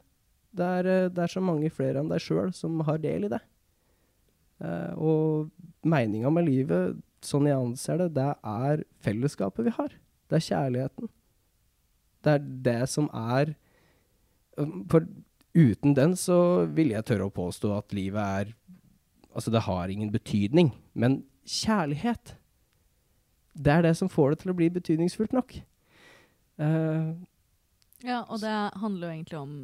Det 0.52 0.64
er, 0.64 0.86
eh, 0.86 1.08
det 1.08 1.22
er 1.22 1.32
så 1.32 1.40
mange 1.40 1.70
flere 1.72 2.00
enn 2.00 2.10
deg 2.10 2.20
sjøl 2.20 2.52
som 2.56 2.80
har 2.84 2.98
del 3.00 3.24
i 3.24 3.30
det. 3.32 3.40
Eh, 4.60 4.92
og 4.98 5.48
meninga 5.86 6.30
med 6.34 6.48
livet, 6.48 6.98
sånn 7.24 7.48
jeg 7.48 7.56
anser 7.56 8.02
det, 8.02 8.10
det 8.18 8.28
er 8.44 8.84
fellesskapet 9.04 9.68
vi 9.68 9.74
har. 9.78 9.94
Det 10.28 10.38
er 10.38 10.46
kjærligheten. 10.48 11.10
Det 12.24 12.34
er 12.34 12.46
det 12.66 12.82
som 12.90 13.08
er 13.14 13.54
um, 14.58 14.82
For 14.90 15.06
uten 15.54 15.94
den 15.96 16.16
så 16.18 16.66
vil 16.74 16.92
jeg 16.92 17.06
tørre 17.08 17.28
å 17.28 17.34
påstå 17.34 17.72
at 17.78 17.94
livet 17.96 18.20
er 18.42 18.52
Altså, 19.38 19.52
det 19.54 19.62
har 19.68 19.90
ingen 19.92 20.10
betydning. 20.10 20.72
Men 20.98 21.20
kjærlighet, 21.46 22.34
det 23.54 23.72
er 23.72 23.84
det 23.86 23.94
som 23.98 24.10
får 24.10 24.34
det 24.34 24.42
til 24.42 24.52
å 24.52 24.58
bli 24.58 24.68
betydningsfullt 24.74 25.36
nok. 25.36 25.60
Uh, 26.58 27.14
Ja, 28.06 28.22
og 28.30 28.38
det 28.42 28.54
handler 28.78 29.08
jo 29.08 29.14
egentlig 29.14 29.38
om 29.38 29.54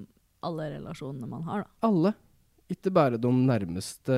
alle 0.45 0.64
relasjonene 0.72 1.29
man 1.31 1.45
har, 1.47 1.62
da. 1.64 1.87
alle. 1.87 2.14
Ikke 2.72 2.91
bare 2.95 3.20
de 3.20 3.31
nærmeste, 3.31 4.16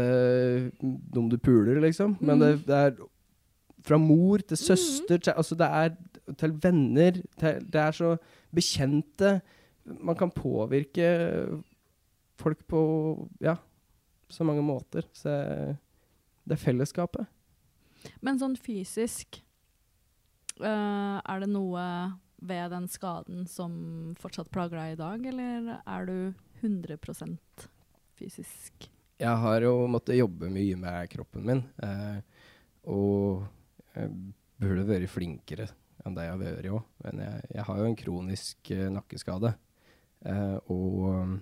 de 0.81 1.25
du 1.31 1.37
puler, 1.37 1.81
liksom. 1.83 2.15
Men 2.25 2.41
det, 2.41 2.51
det 2.69 2.77
er 2.77 2.95
fra 3.87 3.99
mor 4.01 4.39
til 4.39 4.57
søster 4.57 5.19
til, 5.19 5.33
Altså, 5.37 5.55
det 5.59 5.67
er 5.67 5.91
til 6.39 6.55
venner. 6.63 7.21
Til, 7.39 7.61
det 7.73 7.81
er 7.83 7.97
så 7.97 8.17
bekjente. 8.55 9.41
Man 9.85 10.17
kan 10.17 10.31
påvirke 10.31 11.11
folk 12.41 12.65
på 12.69 12.83
Ja, 13.41 13.57
så 14.33 14.47
mange 14.47 14.65
måter. 14.65 15.07
Så 15.15 15.33
det 16.47 16.57
er 16.57 16.63
fellesskapet. 16.63 17.27
Men 18.23 18.39
sånn 18.39 18.57
fysisk, 18.61 19.41
øh, 20.61 21.19
er 21.19 21.43
det 21.43 21.51
noe 21.51 21.83
ved 22.47 22.71
den 22.71 22.89
skaden 22.89 23.47
som 23.51 24.15
fortsatt 24.21 24.51
plager 24.53 24.79
deg 24.79 24.95
i 24.95 25.01
dag, 25.01 25.27
eller 25.33 25.73
er 25.81 26.07
du 26.07 26.19
100% 26.63 27.67
fysisk? 28.19 28.91
Jeg 29.17 29.41
har 29.43 29.65
jo 29.65 29.87
måttet 29.89 30.19
jobbe 30.19 30.51
mye 30.53 30.77
med 30.77 31.11
kroppen 31.13 31.47
min. 31.49 31.63
Eh, 31.83 32.19
og 32.93 33.47
jeg 33.97 34.13
burde 34.61 34.87
vært 34.89 35.13
flinkere 35.13 35.71
enn 36.05 36.17
det 36.17 36.27
jeg 36.27 36.35
har 36.35 36.43
vært 36.43 36.69
òg. 36.71 36.83
Men 37.05 37.23
jeg, 37.25 37.47
jeg 37.57 37.67
har 37.69 37.81
jo 37.81 37.87
en 37.89 37.99
kronisk 37.99 38.73
eh, 38.77 38.89
nakkeskade. 38.93 39.55
Eh, 40.27 40.57
og 40.73 40.99
um, 41.09 41.37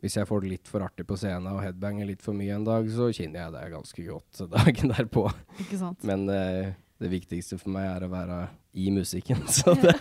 hvis 0.00 0.16
jeg 0.16 0.28
får 0.28 0.44
det 0.44 0.52
litt 0.54 0.70
for 0.70 0.84
artig 0.84 1.04
på 1.08 1.16
scenen 1.20 1.50
og 1.52 1.60
headbanger 1.64 2.08
litt 2.08 2.22
for 2.24 2.36
mye 2.36 2.54
en 2.56 2.64
dag, 2.64 2.86
så 2.92 3.10
kjenner 3.12 3.42
jeg 3.42 3.54
det 3.56 3.64
ganske 3.74 4.04
godt 4.06 4.42
dagen 4.56 4.94
derpå. 4.94 5.26
Ikke 5.60 5.80
sant? 5.80 6.06
Men 6.08 6.24
uh, 6.32 6.70
det 7.00 7.12
viktigste 7.12 7.58
for 7.60 7.72
meg 7.74 7.88
er 7.90 8.06
å 8.06 8.12
være 8.12 8.40
i 8.80 8.88
musikken, 8.94 9.44
så 9.58 9.74
det, 9.84 9.96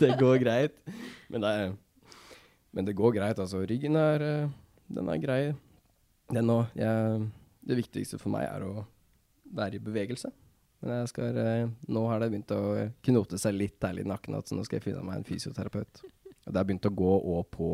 det 0.00 0.12
går 0.20 0.42
greit. 0.44 0.76
Men 1.32 1.44
det, 1.44 1.54
er, 1.54 1.72
men 2.76 2.88
det 2.88 2.96
går 2.98 3.16
greit, 3.16 3.40
altså. 3.40 3.64
Ryggen 3.68 3.96
er, 4.00 4.24
eh, 4.24 4.52
den 4.92 5.08
er 5.12 5.22
grei, 5.22 5.42
den 6.32 6.52
òg. 6.52 6.76
Det 7.68 7.76
viktigste 7.76 8.20
for 8.20 8.32
meg 8.32 8.46
er 8.48 8.64
å 8.64 8.84
være 9.56 9.76
i 9.76 9.82
bevegelse. 9.82 10.30
Men 10.80 11.00
jeg 11.00 11.10
skal, 11.10 11.38
eh, 11.42 11.70
nå 11.90 12.04
har 12.06 12.20
det 12.22 12.30
begynt 12.30 12.54
å 12.54 12.62
knote 13.08 13.38
seg 13.40 13.56
litt 13.56 13.78
deilig 13.82 14.04
i 14.04 14.10
nakken, 14.12 14.36
så 14.46 14.56
nå 14.56 14.64
skal 14.66 14.78
jeg 14.78 14.90
finne 14.90 15.02
meg 15.06 15.18
en 15.18 15.26
fysioterapeut. 15.26 16.04
Og 16.46 16.52
det 16.52 16.60
har 16.60 16.68
begynt 16.68 16.88
å 16.88 16.94
gå 16.94 17.14
òg 17.18 17.48
på 17.52 17.70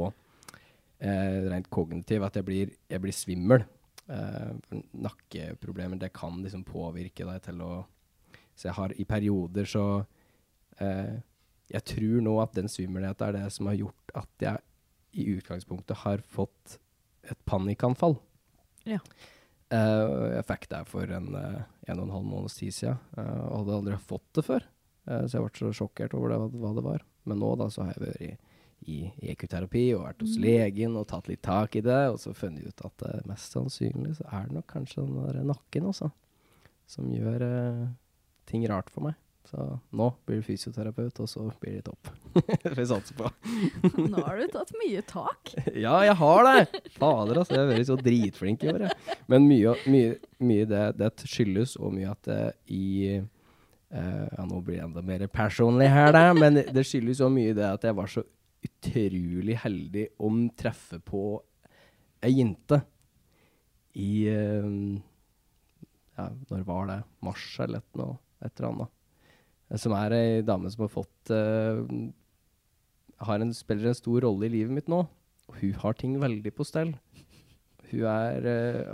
eh, 1.04 1.38
rent 1.50 1.70
kognitiv, 1.72 2.24
at 2.26 2.38
jeg 2.38 2.46
blir, 2.46 2.72
jeg 2.90 3.02
blir 3.02 3.14
svimmel. 3.14 3.64
Eh, 4.08 4.80
nakkeproblemer, 4.92 6.00
det 6.00 6.12
kan 6.16 6.42
liksom 6.44 6.64
påvirke 6.68 7.26
deg 7.28 7.44
til 7.46 7.62
å 7.64 7.72
Så 8.54 8.68
jeg 8.68 8.76
har 8.76 8.92
i 9.00 9.04
perioder 9.08 9.64
så 9.64 10.04
eh, 10.78 11.16
Jeg 11.72 11.84
tror 11.88 12.20
nå 12.22 12.34
at 12.42 12.52
den 12.54 12.68
svimmelheten 12.68 13.26
er 13.26 13.32
det 13.32 13.52
som 13.52 13.66
har 13.66 13.78
gjort 13.78 14.12
at 14.14 14.44
jeg 14.44 14.60
i 15.14 15.24
utgangspunktet 15.38 15.96
har 16.04 16.22
fått 16.26 16.78
et 17.30 17.38
panikkanfall. 17.48 18.18
Ja. 18.84 18.98
Uh, 19.72 20.34
jeg 20.34 20.46
fikk 20.48 20.66
det 20.70 20.80
for 20.90 21.10
en, 21.16 21.30
uh, 21.34 21.62
en 21.88 22.00
og 22.00 22.08
en 22.08 22.14
halv 22.18 22.26
måneds 22.28 22.58
tid 22.58 22.74
siden, 22.74 22.98
uh, 23.16 23.46
og 23.46 23.62
hadde 23.62 23.76
aldri 23.78 23.98
fått 24.10 24.26
det 24.36 24.44
før. 24.44 24.66
Så 25.04 25.36
jeg 25.36 25.44
ble 25.44 25.60
så 25.60 25.70
sjokkert 25.76 26.14
over 26.16 26.32
det, 26.32 26.36
hva, 26.40 26.48
hva 26.62 26.72
det 26.76 26.84
var. 26.84 27.02
Men 27.28 27.40
nå 27.42 27.50
da, 27.60 27.68
så 27.72 27.84
har 27.84 27.92
jeg 27.92 28.04
vært 28.06 28.43
i, 28.90 29.00
i 29.22 29.32
ekoterapi 29.32 29.86
og 29.96 30.04
vært 30.06 30.24
hos 30.24 30.36
legen 30.40 30.96
og 31.00 31.08
tatt 31.10 31.28
litt 31.30 31.42
tak 31.44 31.76
i 31.78 31.84
det, 31.84 32.02
og 32.12 32.20
så 32.20 32.34
funnet 32.36 32.68
ut 32.68 32.86
at 32.86 33.04
uh, 33.08 33.18
mest 33.28 33.56
sannsynlig 33.56 34.16
så 34.18 34.28
er 34.30 34.48
det 34.48 34.58
nok 34.58 34.68
kanskje 34.70 35.04
den 35.04 35.50
nakken 35.50 35.90
også, 35.90 36.10
som 36.90 37.12
gjør 37.12 37.44
uh, 37.44 37.84
ting 38.50 38.66
rart 38.70 38.92
for 38.92 39.08
meg. 39.08 39.18
Så 39.44 39.60
nå 39.92 40.06
blir 40.24 40.40
du 40.40 40.46
fysioterapeut, 40.46 41.18
og 41.20 41.28
så 41.28 41.44
blir 41.60 41.76
det 41.76 41.84
topp. 41.84 42.08
Får 42.62 42.76
vi 42.78 42.86
satse 42.88 43.16
på. 43.16 43.28
Nå 44.10 44.22
har 44.24 44.40
du 44.40 44.46
tatt 44.52 44.72
mye 44.80 45.02
tak. 45.04 45.52
Ja, 45.84 45.98
jeg 46.06 46.16
har 46.16 46.48
det! 46.48 46.80
Fader, 46.96 47.42
altså. 47.42 47.54
Jeg 47.54 47.60
har 47.60 47.70
vært 47.74 47.90
så 47.90 47.98
dritflink 48.00 48.64
i 48.64 48.72
år, 48.72 48.86
jeg. 48.88 49.18
Men 49.28 49.48
mye, 49.50 49.76
mye, 49.90 50.16
mye 50.40 50.68
det, 50.70 50.84
det 51.00 51.12
skyldes 51.28 51.76
og 51.76 51.92
mye 51.96 52.14
at 52.14 52.30
det 52.30 52.40
i 52.72 52.86
uh, 53.20 54.26
Ja, 54.32 54.46
nå 54.48 54.62
blir 54.64 54.80
det 54.80 54.86
enda 54.88 55.04
mer 55.04 55.26
personlig 55.28 55.90
her, 55.92 56.14
da. 56.16 56.30
Men 56.32 56.62
det 56.64 56.86
skyldes 56.88 57.20
så 57.20 57.28
mye 57.32 57.52
det 57.56 57.68
at 57.68 57.84
jeg 57.84 58.00
var 58.00 58.10
så 58.10 58.24
utrolig 58.64 59.56
heldig 59.62 60.08
om 60.24 60.46
treffe 60.56 61.00
på 61.04 61.24
ei 62.24 62.32
jente 62.38 62.80
i 63.94 64.26
eh, 64.30 64.68
Ja, 66.14 66.28
når 66.50 66.66
var 66.66 66.86
det? 66.90 67.00
Mars 67.26 67.46
eller 67.62 67.82
et, 67.82 67.96
eller 67.98 68.68
annet. 68.68 68.92
Eh, 69.70 69.80
Som 69.80 69.94
er 69.98 70.14
ei 70.14 70.42
dame 70.46 70.70
som 70.70 70.86
har 70.86 70.92
fått 70.92 71.32
uh, 71.34 71.82
har 73.24 73.42
en, 73.42 73.54
Spiller 73.54 73.90
en 73.90 73.98
stor 73.98 74.22
rolle 74.26 74.48
i 74.48 74.54
livet 74.56 74.74
mitt 74.74 74.90
nå. 74.90 75.04
Og 75.50 75.60
hun 75.60 75.74
har 75.82 75.98
ting 75.98 76.16
veldig 76.22 76.54
på 76.54 76.66
stell. 76.66 76.94
Hun 77.90 78.06
er 78.08 78.46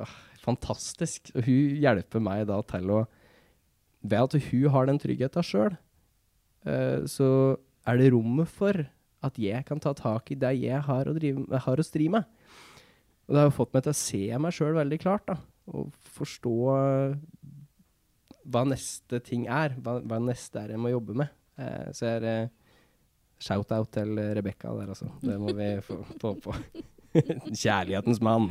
ah, 0.02 0.14
fantastisk. 0.42 1.30
Og 1.36 1.46
hun 1.46 1.80
hjelper 1.84 2.24
meg 2.24 2.46
da 2.50 2.60
til 2.68 2.92
å 2.92 3.04
Ved 4.00 4.16
at 4.16 4.48
hun 4.48 4.70
har 4.72 4.86
den 4.88 4.96
tryggheten 4.96 5.44
sjøl, 5.44 5.74
så 7.12 7.26
er 7.84 7.98
det 8.00 8.06
rommet 8.14 8.48
for 8.48 8.78
at 9.26 9.38
jeg 9.40 9.64
kan 9.68 9.80
ta 9.82 9.92
tak 9.96 10.30
i 10.32 10.38
det 10.40 10.54
jeg 10.60 10.80
har 10.86 11.08
å, 11.08 11.14
drive, 11.16 11.62
har 11.66 11.80
å 11.80 11.86
stri 11.86 12.08
med. 12.12 12.28
Og 13.28 13.34
det 13.34 13.42
har 13.42 13.50
jo 13.50 13.56
fått 13.60 13.74
meg 13.76 13.84
til 13.86 13.92
å 13.92 14.00
se 14.00 14.22
meg 14.42 14.54
sjøl 14.56 14.78
veldig 14.78 14.98
klart, 15.02 15.28
da. 15.28 15.36
Og 15.70 15.92
forstå 16.16 16.54
eh, 16.74 17.18
hva 18.50 18.64
neste 18.66 19.20
ting 19.22 19.44
er. 19.46 19.76
Hva, 19.78 20.00
hva 20.02 20.18
neste 20.24 20.64
er 20.64 20.74
jeg 20.74 20.82
må 20.82 20.90
jobbe 20.90 21.18
med. 21.20 21.30
Eh, 21.60 21.90
så 21.94 22.08
er 22.16 22.26
eh, 22.26 22.72
shout-out 23.40 23.92
til 23.94 24.18
Rebekka 24.18 24.72
der, 24.80 24.94
altså. 24.96 25.12
Det 25.22 25.36
må 25.40 25.54
vi 25.56 25.70
få, 25.86 26.00
få 26.22 26.34
på. 26.42 26.56
Kjærlighetens 27.62 28.22
mann. 28.24 28.50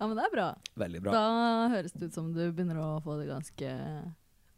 Ja, 0.00 0.06
men 0.06 0.16
det 0.16 0.24
er 0.24 0.32
bra. 0.32 0.48
Veldig 0.80 1.02
bra. 1.04 1.12
Da 1.12 1.72
høres 1.74 1.92
det 1.92 2.08
ut 2.08 2.14
som 2.16 2.30
du 2.32 2.42
begynner 2.48 2.78
å 2.80 2.90
få 3.04 3.18
det 3.20 3.28
ganske 3.28 3.72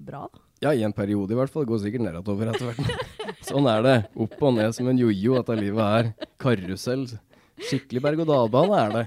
bra, 0.06 0.26
da. 0.32 0.42
Ja, 0.62 0.70
i 0.78 0.84
en 0.86 0.94
periode 0.94 1.34
i 1.34 1.38
hvert 1.38 1.50
fall. 1.50 1.64
Det 1.66 1.72
går 1.72 1.82
sikkert 1.82 2.04
nedover 2.06 2.52
etter 2.52 2.70
hvert. 2.70 3.16
Sånn 3.48 3.66
er 3.70 3.82
det. 3.82 3.96
Opp 4.22 4.36
og 4.46 4.54
ned 4.54 4.76
som 4.76 4.86
en 4.92 5.00
jojo 5.00 5.34
dette 5.40 5.56
livet 5.58 5.82
er. 5.98 6.28
Karusell. 6.42 7.08
Skikkelig 7.62 8.02
berg-og-dal-bane 8.04 8.78
er 8.78 8.96
det. 8.98 9.04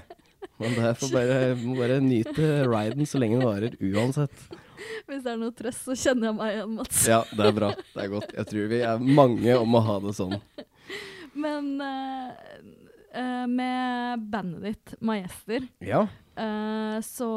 Men 0.60 0.76
det 0.76 0.92
får 1.00 1.12
bare, 1.12 1.40
må 1.60 1.74
bare 1.76 1.98
nyte 2.00 2.46
riden 2.68 3.08
så 3.08 3.20
lenge 3.20 3.40
den 3.40 3.44
varer, 3.48 3.74
uansett. 3.80 4.46
Hvis 5.08 5.24
det 5.24 5.32
er 5.32 5.40
noe 5.40 5.52
trøst, 5.56 5.84
så 5.88 5.96
kjenner 5.96 6.30
jeg 6.30 6.36
meg 6.38 6.54
igjen, 6.54 6.72
Mats. 6.78 7.02
Ja, 7.08 7.20
det 7.32 7.48
er 7.48 7.56
bra. 7.56 7.70
Det 7.92 8.04
er 8.04 8.12
godt. 8.12 8.32
Jeg 8.36 8.48
tror 8.52 8.70
vi 8.72 8.80
er 8.88 9.04
mange 9.20 9.56
om 9.60 9.76
å 9.76 9.82
ha 9.88 9.96
det 10.04 10.14
sånn. 10.16 10.36
Men 11.46 11.68
uh, 11.80 12.30
uh, 13.16 13.44
med 13.52 14.24
bandet 14.32 14.64
ditt, 14.70 14.94
Majester, 15.04 15.66
Ja. 15.84 16.06
uh, 16.40 16.96
så 17.04 17.30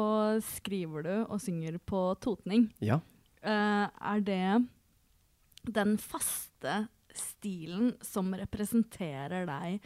skriver 0.54 1.04
du 1.08 1.14
og 1.26 1.40
synger 1.44 1.76
på 1.84 2.04
totning. 2.24 2.70
Ja. 2.84 3.00
Eh, 3.40 3.86
er 3.88 4.20
det 4.24 4.66
den 5.70 5.96
faste 6.00 6.84
stilen 7.16 7.94
som 8.04 8.32
representerer 8.36 9.46
deg 9.48 9.78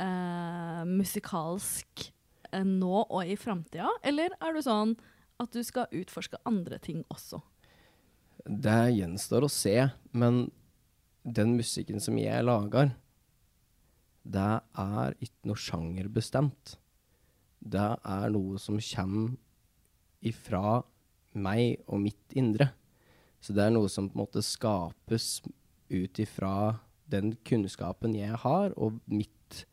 eh, 0.00 0.82
musikalsk 0.88 2.06
eh, 2.50 2.64
nå 2.64 3.04
og 3.04 3.20
i 3.28 3.36
framtida, 3.40 3.90
eller 4.02 4.34
er 4.40 4.56
du 4.56 4.62
sånn 4.64 4.94
at 5.42 5.52
du 5.52 5.60
skal 5.66 5.92
utforske 5.92 6.40
andre 6.48 6.78
ting 6.82 7.02
også? 7.12 7.42
Det 8.44 8.94
gjenstår 8.96 9.46
å 9.46 9.52
se, 9.52 9.76
men 10.12 10.46
den 11.24 11.54
musikken 11.58 12.00
som 12.04 12.16
jeg 12.20 12.44
lager, 12.44 12.92
det 14.24 14.50
er 14.80 15.16
ikke 15.20 15.50
noe 15.50 15.60
sjangerbestemt. 15.60 16.76
Det 17.60 17.88
er 17.96 18.32
noe 18.32 18.60
som 18.60 18.80
kommer 18.80 19.36
ifra 20.24 20.80
meg 21.34 21.84
og 21.88 22.00
mitt 22.04 22.36
indre. 22.36 22.70
Så 23.44 23.52
det 23.52 23.66
er 23.66 23.74
noe 23.74 23.90
som 23.92 24.08
på 24.08 24.16
en 24.16 24.22
måte 24.22 24.40
skapes 24.44 25.42
ut 25.92 26.20
ifra 26.22 26.78
den 27.12 27.34
kunnskapen 27.44 28.14
jeg 28.16 28.38
har, 28.40 28.72
og 28.80 28.96
mitt 29.04 29.64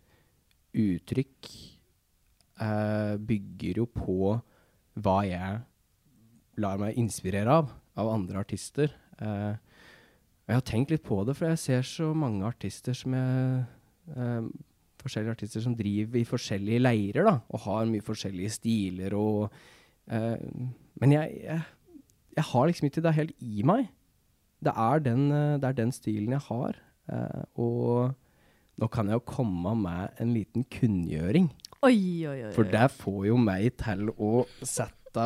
uttrykk 0.75 1.47
eh, 2.59 3.15
bygger 3.15 3.79
jo 3.79 3.87
på 3.87 4.17
hva 4.99 5.17
jeg 5.23 5.61
lar 6.59 6.81
meg 6.81 6.99
inspirere 6.99 7.61
av, 7.61 7.71
av 7.95 8.11
andre 8.11 8.43
artister. 8.43 8.91
Eh, 9.23 9.53
og 9.55 10.51
jeg 10.51 10.59
har 10.59 10.67
tenkt 10.67 10.91
litt 10.91 11.07
på 11.07 11.21
det, 11.27 11.37
for 11.39 11.53
jeg 11.53 11.63
ser 11.63 11.87
så 11.87 12.11
mange 12.17 12.43
artister 12.47 12.97
som 12.97 13.15
jeg 13.15 13.63
eh, 14.17 14.51
Forskjellige 15.01 15.33
artister 15.33 15.63
som 15.63 15.73
driver 15.73 16.19
i 16.19 16.27
forskjellige 16.29 16.81
leirer, 16.83 17.25
da, 17.25 17.31
og 17.49 17.63
har 17.63 17.87
mye 17.89 18.03
forskjellige 18.05 18.51
stiler 18.53 19.15
og 19.17 19.47
eh, 20.13 20.35
Men 21.01 21.15
jeg, 21.15 21.39
jeg, 21.41 21.63
jeg 22.35 22.43
har 22.51 22.67
liksom 22.69 22.87
ikke 22.87 23.03
det 23.03 23.13
helt 23.17 23.35
i 23.43 23.63
meg. 23.67 23.89
Det 24.63 24.73
er 24.77 24.99
den, 25.03 25.31
eh, 25.31 25.57
det 25.57 25.69
er 25.71 25.77
den 25.81 25.91
stilen 25.91 26.31
jeg 26.37 26.43
har. 26.47 26.75
eh, 27.11 27.43
og 27.59 28.13
nå 28.79 28.87
kan 28.89 29.07
jeg 29.09 29.17
jo 29.19 29.25
komme 29.27 29.73
med 29.75 30.09
en 30.21 30.33
liten 30.33 30.63
kunngjøring. 30.71 31.49
Oi, 31.83 32.25
oi, 32.29 32.37
oi. 32.47 32.51
For 32.55 32.63
det 32.63 32.91
får 32.93 33.25
jo 33.27 33.37
meg 33.37 33.75
til 33.81 34.09
å 34.17 34.45
sette 34.61 35.25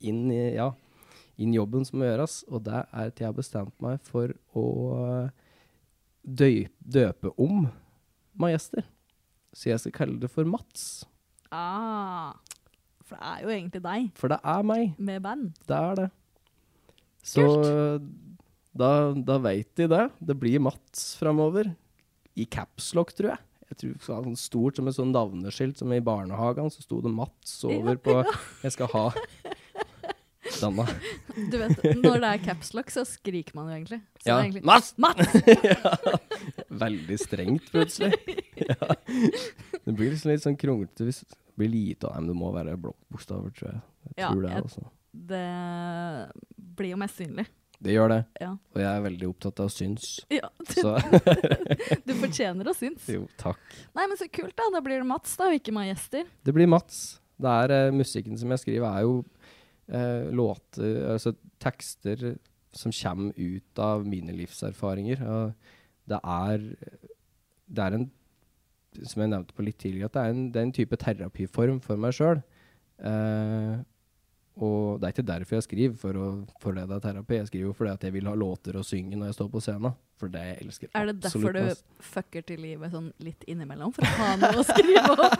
inn, 0.00 0.30
i, 0.32 0.54
ja, 0.56 0.70
inn 1.38 1.52
jobben 1.54 1.84
som 1.84 2.00
må 2.00 2.08
gjøres, 2.08 2.40
og 2.48 2.64
det 2.64 2.74
er 2.80 3.06
at 3.12 3.20
jeg 3.20 3.28
har 3.28 3.36
bestemt 3.36 3.74
meg 3.84 4.00
for 4.02 4.32
å 4.56 4.64
døype, 6.24 6.72
døpe 6.82 7.32
om 7.38 7.68
Majester. 8.38 8.84
Så 9.52 9.68
jeg 9.70 9.80
skal 9.82 9.92
kalle 9.92 10.20
det 10.20 10.30
for 10.32 10.48
Mats. 10.48 11.04
Ah, 11.52 12.32
for 13.12 13.18
det 13.20 13.28
er 13.28 13.44
jo 13.44 13.52
egentlig 13.52 13.82
deg, 13.84 14.10
For 14.18 14.32
det 14.32 14.40
er 14.42 14.62
meg. 14.72 14.94
med 14.98 15.22
band. 15.22 15.52
Det 15.68 15.76
er 15.78 15.94
det. 16.00 16.08
Så 17.22 17.44
da, 18.74 18.90
da 19.14 19.36
veit 19.44 19.68
de 19.78 19.86
det. 19.92 20.04
Det 20.24 20.36
blir 20.40 20.62
Mats 20.64 21.12
framover. 21.20 21.68
I 22.34 22.46
capslock, 22.48 23.12
tror 23.12 23.34
jeg. 23.34 23.42
Jeg 23.72 23.78
tror 23.80 23.92
det 23.92 24.08
var 24.08 24.24
sånn 24.26 24.36
stort 24.40 24.76
som 24.80 24.88
et 24.88 24.96
sånn 24.96 25.12
navneskilt 25.12 25.78
som 25.80 25.92
i 25.92 26.00
barnehagen, 26.04 26.68
så 26.72 26.82
sto 26.84 26.98
det 27.04 27.12
Mats 27.12 27.54
over 27.68 27.96
på 28.00 28.18
Jeg 28.64 28.72
skal 28.74 28.88
ha 28.92 29.04
denne. 30.60 30.84
Du 31.50 31.56
vet, 31.58 31.78
når 32.02 32.18
det 32.22 32.30
er 32.34 32.42
capslock, 32.44 32.90
så 32.92 33.04
skriker 33.08 33.56
man 33.56 33.70
jo 33.70 33.76
egentlig. 33.78 34.00
Så 34.22 34.28
Ja. 34.28 34.40
egentlig 34.42 34.64
Mats! 34.68 34.92
Mats! 35.00 35.32
ja. 35.64 35.94
Veldig 36.82 37.18
strengt, 37.20 37.70
plutselig. 37.72 38.12
Ja. 38.60 38.94
Det 39.82 39.94
blir 39.96 40.12
liksom 40.12 40.30
litt 40.34 40.44
sånn 40.44 40.58
kronglete 40.60 41.08
hvis 41.08 41.22
blir 41.58 41.68
lite 41.72 42.08
av 42.08 42.14
dem. 42.16 42.26
Det 42.32 42.36
må 42.36 42.52
være 42.54 42.76
blokkbokstaver, 42.80 43.50
tror 43.56 43.72
jeg. 43.72 43.80
Jeg 44.08 44.14
Ja, 44.24 44.30
tror 44.32 44.42
det, 44.42 44.50
jeg- 44.50 44.62
altså. 44.62 44.84
Det 45.12 45.46
blir 46.76 46.90
jo 46.94 46.96
mest 47.02 47.18
synlig. 47.20 47.46
Det 47.82 47.92
gjør 47.96 48.08
det. 48.12 48.20
Ja. 48.40 48.50
Og 48.52 48.78
jeg 48.78 48.86
er 48.96 49.02
veldig 49.02 49.28
opptatt 49.28 49.60
av 49.60 49.68
syns. 49.74 50.20
ja. 50.30 50.48
Så 50.70 50.92
Du 52.06 52.12
fortjener 52.14 52.68
å 52.70 52.74
synes. 52.78 53.08
jo, 53.10 53.24
takk. 53.40 53.58
Nei, 53.96 54.06
men 54.06 54.16
så 54.20 54.28
kult, 54.30 54.54
da. 54.56 54.68
Da 54.72 54.80
blir 54.84 55.00
det 55.02 55.06
Mats, 55.08 55.34
da, 55.36 55.48
og 55.50 55.58
ikke 55.58 55.74
meg 55.74 55.90
gjester. 55.90 56.24
Det 56.46 56.54
blir 56.54 56.70
Mats. 56.70 57.18
Det 57.42 57.50
er 57.64 57.88
uh, 57.88 57.92
Musikken 57.96 58.38
som 58.38 58.50
jeg 58.54 58.62
skriver, 58.62 58.86
er 58.86 59.02
jo 59.02 59.24
uh, 59.90 60.30
låter 60.30 61.08
Altså 61.16 61.34
tekster 61.62 62.36
som 62.72 62.92
kommer 62.94 63.34
ut 63.36 63.78
av 63.82 64.06
mine 64.06 64.32
livserfaringer. 64.32 65.24
Og 65.26 65.52
det 66.08 66.20
er 66.22 66.68
Det 67.72 67.82
er 67.88 67.98
en 67.98 68.10
Som 69.08 69.22
jeg 69.24 69.30
nevnte 69.32 69.54
på 69.56 69.64
litt 69.64 69.78
tidligere, 69.80 70.10
at 70.10 70.16
det 70.18 70.22
er 70.26 70.34
en, 70.34 70.42
det 70.52 70.60
er 70.60 70.66
en 70.68 70.74
type 70.76 70.98
terapiform 71.00 71.78
for 71.84 71.96
meg 72.00 72.12
sjøl. 72.16 72.42
Eh, 73.02 73.74
og 74.60 75.00
det 75.00 75.06
er 75.08 75.14
ikke 75.14 75.24
derfor 75.30 75.56
jeg 75.56 75.64
skriver, 75.64 75.94
for, 75.96 76.12
å, 76.20 76.26
for 76.60 76.76
det 76.76 76.84
det 76.90 76.98
er 76.98 77.04
terapi. 77.06 77.38
Jeg 77.38 77.48
skriver 77.48 77.70
jo 77.70 77.76
fordi 77.78 77.92
at 77.94 78.02
jeg 78.04 78.12
vil 78.18 78.28
ha 78.28 78.34
låter 78.36 78.76
å 78.76 78.82
synge 78.84 79.16
når 79.16 79.30
jeg 79.30 79.38
står 79.38 79.48
på 79.54 79.62
scenen. 79.64 79.94
For 80.20 80.28
det 80.30 80.42
jeg 80.44 80.58
elsker 80.66 80.90
Er 80.92 81.08
det 81.08 81.14
derfor 81.24 81.56
du 81.56 81.62
mest. 81.64 81.86
fucker 82.12 82.44
til 82.46 82.60
livet 82.62 82.92
sånn 82.92 83.08
litt 83.24 83.46
innimellom? 83.48 83.94
For 83.96 84.04
å 84.04 84.12
ha 84.20 84.34
noe 84.42 84.60
å 84.60 84.66
skrive 84.68 85.16
om? 85.16 85.22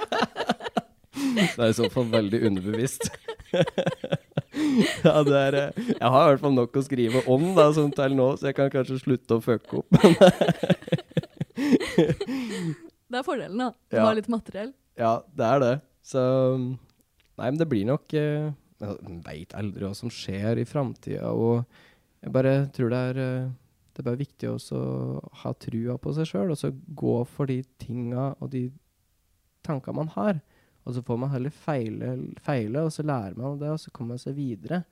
Det 1.32 1.44
er 1.60 1.70
i 1.70 1.76
så 1.76 1.86
fall 1.92 2.08
veldig 2.10 2.38
underbevisst. 2.48 3.04
ja, 5.04 5.12
det 5.24 5.36
er 5.38 5.56
eh, 5.60 5.70
Jeg 5.92 6.08
har 6.12 6.24
i 6.24 6.30
hvert 6.32 6.42
fall 6.42 6.54
nok 6.56 6.76
å 6.76 6.82
skrive 6.84 7.22
om 7.30 7.44
da, 7.56 7.68
som 7.76 7.92
til 7.94 8.16
nå, 8.18 8.26
så 8.40 8.48
jeg 8.50 8.56
kan 8.58 8.72
kanskje 8.72 8.98
slutte 9.00 9.38
å 9.38 9.44
fucke 9.44 9.80
opp. 9.80 9.90
Det 13.12 13.20
er 13.20 13.26
fordelen, 13.26 13.58
da. 13.60 13.70
Du 13.92 13.96
Ja. 13.98 14.06
har 14.08 14.16
litt 14.16 14.30
materiell. 14.32 14.72
ja, 14.98 15.18
det 15.36 15.44
er 15.46 15.58
det. 15.60 15.72
Så 16.02 16.22
Nei, 17.38 17.46
men 17.50 17.58
det 17.58 17.68
blir 17.68 17.86
nok 17.88 18.08
jeg 18.12 18.54
Man 18.82 19.20
veit 19.22 19.52
aldri 19.54 19.84
hva 19.86 19.94
som 19.94 20.10
skjer 20.10 20.58
i 20.58 20.64
framtida, 20.66 21.28
og 21.30 21.64
jeg 22.22 22.32
bare 22.34 22.66
tror 22.74 22.90
det 22.90 22.98
er 23.12 23.20
eh, 23.22 23.50
det 23.94 24.00
er 24.00 24.06
bare 24.08 24.18
viktig 24.18 24.48
å 24.48 25.30
ha 25.42 25.52
trua 25.52 25.98
på 26.02 26.14
seg 26.16 26.26
sjøl, 26.26 26.50
og 26.50 26.56
så 26.58 26.70
gå 26.96 27.14
for 27.28 27.46
de 27.46 27.62
tinga 27.78 28.34
og 28.40 28.50
de 28.50 28.72
tanka 29.62 29.92
man 29.94 30.08
har. 30.16 30.40
Og 30.84 30.94
så 30.96 31.02
får 31.04 31.18
man 31.20 31.30
heller 31.30 31.50
feile, 31.54 32.34
feile, 32.40 32.82
og 32.82 32.90
så 32.90 33.04
lærer 33.04 33.36
man 33.36 33.58
det, 33.60 33.68
og 33.70 33.78
så 33.78 33.92
kommer 33.92 34.16
man 34.16 34.18
seg 34.24 34.34
videre. 34.34 34.82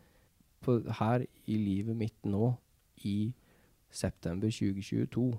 På, 0.62 0.77
her 1.01 1.25
i 1.49 1.57
livet 1.57 1.97
mitt 1.97 2.23
nå, 2.29 2.53
i 3.09 3.33
september 3.91 4.49
2022, 4.53 5.33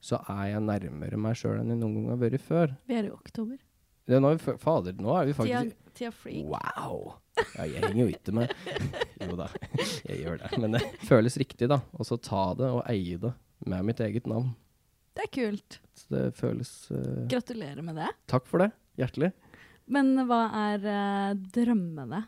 så 0.00 0.20
er 0.32 0.54
jeg 0.54 0.62
nærmere 0.64 1.18
meg 1.20 1.36
sjøl 1.38 1.58
enn 1.60 1.74
jeg 1.74 1.80
noen 1.80 1.98
gang 1.98 2.14
har 2.14 2.22
vært 2.22 2.44
før. 2.44 2.72
Vi 2.88 2.96
er 2.96 3.10
i 3.10 3.12
oktober. 3.12 3.58
Det 4.08 4.16
er 4.16 4.22
nå, 4.24 4.32
vi, 4.34 4.54
fader, 4.58 4.96
nå 4.98 5.12
er 5.14 5.28
vi 5.28 5.34
faktisk 5.36 5.76
tida 5.94 6.10
freak. 6.14 6.48
Wow! 6.48 7.12
Ja, 7.54 7.66
jeg 7.68 7.82
henger 7.84 8.00
jo 8.02 8.08
ikke 8.16 8.34
med. 8.40 8.54
Jo 9.20 9.36
da, 9.36 9.50
jeg 10.08 10.22
gjør 10.22 10.38
det. 10.40 10.48
Men 10.62 10.74
det 10.78 10.80
føles 11.04 11.36
riktig, 11.38 11.68
da. 11.68 11.82
Og 11.92 12.06
så 12.08 12.16
ta 12.16 12.46
det 12.56 12.70
og 12.72 12.80
eie 12.88 13.18
det 13.20 13.34
med 13.68 13.84
mitt 13.84 14.00
eget 14.00 14.24
navn. 14.30 14.54
Det 15.12 15.26
er 15.26 15.32
kult. 15.34 15.76
Så 15.92 16.14
det 16.14 16.22
føles 16.38 16.70
uh, 16.88 17.26
Gratulerer 17.28 17.84
med 17.84 18.00
det. 18.00 18.08
Takk 18.32 18.48
for 18.48 18.64
det. 18.64 18.70
Hjertelig. 18.96 19.34
Men 19.92 20.14
hva 20.24 20.40
er 20.70 20.86
uh, 20.88 21.34
drømmene 21.52 22.22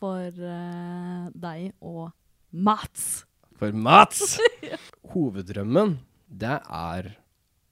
for 0.00 0.42
uh, 0.42 1.30
deg 1.30 1.70
og 1.78 2.10
Mats? 2.50 3.22
For 3.60 3.70
Mats! 3.70 4.40
Hoveddrømmen, 5.14 5.94
det 6.32 6.58
er 6.72 7.12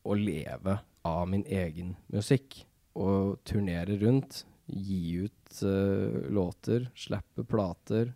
å 0.06 0.16
leve 0.16 0.78
av 1.06 1.26
min 1.30 1.44
egen 1.48 1.94
musikk. 2.12 2.62
Og 3.00 3.38
turnere 3.46 3.96
rundt, 4.00 4.42
gi 4.66 5.24
ut 5.24 5.62
uh, 5.64 6.26
låter, 6.30 6.88
slippe 6.98 7.44
plater. 7.48 8.12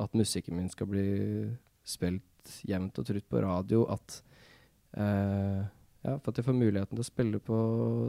At 0.00 0.14
musikken 0.16 0.56
min 0.56 0.70
skal 0.72 0.88
bli 0.88 1.06
spilt 1.84 2.54
jevnt 2.68 2.98
og 3.00 3.08
trutt 3.08 3.26
på 3.28 3.42
radio. 3.44 3.84
At 3.92 4.20
uh, 4.96 5.66
Ja, 6.00 6.14
for 6.16 6.30
at 6.32 6.38
jeg 6.40 6.46
får 6.46 6.56
muligheten 6.56 6.96
til 6.96 7.04
å 7.04 7.08
spille 7.10 7.40
på 7.44 7.56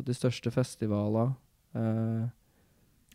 de 0.08 0.14
største 0.16 0.52
festivalene. 0.56 1.34
Uh, 1.76 2.30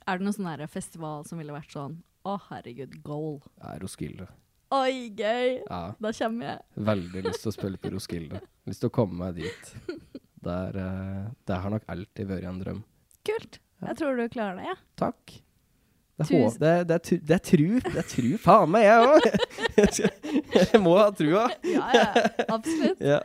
Er 0.05 0.19
det 0.19 0.27
noen 0.27 0.37
sånn 0.37 0.69
festival 0.73 1.25
som 1.29 1.41
ville 1.41 1.55
vært 1.55 1.73
sånn 1.73 1.99
Å, 2.27 2.37
herregud, 2.51 2.99
goal. 3.05 3.39
er 3.63 3.81
Roskilde. 3.85 4.27
Oi, 4.75 5.13
gøy! 5.15 5.61
Ja. 5.63 5.95
Da 6.03 6.11
kommer 6.19 6.49
jeg. 6.49 6.63
Veldig 6.89 7.23
lyst 7.29 7.45
til 7.45 7.53
å 7.53 7.55
spille 7.55 7.79
på 7.79 7.93
Roskilde. 7.95 8.41
Lyst 8.67 8.83
til 8.83 8.91
å 8.91 8.95
komme 8.95 9.19
meg 9.21 9.39
dit. 9.39 9.73
Der, 10.47 10.77
eh, 10.79 11.23
det 11.49 11.57
har 11.59 11.73
nok 11.73 11.89
alltid 11.91 12.29
vært 12.31 12.47
en 12.47 12.61
drøm. 12.61 12.85
Kult. 13.27 13.59
Jeg 13.83 13.99
tror 13.99 14.15
du 14.19 14.29
klarer 14.31 14.61
det, 14.61 14.69
ja. 14.69 14.77
Takk. 15.01 15.33
Det, 16.17 16.29
er 16.33 16.55
det, 16.57 16.71
det, 16.89 16.95
er 16.97 17.19
det 17.29 17.35
er 17.35 17.43
tru. 17.45 17.67
Det 17.83 17.99
er 18.01 18.07
tru 18.09 18.29
faen 18.41 18.71
meg, 18.73 18.87
jeg 18.87 19.09
òg. 19.11 19.27
Jeg 20.57 20.81
må 20.81 20.95
ha 20.97 21.11
trua. 21.13 21.43
Ja, 21.67 21.89
ja, 21.93 22.07
absolutt. 22.47 23.03
Ja. 23.13 23.21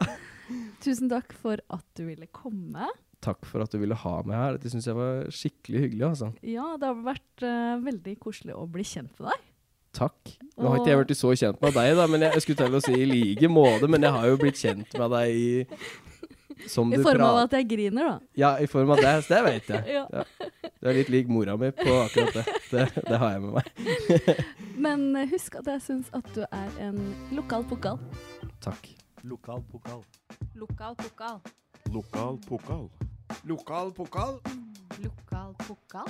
Tusen 0.84 1.08
takk 1.08 1.32
for 1.38 1.62
at 1.72 1.86
du 1.96 2.04
ville 2.10 2.28
komme. 2.34 2.90
Takk 3.24 3.46
for 3.48 3.64
at 3.64 3.72
du 3.72 3.78
ville 3.80 3.96
ha 3.96 4.16
meg 4.26 4.36
her. 4.36 4.58
Det 4.60 4.74
syns 4.74 4.90
jeg 4.90 4.98
var 4.98 5.30
skikkelig 5.32 5.86
hyggelig. 5.86 6.08
altså. 6.10 6.32
Ja, 6.44 6.74
det 6.82 6.90
har 6.90 7.04
vært 7.06 7.46
uh, 7.46 7.78
veldig 7.86 8.18
koselig 8.20 8.58
å 8.58 8.66
bli 8.68 8.84
kjent 8.84 9.14
med 9.22 9.30
deg. 9.30 9.46
Takk. 9.94 10.38
Nå 10.62 10.70
har 10.70 10.78
ikke 10.82 10.92
jeg 10.92 11.00
blitt 11.02 11.18
så 11.20 11.32
kjent 11.36 11.62
med 11.64 11.74
deg, 11.76 11.96
da, 11.98 12.06
men 12.12 12.22
jeg, 12.26 12.36
jeg 12.38 12.44
skulle 12.46 12.64
til 12.66 12.78
å 12.78 12.82
si 12.86 12.94
i 13.02 13.08
like 13.10 13.50
måte, 13.52 13.88
men 13.92 14.04
jeg 14.06 14.14
har 14.14 14.28
jo 14.30 14.38
blitt 14.40 14.60
kjent 14.62 14.94
med 15.00 15.14
deg 15.16 15.36
i 15.36 16.68
Som 16.70 16.92
I 16.94 17.00
du 17.00 17.04
form 17.08 17.24
av 17.26 17.40
at 17.48 17.56
jeg 17.58 17.66
griner, 17.72 18.06
da. 18.12 18.16
Ja, 18.38 18.52
i 18.62 18.68
form 18.70 18.92
av 18.94 19.02
det. 19.02 19.14
Det 19.28 19.40
vet 19.48 19.72
jeg. 19.74 19.84
Ja. 19.98 20.26
Du 20.82 20.90
er 20.90 20.98
litt 20.98 21.10
lik 21.14 21.28
mora 21.30 21.56
mi 21.62 21.70
på 21.78 21.94
akkurat 22.04 22.34
det. 22.40 22.44
Det, 22.72 22.86
det 23.10 23.18
har 23.22 23.36
jeg 23.36 23.42
med 23.44 23.52
meg. 23.58 23.66
Men 24.86 25.04
eh, 25.18 25.28
husk 25.30 25.58
at 25.60 25.68
jeg 25.70 25.82
syns 25.86 26.10
at 26.18 26.30
du 26.34 26.42
er 26.48 26.70
en 26.82 26.98
lokal 27.38 27.66
pokal. 27.70 28.00
Takk. 28.66 28.90
Lokal 29.26 29.62
pokal. 29.70 30.02
Lokal 30.58 30.98
pokal. 30.98 31.38
Lokal 31.94 32.38
pokal. 32.48 32.88
Lokal 33.50 33.94
pokal. 33.98 34.38
Lokal 35.02 35.54
pokal. 35.68 36.10